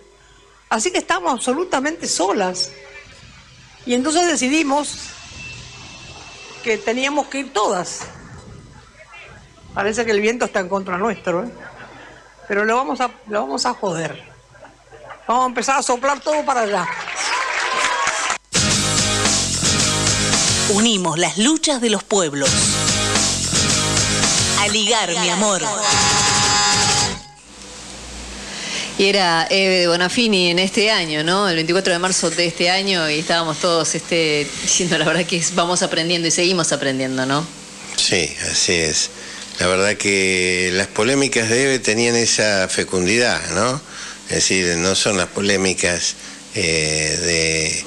[0.70, 2.72] Así que estábamos absolutamente solas.
[3.84, 5.10] Y entonces decidimos
[6.62, 8.06] que teníamos que ir todas.
[9.74, 11.50] Parece que el viento está en contra nuestro, ¿eh?
[12.46, 14.27] pero lo vamos a, lo vamos a joder.
[15.28, 16.88] Vamos a empezar a soplar todo para allá.
[20.70, 22.48] Unimos las luchas de los pueblos.
[24.58, 25.60] A ligar, mi amor.
[28.96, 31.46] Y era Eve de Bonafini en este año, ¿no?
[31.46, 35.44] El 24 de marzo de este año y estábamos todos este, diciendo la verdad que
[35.52, 37.46] vamos aprendiendo y seguimos aprendiendo, ¿no?
[37.96, 39.10] Sí, así es.
[39.60, 43.78] La verdad que las polémicas de Eve tenían esa fecundidad, ¿no?
[44.28, 46.14] Es decir, no son las polémicas
[46.54, 47.84] eh, de,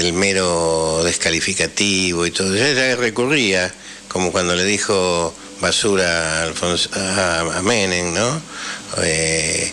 [0.00, 2.54] del mero descalificativo y todo.
[2.56, 3.72] Ella recurría,
[4.08, 8.42] como cuando le dijo basura a, Alfonso, a, Menem, ¿no?
[9.02, 9.72] Eh,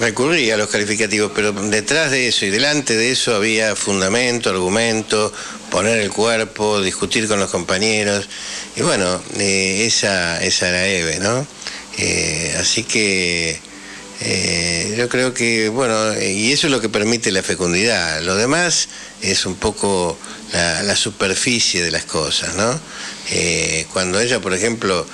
[0.00, 5.32] recurría a los calificativos, pero detrás de eso y delante de eso había fundamento, argumento,
[5.70, 8.28] poner el cuerpo, discutir con los compañeros.
[8.74, 11.46] Y bueno, eh, esa, esa era Eve, ¿no?
[12.58, 13.65] Así que
[14.20, 18.22] eh, yo creo que, bueno, y eso es lo que permite la fecundidad.
[18.22, 18.88] Lo demás
[19.22, 20.18] es un poco
[20.52, 22.80] la, superficie de las cosas, ¿no?
[23.92, 25.06] cuando ella, por ejemplo,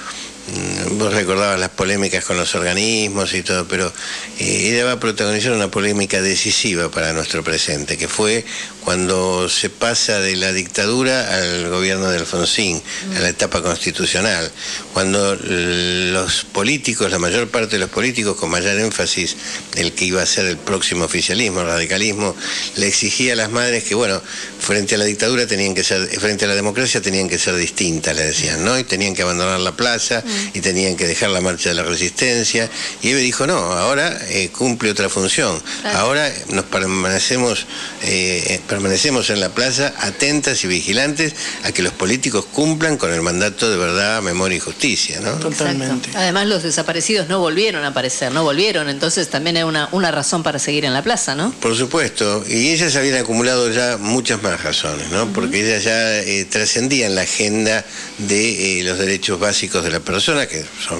[0.49, 3.93] Mm, vos recordabas las polémicas con los organismos y todo, pero
[4.41, 8.45] eh, ella va a protagonizar una polémica decisiva para nuestro presente, que fue
[8.84, 12.82] cuando se pasa de la dictadura al gobierno de Alfonsín,
[13.16, 14.50] a la etapa constitucional,
[14.92, 19.36] cuando los políticos, la mayor parte de los políticos, con mayor énfasis
[19.76, 22.34] el que iba a ser el próximo oficialismo, el radicalismo,
[22.76, 24.20] le exigía a las madres que, bueno,
[24.60, 28.14] frente a la dictadura tenían que ser, frente a la democracia tenían que ser distintas,
[28.16, 28.78] le decían, ¿no?
[28.78, 30.22] Y tenían que abandonar la plaza
[30.54, 32.68] y tenían que dejar la marcha de la resistencia.
[33.02, 35.60] Y Eve dijo, no, ahora eh, cumple otra función.
[35.94, 37.66] Ahora nos permanecemos,
[38.02, 43.20] eh, permanecemos en la plaza atentas y vigilantes a que los políticos cumplan con el
[43.20, 45.32] mandato de verdad, memoria y justicia, ¿no?
[45.32, 46.09] Totalmente.
[46.15, 50.43] Además los desaparecidos no volvieron a aparecer, no volvieron, entonces también hay una, una razón
[50.43, 51.53] para seguir en la plaza, ¿no?
[51.61, 55.31] Por supuesto, y ellas habían acumulado ya muchas más razones, ¿no?
[55.35, 57.85] Porque ellas ya eh, trascendían la agenda
[58.16, 60.99] de los derechos básicos de la persona que son,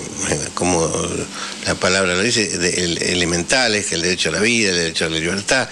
[0.53, 0.93] como
[1.65, 2.51] la palabra lo dice,
[3.13, 5.71] elementales, que el derecho a la vida, el derecho a la libertad,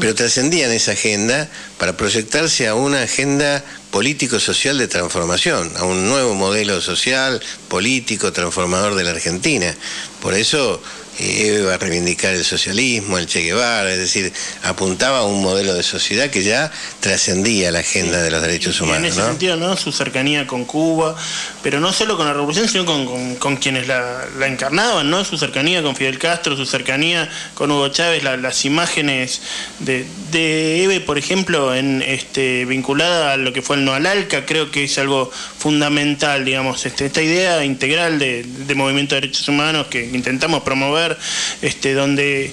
[0.00, 1.35] pero trascendían esa agenda
[1.78, 8.94] para proyectarse a una agenda político-social de transformación, a un nuevo modelo social, político, transformador
[8.94, 9.74] de la Argentina.
[10.20, 10.80] Por eso
[11.18, 14.32] iba a reivindicar el socialismo, el Che Guevara, es decir,
[14.62, 16.70] apuntaba a un modelo de sociedad que ya
[17.00, 18.98] trascendía la agenda de los derechos humanos.
[18.98, 19.76] en ese sentido, ¿no?
[19.76, 21.16] Su cercanía con Cuba,
[21.62, 25.24] pero no solo con la revolución, sino con, quienes la, encarnaban, ¿no?
[25.24, 29.40] Su cercanía con Fidel Castro, su cercanía con Hugo Chávez, las imágenes
[29.78, 34.70] de, de, Eve, por ejemplo, en este vinculada a lo que fue el Noalalca, creo
[34.70, 40.04] que es algo fundamental, digamos, este, esta idea integral de, movimiento de derechos humanos que
[40.04, 41.16] intentamos promover
[41.62, 42.52] este, donde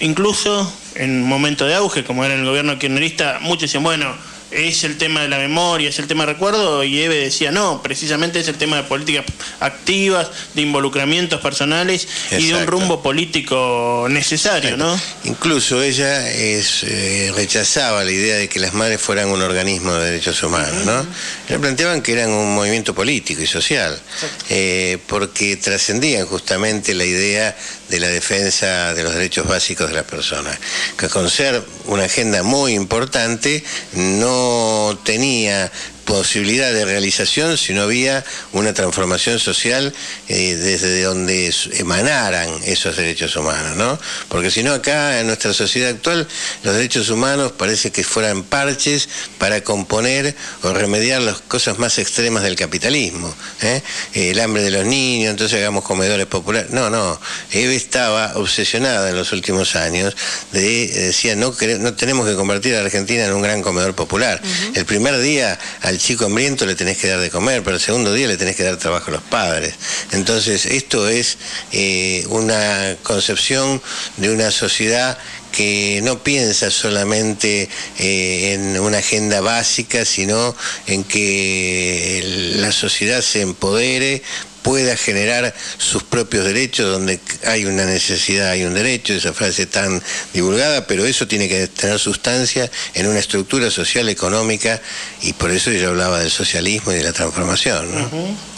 [0.00, 4.14] incluso en momento de auge, como era el gobierno kirchnerista, muchos decían, bueno,
[4.50, 7.82] es el tema de la memoria, es el tema de recuerdo, y Eve decía, no,
[7.82, 9.24] precisamente es el tema de políticas
[9.60, 14.98] activas, de involucramientos personales y de un rumbo político necesario, ¿no?
[15.24, 20.10] Incluso ella es, eh, rechazaba la idea de que las madres fueran un organismo de
[20.10, 21.06] derechos humanos, ¿no?
[21.48, 24.00] Le planteaban que eran un movimiento político y social,
[24.48, 27.56] eh, porque trascendían justamente la idea
[27.88, 30.58] de la defensa de los derechos básicos de las personas,
[30.96, 35.70] que con ser una agenda muy importante no tenía
[36.08, 39.92] posibilidad de realización si no había una transformación social
[40.28, 43.98] eh, desde donde emanaran esos derechos humanos, ¿no?
[44.30, 46.26] Porque si no acá en nuestra sociedad actual
[46.62, 49.06] los derechos humanos parece que fueran parches
[49.36, 53.82] para componer o remediar las cosas más extremas del capitalismo, ¿eh?
[54.14, 56.70] el hambre de los niños, entonces hagamos comedores populares.
[56.70, 57.20] No, no,
[57.52, 60.16] Eve estaba obsesionada en los últimos años
[60.52, 64.40] de decía no, no tenemos que convertir a Argentina en un gran comedor popular.
[64.72, 68.12] El primer día al chico hambriento le tenés que dar de comer, pero el segundo
[68.12, 69.74] día le tenés que dar trabajo a los padres.
[70.12, 71.38] Entonces, esto es
[71.72, 73.82] eh, una concepción
[74.16, 75.18] de una sociedad
[75.52, 77.68] que no piensa solamente
[77.98, 80.54] eh, en una agenda básica, sino
[80.86, 84.22] en que la sociedad se empodere
[84.68, 90.02] pueda generar sus propios derechos, donde hay una necesidad, hay un derecho, esa frase tan
[90.34, 94.78] divulgada, pero eso tiene que tener sustancia en una estructura social, económica,
[95.22, 97.88] y por eso yo hablaba del socialismo y de la transformación.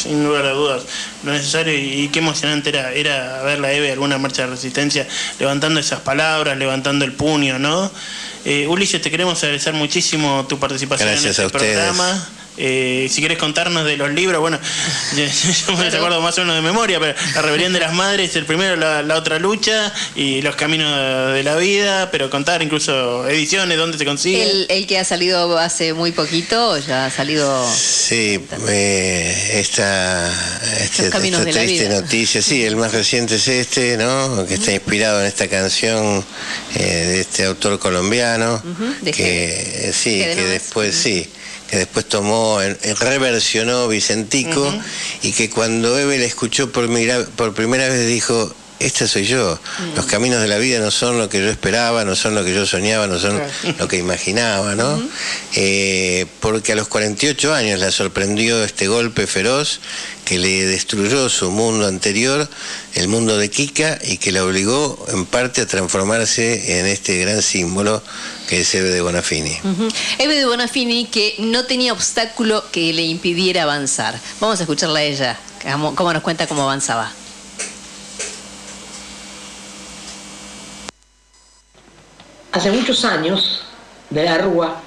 [0.02, 0.82] Sin lugar a dudas,
[1.22, 5.06] lo necesario y, qué emocionante era, era ver la EVE alguna marcha de resistencia
[5.38, 7.88] levantando esas palabras, levantando el puño, ¿no?
[8.44, 12.28] Eh, Ulises, te queremos agradecer muchísimo tu participación en este programa.
[12.62, 14.58] Eh, si quieres contarnos de los libros, bueno,
[15.16, 18.44] yo, me recuerdo más o menos de memoria, pero La Rebelión de las Madres, el
[18.44, 23.96] primero, la, otra lucha y Los Caminos de la Vida, pero contar incluso ediciones, dónde
[23.96, 24.66] se consigue.
[24.68, 27.66] El, que ha salido hace muy poquito, ya ha salido.
[27.74, 28.38] Sí,
[28.68, 30.30] eh, esta,
[30.82, 34.44] este, esta triste noticia, sí, el más reciente es este, ¿no?
[34.46, 36.22] Que está inspirado en esta canción
[36.74, 38.62] eh, de este autor colombiano,
[39.02, 41.26] que, sí, que después sí
[41.70, 42.58] que después tomó,
[42.98, 44.74] reversionó Vicentico
[45.22, 46.88] y que cuando Eve la escuchó por,
[47.36, 49.58] por primera vez dijo, esta soy yo.
[49.78, 49.96] Mm.
[49.96, 52.54] Los caminos de la vida no son lo que yo esperaba, no son lo que
[52.54, 53.40] yo soñaba, no son
[53.78, 55.00] lo que imaginaba, ¿no?
[55.54, 59.80] Eh, porque a los 48 años la sorprendió este golpe feroz
[60.24, 62.48] que le destruyó su mundo anterior,
[62.94, 67.42] el mundo de Kika, y que la obligó en parte a transformarse en este gran
[67.42, 68.02] símbolo
[68.50, 69.56] que es Eve de Bonafini.
[70.18, 74.18] Eve de Bonafini que no tenía obstáculo que le impidiera avanzar.
[74.40, 75.38] Vamos a escucharla a ella,
[75.94, 77.12] cómo nos cuenta cómo avanzaba.
[82.50, 83.62] Hace muchos años,
[84.10, 84.80] de la Rúa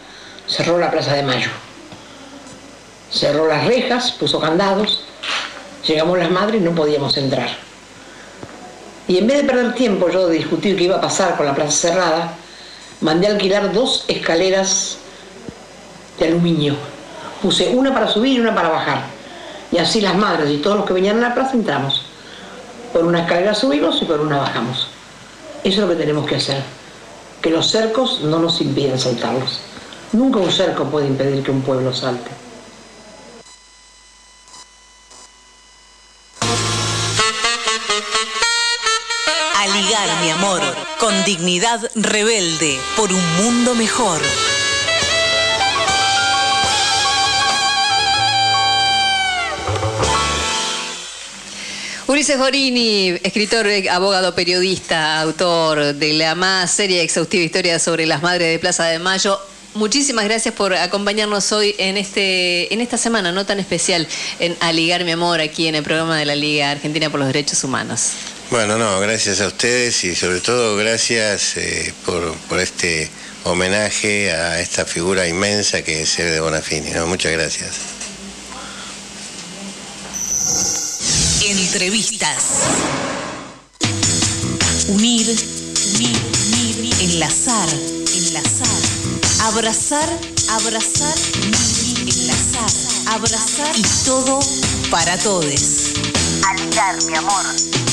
[0.45, 1.49] cerró la Plaza de Mayo.
[3.10, 5.06] Cerró las rejas, puso candados.
[5.88, 7.56] Llegamos las madres y no podíamos entrar.
[9.07, 11.56] Y en vez de perder tiempo yo de discutir qué iba a pasar con la
[11.56, 12.38] plaza cerrada,
[13.03, 14.97] mandé a alquilar dos escaleras
[16.19, 16.75] de aluminio.
[17.41, 19.03] Puse una para subir y una para bajar.
[19.71, 22.01] Y así las madres y todos los que venían a la plaza entramos.
[22.91, 24.88] Por una escalera subimos y por una bajamos.
[25.63, 26.63] Eso es lo que tenemos que hacer
[27.43, 29.59] que los cercos no nos impiden saltarlos.
[30.13, 32.31] Nunca un cerco puede impedir que un pueblo salte.
[40.44, 40.61] Amor
[40.99, 44.20] con dignidad rebelde por un mundo mejor.
[52.07, 58.22] Ulises Gorini, escritor, abogado, periodista, autor de la más seria y exhaustiva historia sobre las
[58.22, 59.40] madres de Plaza de Mayo.
[59.76, 64.07] Muchísimas gracias por acompañarnos hoy en este en esta semana no tan especial
[64.40, 67.64] en Aligar mi amor aquí en el programa de la Liga Argentina por los Derechos
[67.64, 68.11] Humanos.
[68.53, 73.09] Bueno, no, gracias a ustedes y sobre todo gracias eh, por, por, este
[73.45, 76.91] homenaje a esta figura inmensa que es Eve de Bonafini.
[76.91, 77.07] ¿no?
[77.07, 77.71] Muchas gracias.
[81.41, 82.43] Entrevistas.
[84.89, 85.35] Unir,
[85.95, 87.69] unir, unir, enlazar,
[88.15, 88.67] enlazar,
[89.45, 90.09] abrazar,
[90.51, 91.15] abrazar,
[92.05, 92.69] enlazar,
[93.15, 94.39] abrazar y todo
[94.91, 95.93] para todos.
[96.47, 97.93] Aligar, mi amor.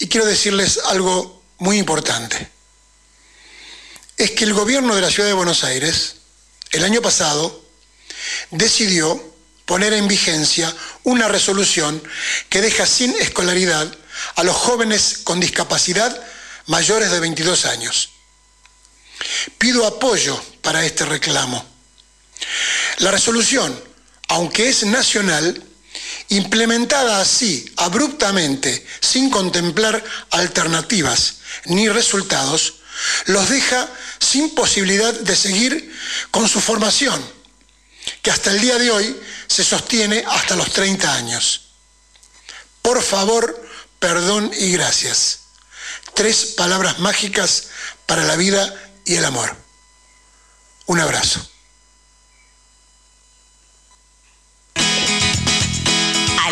[0.00, 2.50] y quiero decirles algo muy importante.
[4.16, 6.16] Es que el gobierno de la ciudad de Buenos Aires,
[6.72, 7.64] el año pasado,
[8.50, 9.22] decidió
[9.66, 10.74] poner en vigencia
[11.04, 12.02] una resolución
[12.48, 13.94] que deja sin escolaridad
[14.36, 16.20] a los jóvenes con discapacidad
[16.66, 18.10] mayores de 22 años.
[19.58, 21.62] Pido apoyo para este reclamo
[22.98, 23.78] La resolución,
[24.28, 25.62] aunque es nacional,
[26.30, 31.36] implementada así, abruptamente, sin contemplar alternativas
[31.66, 32.74] ni resultados,
[33.26, 33.88] los deja
[34.18, 35.94] sin posibilidad de seguir
[36.30, 37.22] con su formación,
[38.22, 41.62] que hasta el día de hoy se sostiene hasta los 30 años.
[42.82, 45.40] Por favor, perdón y gracias.
[46.14, 47.68] Tres palabras mágicas
[48.06, 48.74] para la vida
[49.04, 49.56] y el amor.
[50.86, 51.49] Un abrazo.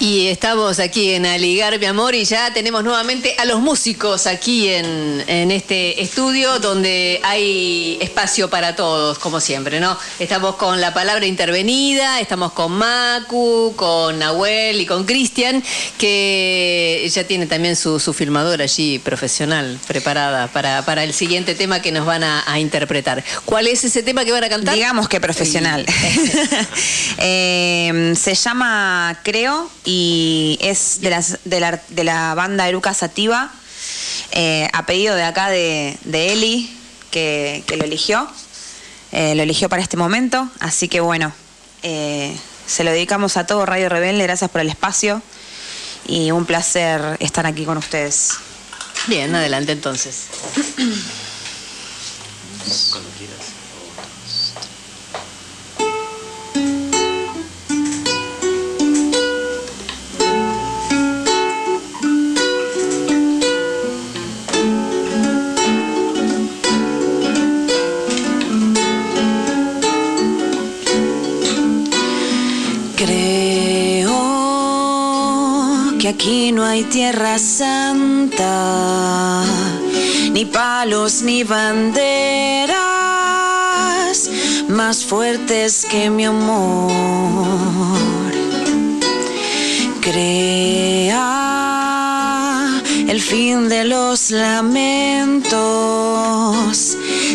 [0.00, 4.68] Y estamos aquí en Aligar, mi amor, y ya tenemos nuevamente a los músicos aquí
[4.68, 9.96] en, en, este estudio donde hay espacio para todos, como siempre, ¿no?
[10.18, 15.62] Estamos con la palabra intervenida, estamos con Macu, con Nahuel y con Cristian,
[15.96, 21.80] que ya tiene también su, su filmadora allí profesional preparada para, para el siguiente tema
[21.80, 23.22] que nos van a, a, interpretar.
[23.44, 24.74] ¿Cuál es ese tema que van a cantar?
[24.74, 25.86] Digamos que profesional.
[27.18, 33.52] eh, se llama Creo y es de, las, de, la, de la banda Eruca Sativa,
[34.32, 36.76] eh, a pedido de acá de, de Eli,
[37.10, 38.28] que, que, lo eligió.
[39.12, 41.32] Eh, lo eligió para este momento, así que bueno,
[41.82, 42.36] eh,
[42.66, 45.22] se lo dedicamos a todo Radio Rebelde, gracias por el espacio
[46.06, 48.32] y un placer estar aquí con ustedes.
[49.06, 50.24] Bien, adelante entonces.
[76.14, 78.62] aquí no hay tierra santa,
[80.30, 82.78] ni palos ni banderas
[84.68, 86.92] más fuertes que mi amor.
[90.00, 91.20] Crea
[93.08, 95.56] el fin de los lamentos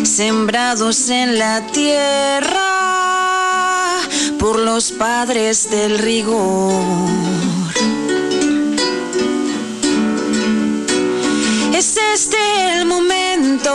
[0.04, 2.60] sembrados en la tierra
[4.38, 7.49] por los padres del rigor.
[12.12, 13.70] Es este el momento.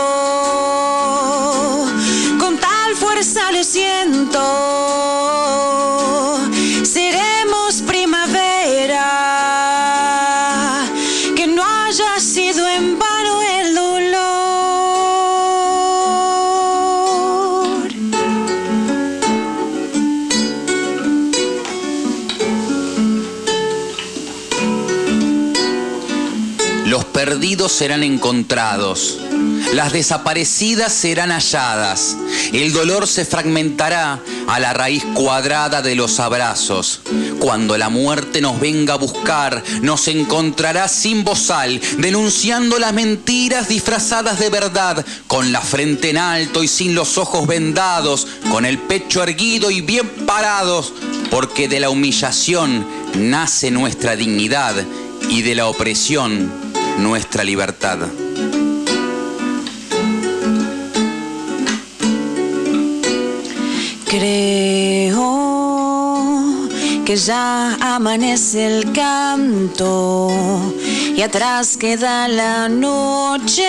[2.38, 5.05] Con tal fuerza lo siento.
[27.72, 29.18] Serán encontrados,
[29.74, 32.16] las desaparecidas serán halladas,
[32.52, 37.00] el dolor se fragmentará a la raíz cuadrada de los abrazos.
[37.38, 44.38] Cuando la muerte nos venga a buscar, nos encontrará sin bozal, denunciando las mentiras disfrazadas
[44.38, 49.22] de verdad, con la frente en alto y sin los ojos vendados, con el pecho
[49.22, 50.92] erguido y bien parados,
[51.30, 54.74] porque de la humillación nace nuestra dignidad
[55.28, 56.65] y de la opresión
[56.98, 57.98] nuestra libertad.
[64.06, 65.16] Creo
[67.04, 70.30] que ya amanece el canto
[71.16, 73.68] y atrás queda la noche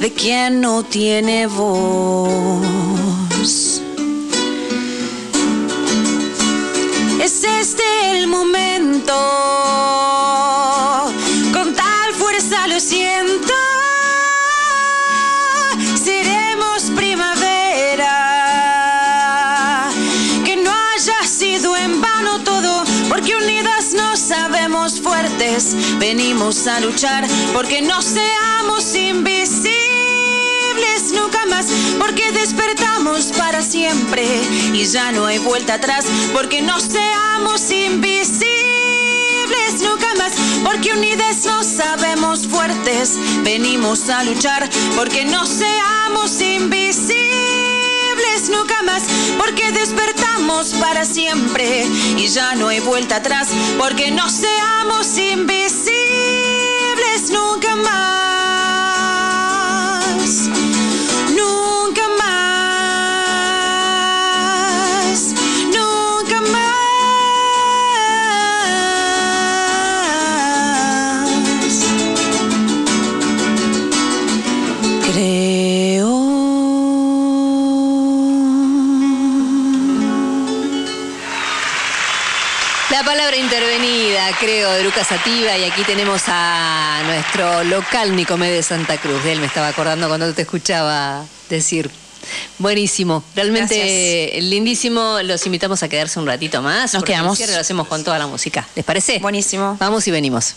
[0.00, 2.60] de quien no tiene voz.
[7.22, 7.82] Es este
[8.12, 9.14] el momento
[26.00, 29.70] Venimos a luchar porque no seamos invisibles
[31.12, 31.66] nunca más,
[31.98, 34.24] porque despertamos para siempre
[34.72, 38.48] y ya no hay vuelta atrás, porque no seamos invisibles
[39.82, 40.32] nunca más,
[40.64, 47.69] porque unidas nos sabemos fuertes, venimos a luchar, porque no seamos invisibles
[48.48, 49.02] nunca más,
[49.38, 51.84] porque despertamos para siempre
[52.16, 53.48] y ya no hay vuelta atrás,
[53.78, 55.90] porque no seamos invisibles
[57.30, 58.29] nunca más.
[82.90, 88.64] La palabra intervenida, creo, de Lucas Sativa, y aquí tenemos a nuestro local Nicomé de
[88.64, 89.22] Santa Cruz.
[89.22, 91.88] De él me estaba acordando cuando te escuchaba decir.
[92.58, 95.20] Buenísimo, realmente lindísimo.
[95.22, 96.92] Los invitamos a quedarse un ratito más.
[96.92, 97.38] Nos quedamos.
[97.38, 98.66] cierre lo hacemos con toda la música.
[98.74, 99.20] ¿Les parece?
[99.20, 99.76] Buenísimo.
[99.78, 100.56] Vamos y venimos.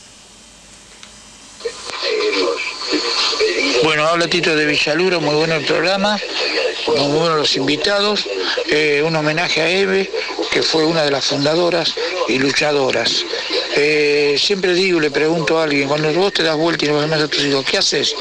[3.83, 6.17] Bueno, habla Tito de Villaluro, muy bueno el programa,
[6.87, 8.25] muy buenos los invitados,
[8.69, 10.09] eh, un homenaje a Eve,
[10.51, 11.93] que fue una de las fundadoras
[12.27, 13.25] y luchadoras.
[13.75, 17.09] Eh, siempre digo, le pregunto a alguien, cuando vos te das vuelta y no ves
[17.09, 18.15] más a tus hijos, ¿qué haces?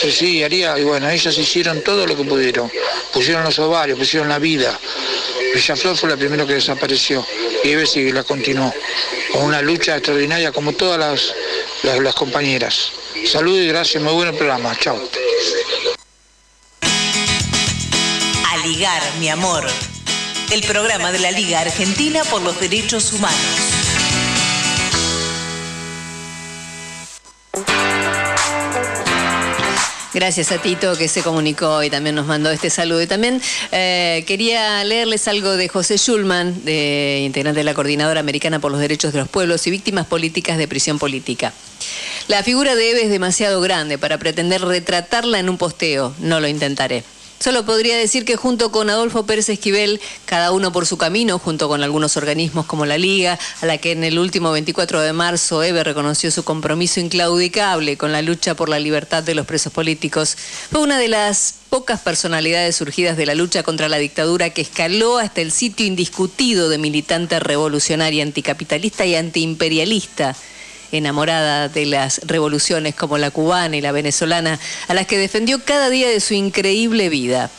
[0.00, 2.70] Sí, sí, haría, y bueno, ellas hicieron todo lo que pudieron,
[3.12, 4.78] pusieron los ovarios, pusieron la vida.
[5.54, 7.24] Villaflor fue la primera que desapareció
[7.62, 8.72] y Eve sí la continuó,
[9.32, 11.34] con una lucha extraordinaria como todas las,
[11.82, 12.92] las, las compañeras.
[13.26, 14.98] Saludos y gracias, muy buen programa, chao.
[18.50, 19.64] A ligar, mi amor.
[20.52, 23.38] El programa de la Liga Argentina por los Derechos Humanos.
[30.12, 33.08] Gracias a Tito que se comunicó y también nos mandó este saludo.
[33.08, 38.80] También eh, quería leerles algo de José Schulman, integrante de la Coordinadora Americana por los
[38.82, 41.54] Derechos de los Pueblos y Víctimas Políticas de Prisión Política.
[42.28, 46.14] La figura de Eve es demasiado grande para pretender retratarla en un posteo.
[46.18, 47.04] No lo intentaré.
[47.42, 51.66] Solo podría decir que junto con Adolfo Pérez Esquivel, cada uno por su camino, junto
[51.66, 55.60] con algunos organismos como la Liga, a la que en el último 24 de marzo
[55.60, 60.36] Eve reconoció su compromiso inclaudicable con la lucha por la libertad de los presos políticos,
[60.70, 65.18] fue una de las pocas personalidades surgidas de la lucha contra la dictadura que escaló
[65.18, 70.36] hasta el sitio indiscutido de militante revolucionaria anticapitalista y antiimperialista
[70.92, 75.90] enamorada de las revoluciones como la cubana y la venezolana, a las que defendió cada
[75.90, 77.50] día de su increíble vida.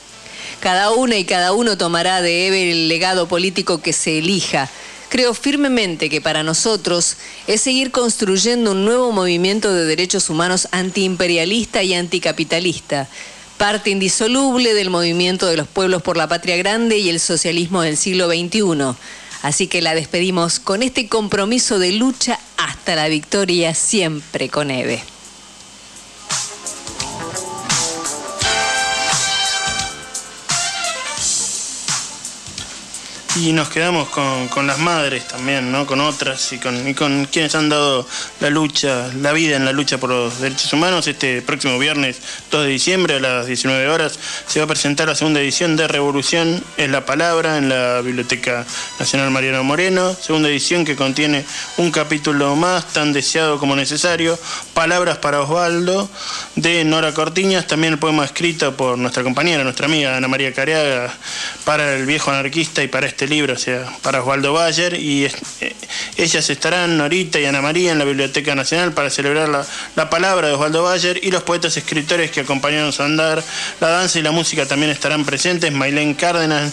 [0.59, 4.69] Cada una y cada uno tomará de Eve el legado político que se elija.
[5.09, 11.83] Creo firmemente que para nosotros es seguir construyendo un nuevo movimiento de derechos humanos antiimperialista
[11.83, 13.07] y anticapitalista,
[13.57, 17.97] parte indisoluble del movimiento de los pueblos por la patria grande y el socialismo del
[17.97, 18.95] siglo XXI.
[19.43, 25.12] Así que la despedimos con este compromiso de lucha hasta la victoria siempre con Eve.
[33.35, 35.87] Y nos quedamos con, con las madres también, ¿no?
[35.87, 38.07] Con otras y con, y con quienes han dado
[38.39, 41.07] la lucha, la vida en la lucha por los derechos humanos.
[41.07, 45.15] Este próximo viernes 2 de diciembre a las 19 horas se va a presentar la
[45.15, 48.67] segunda edición de Revolución es la palabra en la Biblioteca
[48.99, 50.13] Nacional Mariano Moreno.
[50.13, 51.43] Segunda edición que contiene
[51.77, 54.37] un capítulo más tan deseado como necesario.
[54.75, 56.07] Palabras para Osvaldo
[56.55, 57.65] de Nora Cortiñas.
[57.65, 61.11] También el poema escrito por nuestra compañera, nuestra amiga Ana María Careaga
[61.65, 65.75] para el viejo anarquista y para este libro, o sea, para Osvaldo Bayer, y eh,
[66.17, 70.47] ellas estarán, Norita y Ana María, en la Biblioteca Nacional para celebrar la, la palabra
[70.47, 73.43] de Osvaldo Bayer y los poetas escritores que acompañaron su andar.
[73.79, 76.71] La danza y la música también estarán presentes, Mailén Cárdenas,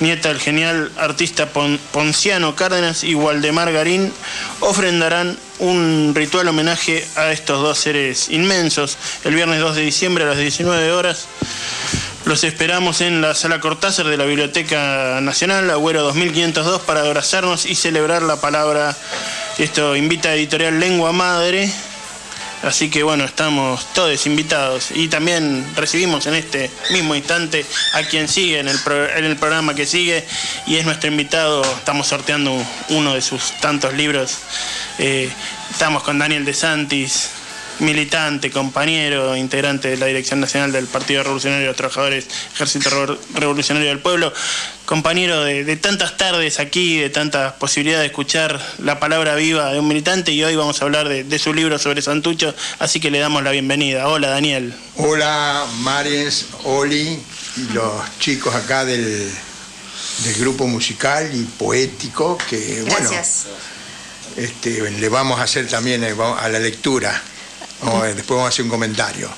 [0.00, 4.12] nieta del genial artista Pon- Ponciano Cárdenas y Waldemar Garín,
[4.60, 10.28] ofrendarán un ritual homenaje a estos dos seres inmensos el viernes 2 de diciembre a
[10.28, 11.26] las 19 horas.
[12.26, 17.76] Los esperamos en la sala Cortázar de la Biblioteca Nacional, Agüero 2502, para abrazarnos y
[17.76, 18.96] celebrar la palabra.
[19.58, 21.70] Esto invita a Editorial Lengua Madre.
[22.64, 28.26] Así que bueno, estamos todos invitados y también recibimos en este mismo instante a quien
[28.26, 30.24] sigue en el, programa que sigue
[30.66, 31.62] y es nuestro invitado.
[31.62, 34.38] Estamos sorteando uno de sus tantos libros.
[34.98, 35.30] Eh,
[35.70, 37.30] estamos con Daniel De Santis,
[37.78, 43.18] militante, compañero, integrante de la Dirección Nacional del Partido Revolucionario de los Trabajadores, Ejército Revo-
[43.34, 44.32] Revolucionario del Pueblo,
[44.86, 49.80] compañero de, de tantas tardes aquí, de tantas posibilidades de escuchar la palabra viva de
[49.80, 53.10] un militante y hoy vamos a hablar de, de su libro sobre Santucho, así que
[53.10, 54.08] le damos la bienvenida.
[54.08, 54.72] Hola Daniel.
[54.96, 57.18] Hola, Mares, Oli
[57.56, 59.30] y los chicos acá del,
[60.24, 63.10] del grupo musical y poético que, bueno,
[64.36, 67.22] este, le vamos a hacer también eh, a la lectura.
[67.82, 69.28] Después vamos a hacer un comentario.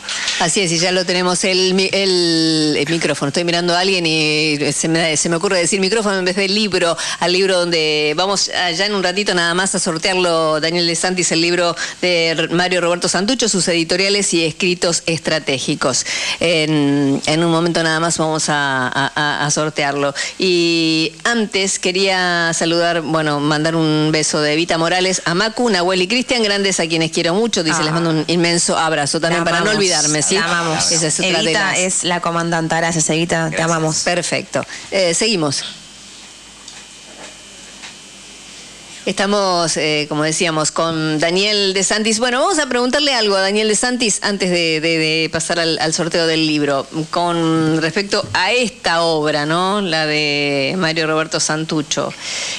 [0.41, 3.29] Así es, y ya lo tenemos el, el- el micrófono.
[3.29, 6.55] Estoy mirando a alguien y se me, se me ocurre decir micrófono en vez del
[6.55, 10.87] libro, al libro donde vamos ah, ya en un ratito nada más a sortearlo, Daniel
[10.87, 16.07] De Santis, el libro de Mario Roberto Santucho, sus editoriales y escritos estratégicos.
[16.39, 18.89] En, un momento nada más vamos a,
[19.45, 20.15] a- sortearlo.
[20.39, 26.07] Y antes quería saludar, bueno, mandar un beso de Evita Morales a Macu, Nahuel y
[26.09, 27.63] Cristian, grandes a quienes quiero mucho.
[27.65, 27.85] Dice, Ah.
[27.85, 30.37] les mando un inmenso abrazo también La para no olvidarme, ¿sí?
[30.37, 30.93] La amamos.
[30.93, 32.77] Esa es otra de Evita las- es la comandante.
[32.77, 33.51] Gracias, Evita.
[33.51, 34.05] Te amamos.
[34.05, 34.65] Perfecto.
[34.91, 35.65] Eh, seguimos.
[39.09, 42.19] Estamos, eh, como decíamos, con Daniel de Santis.
[42.19, 46.47] Bueno, vamos a preguntarle algo a Daniel de Santis antes de, pasar al, sorteo del
[46.47, 49.81] libro, con respecto a esta obra, ¿no?
[49.81, 52.13] La de Mario Roberto Santucho.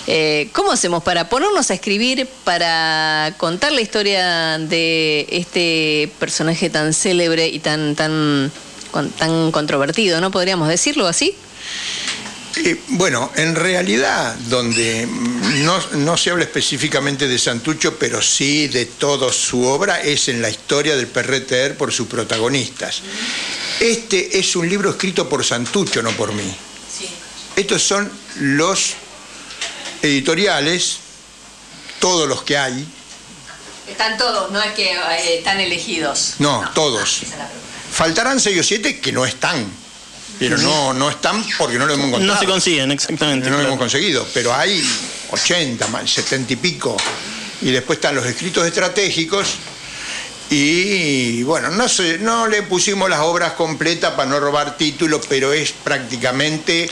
[0.07, 6.95] Eh, ¿Cómo hacemos para ponernos a escribir, para contar la historia de este personaje tan
[6.95, 8.51] célebre y tan, tan,
[9.19, 10.31] tan controvertido, ¿no?
[10.31, 11.35] Podríamos decirlo así.
[12.57, 15.07] Eh, bueno, en realidad, donde
[15.95, 20.49] no, se habla específicamente de Santucho, pero sí de toda su obra, es en la
[20.49, 23.01] historia del Perreter por sus protagonistas.
[23.79, 26.55] Este es un libro escrito por Santucho, no por mí.
[27.55, 28.93] Estos son los
[30.01, 30.97] editoriales,
[31.99, 32.87] todos los que hay.
[33.87, 36.35] Están todos, no es que eh, están elegidos.
[36.39, 37.21] No, todos.
[37.91, 39.65] Faltarán seis o siete que no están
[40.39, 42.33] pero no, no están porque no lo hemos encontrado.
[42.33, 43.49] No se consiguen, exactamente.
[43.49, 44.81] No lo hemos conseguido, pero hay
[45.31, 46.95] 80, 70 y pico.
[47.61, 49.57] Y después están los escritos estratégicos.
[50.49, 55.53] Y bueno, no, sé, no le pusimos las obras completas para no robar títulos, pero
[55.53, 56.89] es prácticamente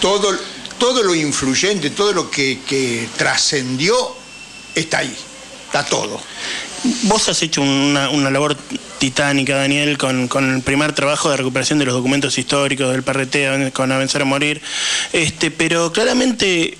[0.00, 0.38] todo,
[0.78, 3.96] todo lo influyente, todo lo que, que trascendió,
[4.74, 5.16] está ahí,
[5.66, 6.20] está todo.
[7.04, 8.56] Vos has hecho una, una labor
[9.02, 13.90] titánica, Daniel, con, el primer trabajo de recuperación de los documentos históricos del PRT, con
[13.90, 14.62] Avanzar a Morir.
[15.12, 16.78] Este, pero claramente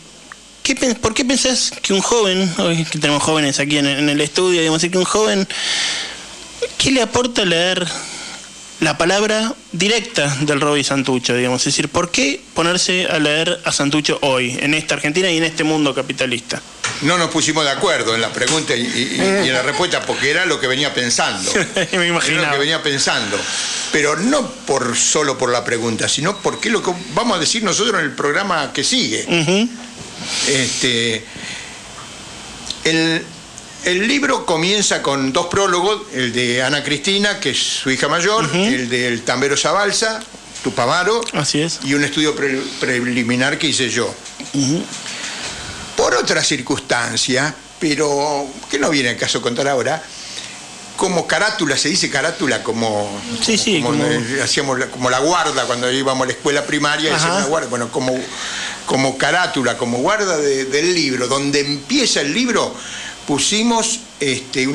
[1.01, 4.83] ¿por qué pensás que un joven, hoy que tenemos jóvenes aquí en, el estudio, digamos
[4.83, 5.49] que un joven,
[6.79, 7.89] ¿qué le aporta leer
[8.83, 11.61] la palabra directa del Robbie Santucho, digamos?
[11.63, 15.45] Es decir, ¿por qué ponerse a leer a Santucho hoy, en esta Argentina y en
[15.45, 16.61] este mundo capitalista?
[17.03, 20.61] no nos pusimos de acuerdo en la pregunta y, en la respuesta porque era lo
[20.61, 21.53] que venía pensando.
[21.93, 22.39] Me imagino.
[22.39, 23.39] Era lo que venía pensando.
[23.91, 27.99] Pero no por solo por la pregunta, sino porque lo que vamos a decir nosotros
[27.99, 29.27] en el programa que sigue.
[30.47, 31.25] este,
[32.85, 33.25] el,
[33.85, 38.89] libro comienza con dos prólogos, el de Ana Cristina, que es su hija mayor, el
[38.89, 40.21] del Tambero Zabalza,
[40.63, 41.81] Tupamaro, Así es.
[41.85, 42.35] y un estudio
[42.81, 44.13] preliminar que hice yo.
[45.97, 50.03] Por otra circunstancia, pero que no viene al caso contar ahora,
[50.97, 53.11] como carátula, se dice carátula como,
[53.45, 54.05] sí, sí, como,
[54.43, 57.17] hacíamos como la guarda cuando íbamos a la escuela primaria,
[57.49, 58.17] guarda, bueno, como,
[58.87, 62.75] como carátula, como guarda del libro, donde empieza el libro,
[63.27, 64.69] pusimos este,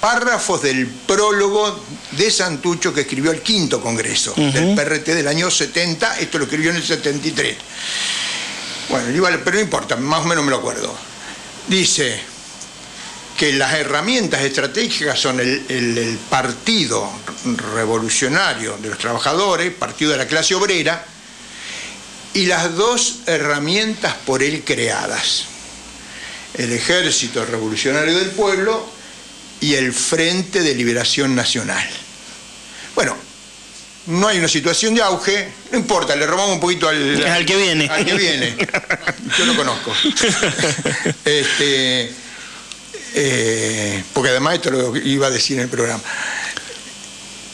[0.00, 6.18] párrafos del prólogo de Santucho que escribió el quinto congreso del PRT del año 70,
[6.18, 7.56] esto lo escribió en el 73.
[8.88, 10.92] Bueno, pero no importa, más o menos me lo acuerdo.
[11.68, 12.20] Dice
[13.38, 17.10] que las herramientas estratégicas son el, partido
[17.74, 21.04] revolucionario de los trabajadores, partido de la clase obrera,
[22.34, 25.44] y las dos herramientas por él creadas,
[26.54, 28.86] el Ejército Revolucionario del Pueblo
[29.60, 31.88] y el Frente de Liberación Nacional.
[32.94, 33.16] Bueno,
[34.06, 37.56] no hay una situación de auge, no importa, le robamos un poquito al, al que
[37.56, 37.88] viene.
[37.88, 38.56] Al que viene.
[39.38, 39.92] Yo lo conozco.
[41.24, 42.12] este,
[43.14, 46.02] eh, porque además esto lo iba a decir en el programa.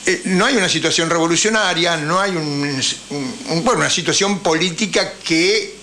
[0.07, 2.83] Eh, no hay una situación revolucionaria, no hay un,
[3.63, 5.77] bueno, una situación política que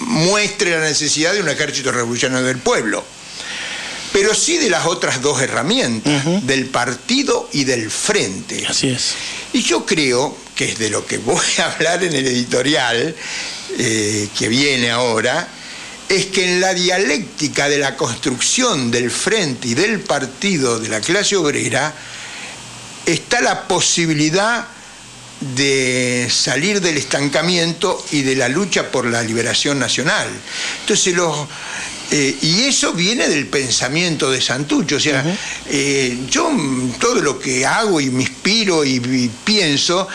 [0.00, 3.04] muestre la necesidad de un ejército revolucionario del pueblo
[4.12, 8.66] pero sí de las otras dos herramientas, del partido y del frente.
[8.66, 9.14] Así es.
[9.54, 13.16] Y yo creo, que es de lo que voy a hablar en el editorial
[13.78, 15.48] eh, que viene ahora,
[16.08, 21.00] es que en la dialéctica de la construcción del frente y del partido de la
[21.00, 21.94] clase obrera
[23.06, 24.66] está la posibilidad
[25.56, 30.28] de salir del estancamiento y de la lucha por la liberación nacional.
[30.80, 31.48] Entonces los,
[32.10, 34.96] eh, y eso viene del pensamiento de Santucho.
[34.96, 35.24] O sea,
[35.68, 36.50] eh, yo
[37.00, 39.00] todo lo que hago y me inspiro y,
[39.44, 40.06] pienso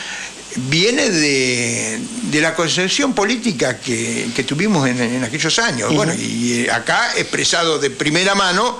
[0.70, 2.00] viene de,
[2.42, 5.94] la concepción política que, tuvimos en, aquellos años.
[5.94, 8.78] Bueno, y acá expresado de primera mano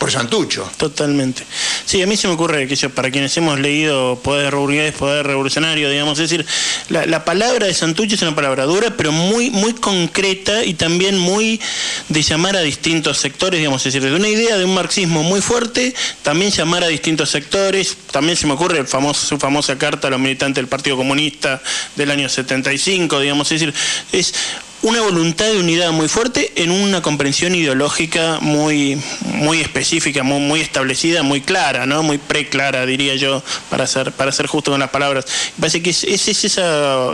[0.00, 0.68] por Santucho.
[0.78, 1.44] Totalmente.
[1.84, 5.90] Sí, a mí se me ocurre que para quienes hemos leído Poder Burgués, Poder Revolucionario,
[5.90, 6.46] digamos, es decir,
[6.88, 11.60] la, palabra de Santucho es una palabra dura, pero muy, muy concreta y también muy
[12.08, 15.42] de llamar a distintos sectores, digamos, es decir, de una idea de un marxismo muy
[15.42, 20.08] fuerte, también llamar a distintos sectores, también se me ocurre el famoso, su famosa carta
[20.08, 21.60] a los militantes del Partido Comunista
[21.96, 23.74] del año 75, digamos, es decir,
[24.12, 24.34] es
[24.82, 30.60] una voluntad de unidad muy fuerte en una comprensión ideológica muy, muy específica, muy, muy
[30.60, 32.02] establecida, muy clara, ¿no?
[32.02, 35.26] muy preclara, diría yo, para ser, para ser justo con las palabras.
[35.58, 36.62] Parece que es, es, esa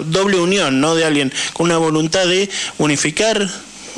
[0.05, 0.95] doble unión ¿no?
[0.95, 2.49] de alguien con una voluntad de
[2.79, 3.49] unificar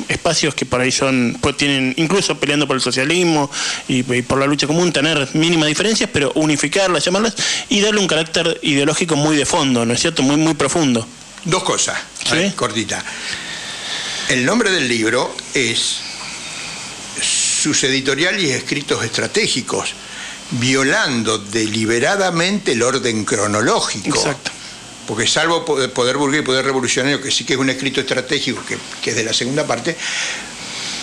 [0.07, 3.51] espacios que por ahí son, pues tienen, incluso peleando por el socialismo
[3.87, 7.35] y, por la lucha común, tener mínimas diferencias, pero unificarlas, llamarlas
[7.67, 10.23] y darle un carácter ideológico muy de fondo, ¿no es cierto?
[10.23, 11.05] Muy, muy profundo.
[11.45, 11.97] Dos cosas,
[12.55, 13.03] cortita.
[14.29, 15.97] El nombre del libro es
[17.19, 19.95] sus editoriales y escritos estratégicos,
[20.51, 24.15] violando deliberadamente el orden cronológico.
[24.15, 24.51] Exacto
[25.09, 29.09] porque salvo Poder Burgués y Poder Revolucionario, que sí que es un escrito estratégico, que,
[29.09, 29.97] es de la segunda parte,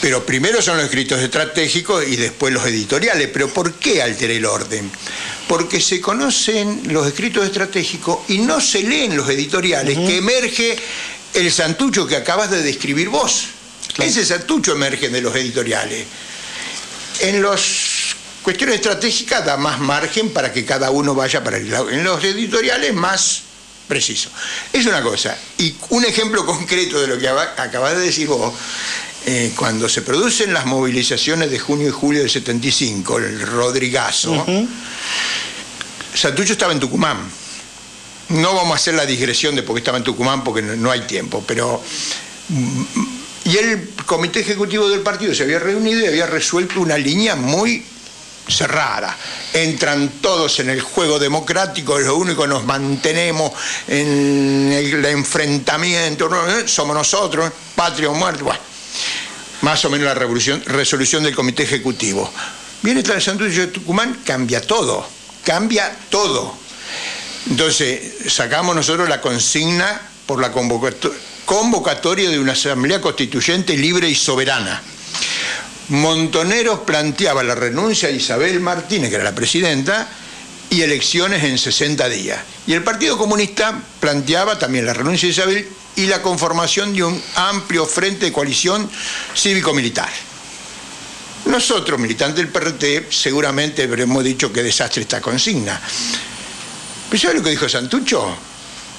[0.00, 3.28] pero primero son los escritos estratégicos y después los editoriales.
[3.32, 4.88] Pero ¿por qué alteré el orden?
[5.48, 10.78] Porque se conocen los escritos estratégicos y no se leen los editoriales, que emerge
[11.36, 13.48] el santucho que acabas de describir vos.
[13.98, 16.06] Ese santucho emerge de los editoriales.
[17.20, 21.90] En las cuestiones estratégicas da más margen para que cada uno vaya para el lado.
[21.90, 23.42] En los editoriales más
[23.86, 24.30] preciso.
[24.72, 25.36] Es una cosa.
[25.58, 28.52] Y un ejemplo concreto de lo que acabas de decir vos,
[29.26, 34.44] eh, cuando se producen las movilizaciones de junio y julio del 75, el Rodrigazo,
[36.14, 37.45] Santucho estaba en Tucumán.
[38.28, 41.02] No vamos a hacer la digresión de por qué estaba en Tucumán porque no hay
[41.02, 41.82] tiempo, pero...
[42.48, 42.82] Mm,
[43.44, 47.84] y el comité ejecutivo del partido se había reunido y había resuelto una línea muy
[48.48, 49.16] cerrada.
[49.52, 53.52] Entran todos en el juego democrático, lo único que nos mantenemos
[53.86, 56.28] en el enfrentamiento,
[56.66, 58.42] somos nosotros, patria o muerte,
[59.62, 62.30] más o menos la resolución del comité ejecutivo.
[62.82, 65.06] Viene Santucho de Tucumán, cambia todo,
[65.44, 66.56] cambia todo.
[67.48, 70.52] Entonces, sacamos nosotros la consigna por la
[71.44, 74.82] convocatoria de una asamblea constituyente libre y soberana
[75.88, 80.08] Montoneros planteaba la renuncia de Isabel Martínez, que era la presidenta,
[80.68, 82.40] y elecciones en 60 días.
[82.66, 87.22] Y el Partido Comunista planteaba también la renuncia de Isabel y la conformación de un
[87.36, 88.90] amplio frente de coalición
[89.36, 90.10] cívico-militar.
[91.44, 95.80] Nosotros, militantes del PRT, seguramente habremos dicho que desastre esta consigna.
[97.10, 98.36] ¿Pero sabes lo que dijo Santucho?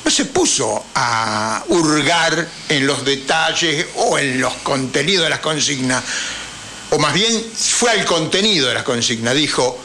[0.03, 6.03] No se puso a hurgar en los detalles o en los contenidos de las consignas
[6.89, 9.77] o más bien fue al contenido de la consigna, dijo,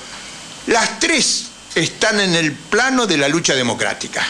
[0.68, 4.24] las tres están en el plano de la lucha democrática.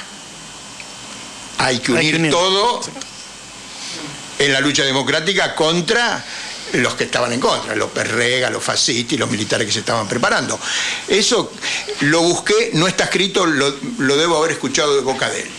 [1.58, 2.80] Hay que unir, todo
[4.38, 6.24] en la lucha democrática contra
[6.72, 10.08] los que estaban en contra, los perrega, los fascistas y los militares que se estaban
[10.08, 10.58] preparando.
[11.08, 11.52] Eso
[12.00, 15.50] lo busqué, no está escrito, lo, lo debo haber escuchado de boca de él.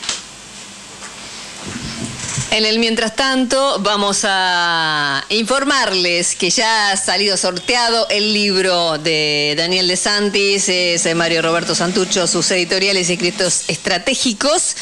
[2.54, 9.56] En el mientras tanto, vamos a informarles que ya ha salido sorteado el libro de
[9.58, 14.76] Daniel de Santis, es Mario Roberto Santucho, sus editoriales y escritos estratégicos.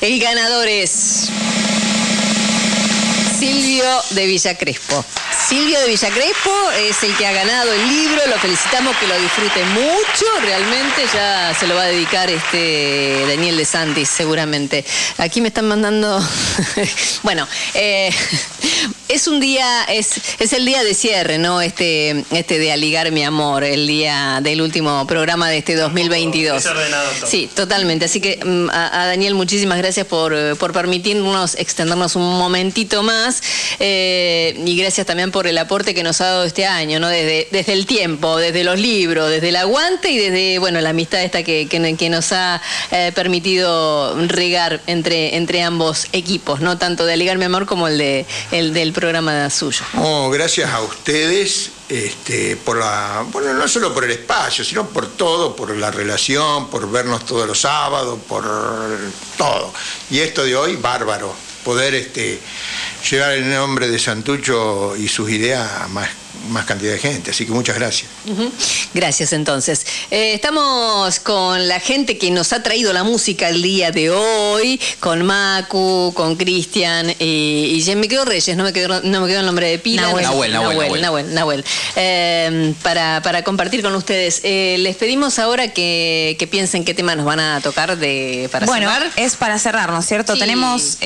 [0.00, 1.28] El ganador es
[3.38, 5.04] Silvio de Villa Crespo.
[5.48, 9.16] Silvio de Villa Crespo es el que ha ganado el libro, lo felicitamos, que lo
[9.20, 14.84] disfrute mucho, realmente ya se lo va a dedicar este Daniel de Santis, seguramente.
[15.18, 16.20] Aquí me están mandando,
[17.22, 18.12] bueno, eh,
[19.08, 21.60] es un día, es, es el día de cierre, ¿no?
[21.60, 26.64] Este, este de Aligar mi amor, el día del último programa de este 2022.
[27.26, 28.04] Sí, totalmente.
[28.04, 33.42] Así que mm, a, Daniel, muchísimas gracias por, por permitirnos extendernos un momentito más.
[33.80, 37.08] Eh, y gracias también por el aporte que nos ha dado este año, ¿no?
[37.08, 41.22] Desde, desde el tiempo, desde los libros, desde el aguante y desde, bueno, la amistad
[41.22, 42.60] esta que, que, nos ha
[42.90, 46.78] eh, permitido regar entre, entre ambos equipos, ¿no?
[46.78, 49.84] Tanto de Aligar mi amor como el, de, el del programa suyo.
[49.94, 55.06] Oh, gracias a ustedes, este, por la, bueno, no solo por el espacio, sino por
[55.06, 58.44] todo, por la relación, por vernos todos los sábados, por
[59.36, 59.72] todo.
[60.10, 62.40] Y esto de hoy, bárbaro, poder este,
[63.08, 66.08] llevar el nombre de Santucho y sus ideas a más
[66.48, 67.30] más cantidad de gente.
[67.30, 68.10] Así que muchas gracias.
[68.94, 69.86] Gracias entonces.
[70.10, 74.80] Eh, estamos con la gente que nos ha traído la música el día de hoy,
[75.00, 79.40] con Macu, con Cristian y, y me quedó Reyes, no me quedó, no me quedó
[79.40, 80.02] el nombre de pila.
[80.02, 81.64] Nahuel, Nahuel, Nahuel, Nahuel,
[81.96, 84.40] eh, para, para, compartir con ustedes.
[84.44, 88.66] Eh, les pedimos ahora que, que, piensen qué tema nos van a tocar de, para
[88.66, 90.36] bueno, es para cerrar, ¿no es cierto?
[90.36, 90.98] Tenemos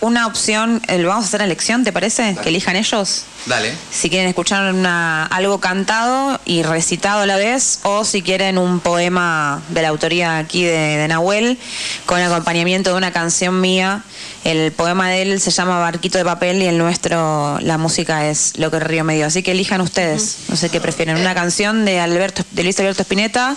[0.00, 2.36] una opción, lo vamos a hacer a elección, ¿te parece?
[2.42, 3.24] Que elijan ellos.
[3.46, 3.74] Dale.
[3.90, 9.62] Si quieren escuchar algo cantado y recitado a la vez, o si quieren un poema
[9.68, 11.58] de la autoría aquí de, Nahuel,
[12.06, 14.02] con acompañamiento de una canción mía.
[14.44, 18.58] El poema de él se llama Barquito de Papel y el nuestro, la música es
[18.58, 19.26] Lo que el río me dio.
[19.26, 23.02] Así que elijan ustedes, no sé qué prefieren, una canción de, Alberto, de Luis Alberto
[23.02, 23.56] Spinetta,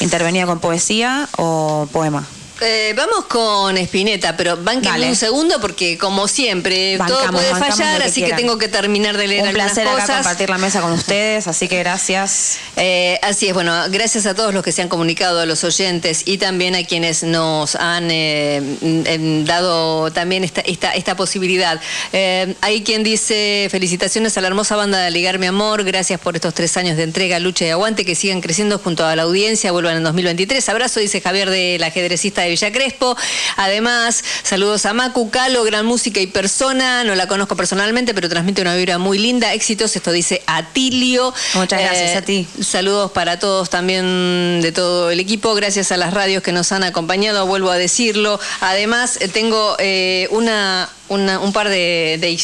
[0.00, 2.26] intervenida con poesía o poema.
[2.60, 8.24] Eh, vamos con Espineta, pero banquen un segundo porque como siempre todo puede fallar, así
[8.24, 10.04] que tengo que terminar de leer un algunas placer cosas.
[10.04, 12.58] acá compartir la mesa con ustedes, así que gracias.
[12.76, 16.22] Eh, así es, bueno, gracias a todos los que se han comunicado, a los oyentes
[16.24, 21.78] y también a quienes nos han eh, dado también esta, esta, esta posibilidad.
[22.12, 26.54] hay quien dice felicitaciones a la hermosa banda de Ligar Mi Amor, gracias por estos
[26.54, 29.98] tres años de entrega, lucha y aguante, que sigan creciendo junto a la audiencia, vuelvan
[29.98, 30.66] en 2023.
[30.70, 33.16] Abrazo, dice Javier del ajedrecista de Villa Crespo.
[33.56, 37.04] Además, saludos a Macu, Calo, gran música y persona.
[37.04, 39.52] No la conozco personalmente, pero transmite una vibra muy linda.
[39.52, 41.34] Éxitos, esto dice Atilio.
[41.54, 42.46] Muchas gracias a ti.
[42.60, 45.54] Saludos para todos también de todo el equipo.
[45.54, 48.40] Gracias a las radios que nos han acompañado, vuelvo a decirlo.
[48.60, 52.38] Además, eh, tengo eh, una, un par de,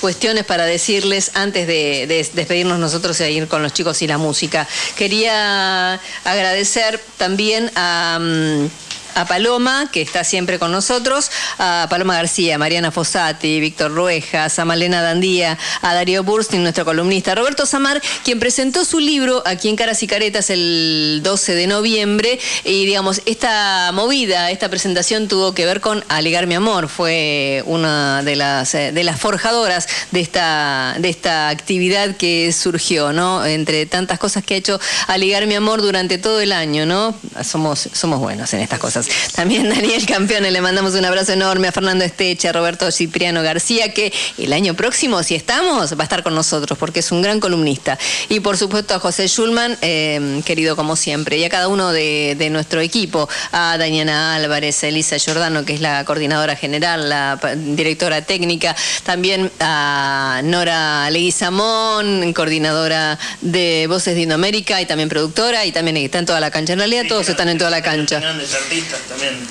[0.00, 4.66] cuestiones para decirles antes de, despedirnos nosotros e ir con los chicos y la música.
[4.96, 8.18] Quería agradecer también a...
[8.20, 8.68] Mm,
[9.14, 14.64] a Paloma, que está siempre con nosotros, a Paloma García, Mariana Fossati, Víctor Ruejas, a
[14.64, 19.76] Malena Dandía, a Darío Burstin, nuestro columnista, Roberto Samar, quien presentó su libro aquí en
[19.76, 22.38] Caras y Caretas el 12 de noviembre.
[22.64, 26.88] Y digamos, esta movida, esta presentación tuvo que ver con Alegar mi amor.
[26.88, 33.44] Fue una de las, eh, forjadoras de esta, actividad que surgió, ¿no?
[33.44, 37.14] Entre tantas cosas que ha hecho Alegar mi amor durante todo el año, ¿no?
[37.42, 37.88] Somos
[38.18, 39.08] buenos en estas cosas.
[39.34, 43.92] También Daniel Campeone, le mandamos un abrazo enorme a Fernando Esteche, a Roberto Cipriano García,
[43.92, 47.40] que el año próximo, si estamos, va a estar con nosotros, porque es un gran
[47.40, 47.98] columnista.
[48.28, 52.48] Y por supuesto a José Schulman, eh, querido como siempre, y a cada uno de,
[52.50, 58.22] nuestro equipo, a Daniela Álvarez, a Elisa Giordano, que es la coordinadora general, la directora
[58.22, 58.74] técnica,
[59.04, 66.18] también a Nora Leguizamón, coordinadora de Voces de Indoamérica y también productora, y también está
[66.18, 66.72] en toda la cancha.
[66.72, 68.20] En realidad todos están en toda la cancha.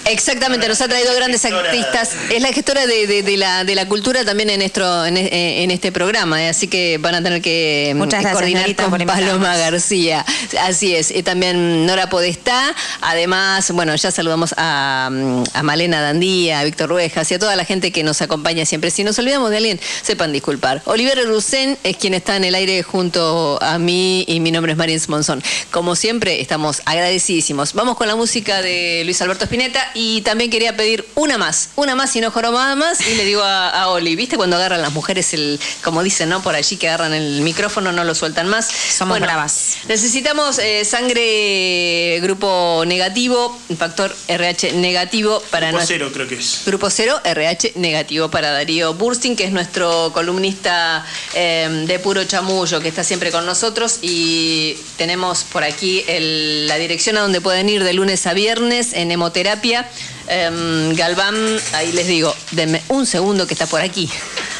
[0.06, 2.12] Exactamente, nos ha traído grandes artistas.
[2.30, 6.44] Es la gestora de, la, de la cultura también en, nuestro, en, eh, este programa,
[6.44, 10.26] eh, así que van a tener que mm, coordinar con Paloma García.
[10.62, 11.12] Así es.
[11.12, 12.76] Y también Nora Podestá.
[13.02, 17.56] Además, bueno, ya saludamos a, mm, a Malena Dandía, a Víctor Ruejas y a toda
[17.56, 18.92] la gente que nos acompaña siempre.
[18.92, 20.82] Si nos olvidamos de alguien, sepan disculpar.
[20.86, 24.78] Oliver Rusen es quien está en el aire junto a mí y mi nombre es
[24.78, 25.42] Marín Monzón.
[25.72, 27.74] Como siempre, estamos agradecidísimos.
[27.74, 31.96] Vamos con la música de Luis Alberto Spinetta y también quería pedir una más, una
[31.96, 35.34] más y no jorobada más y le digo a, Oli, ¿viste cuando agarran las mujeres
[35.34, 36.42] el, como dicen, ¿no?
[36.42, 38.68] Por allí que agarran el micrófono, no lo sueltan más.
[38.68, 39.78] Somos bueno, bravas.
[39.88, 46.62] Necesitamos eh, sangre grupo negativo, factor RH negativo para Grupo cero creo que es.
[46.66, 52.80] Grupo cero, RH negativo para Darío Bursting, que es nuestro columnista em, de puro chamullo,
[52.80, 57.84] que está siempre con nosotros y tenemos por aquí la dirección a donde pueden ir
[57.84, 59.86] de lunes a viernes en hemoterapia.
[60.28, 61.36] Em, Galván,
[61.74, 64.10] ahí les digo, denme un segundo que está por aquí.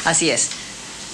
[0.04, 0.50] Así es.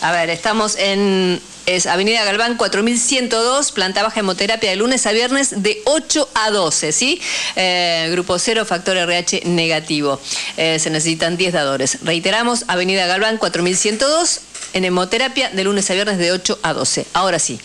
[0.00, 5.64] A ver, estamos en es Avenida Galván 4102, planta baja hemoterapia de lunes a viernes
[5.64, 7.20] de 8 a 12, ¿sí?
[7.56, 10.20] Eh, grupo 0, factor RH negativo.
[10.56, 11.98] Eh, se necesitan 10 dadores.
[12.02, 14.40] Reiteramos, Avenida Galván 4102,
[14.74, 17.06] en hemoterapia de lunes a viernes de 8 a 12.
[17.14, 17.58] Ahora sí.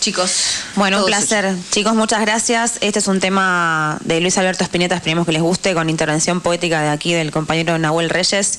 [0.00, 0.60] Chicos.
[0.76, 1.54] Bueno, un placer.
[1.70, 2.78] Chicos, muchas gracias.
[2.80, 6.80] Este es un tema de Luis Alberto Espineta, esperemos que les guste, con intervención poética
[6.82, 8.58] de aquí del compañero Nahuel Reyes.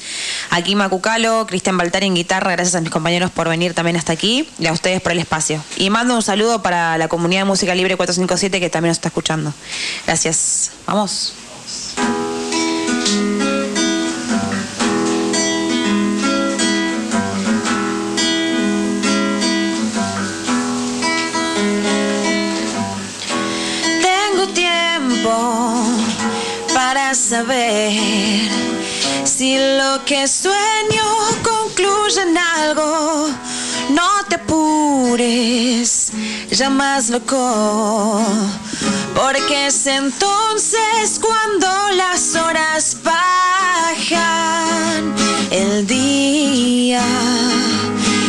[0.50, 4.50] Aquí Macucalo, Cristian Baltari en guitarra, gracias a mis compañeros por venir también hasta aquí
[4.60, 5.64] y a ustedes por el espacio.
[5.78, 9.08] Y mando un saludo para la comunidad de Música Libre 457 que también nos está
[9.08, 9.54] escuchando.
[10.06, 10.72] Gracias.
[10.86, 11.34] Vamos.
[27.16, 28.50] Saber
[29.24, 31.04] si lo que sueño
[31.44, 33.30] concluye en algo.
[33.90, 36.12] No te apures,
[36.52, 38.22] ya más loco,
[39.16, 45.16] porque es entonces cuando las horas bajan.
[45.52, 47.04] El día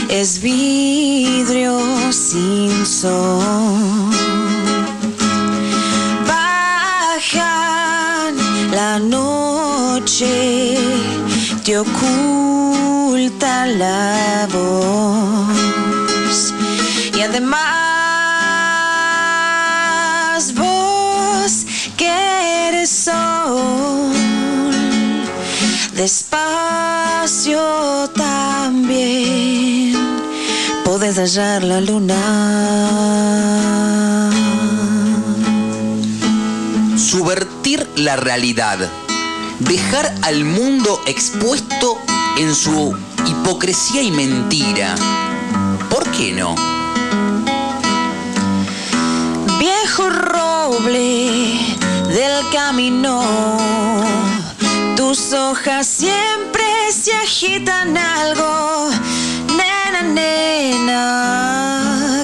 [0.08, 1.78] es vidrio
[2.12, 4.19] sin sol.
[10.20, 10.76] Te
[11.78, 16.52] oculta la voz.
[17.16, 17.64] Y además
[20.56, 21.64] vos
[21.96, 24.12] que eres sol
[25.94, 27.62] despacio
[28.14, 29.96] también
[30.84, 32.20] puedes hallar la luna.
[36.96, 38.78] Subvertir la realidad
[39.60, 41.98] dejar al mundo expuesto
[42.38, 42.96] en su
[43.26, 44.94] hipocresía y mentira.
[45.88, 46.54] ¿Por qué no?
[49.58, 51.58] Viejo roble
[52.08, 53.22] del camino,
[54.96, 58.90] tus hojas siempre se agitan algo.
[59.56, 61.06] Nena, nena,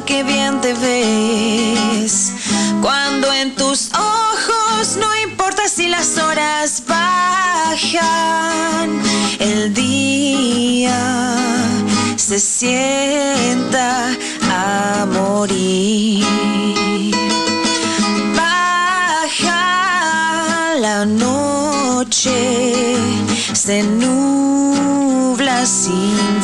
[0.07, 2.33] qué bien te ves.
[2.81, 7.83] Cuando en tus ojos no importa las horas bajan,
[9.39, 10.99] el día
[12.17, 14.11] se sienta
[14.51, 16.25] a morir.
[18.37, 19.65] Baja
[20.81, 22.97] la noche,
[23.53, 26.36] se nubla sin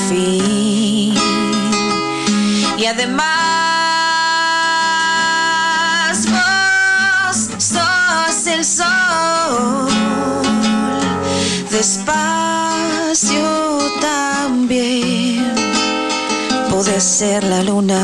[11.82, 15.52] despacio también
[16.70, 17.98] puede ser la luna.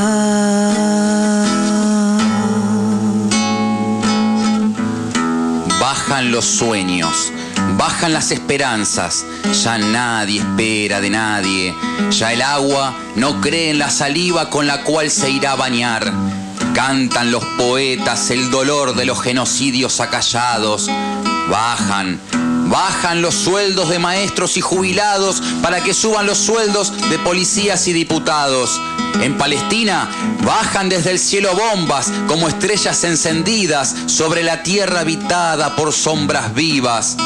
[5.81, 7.33] Bajan los sueños,
[7.77, 9.25] bajan las esperanzas,
[9.63, 11.73] ya nadie espera de nadie,
[12.11, 16.13] ya el agua no cree en la saliva con la cual se irá a bañar.
[16.75, 20.91] Cantan los poetas el dolor de los genocidios acallados,
[21.49, 22.19] bajan,
[22.69, 27.95] Bajan los sueldos de maestros y jubilados para que suban los sueldos de policías y
[27.95, 28.79] diputados.
[29.23, 30.09] En Palestina
[30.45, 37.17] bajan desde el cielo bombas como estrellas encendidas sobre la tierra habitada por sombras vivas.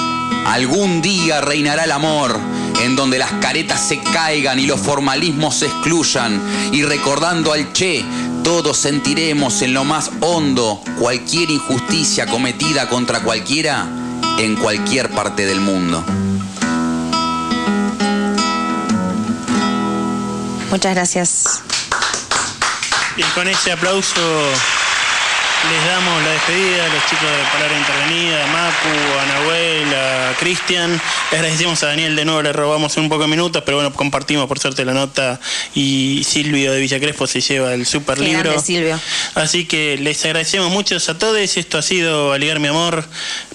[0.46, 2.38] Algún día reinará el amor,
[2.82, 6.40] en donde las caretas se caigan y los formalismos se excluyan,
[6.72, 8.04] y recordando al Che,
[8.44, 14.01] todos sentiremos en lo más hondo cualquier injusticia cometida contra cualquiera
[14.38, 16.04] en cualquier parte del mundo.
[20.70, 21.62] Muchas gracias.
[23.16, 24.20] Y con ese aplauso
[25.70, 30.36] les damos la despedida a los chicos de Palabra Intervenida, a Macu, a Nahuel, a
[30.38, 30.90] Cristian.
[31.30, 34.46] Les agradecemos a Daniel de nuevo, le robamos un poco de minutos, pero bueno, compartimos
[34.46, 35.40] por suerte la nota
[35.74, 38.60] y Silvio de Villa Crespo se lleva el super libro.
[38.60, 38.98] Silvio.
[39.34, 41.56] Así que les agradecemos mucho a todos.
[41.56, 43.04] Esto ha sido Aligar mi amor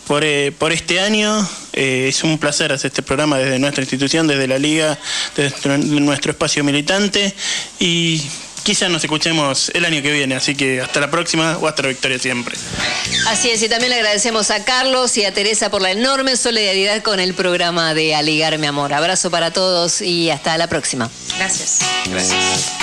[0.07, 1.47] por, eh, por este año.
[1.73, 4.97] Eh, es un placer hacer este programa desde nuestra institución, desde la Liga,
[5.35, 7.35] desde nuestro espacio militante.
[7.79, 8.23] Y
[8.67, 10.35] quizás nos escuchemos el año que viene.
[10.35, 12.57] Así que hasta la próxima o hasta la victoria siempre.
[13.27, 17.01] Así es, y también le agradecemos a Carlos y a Teresa por la enorme solidaridad
[17.01, 18.93] con el programa de Aligar mi amor.
[18.93, 21.09] Abrazo para todos y hasta la próxima.
[21.37, 21.79] Gracias.
[22.09, 22.73] Gracias.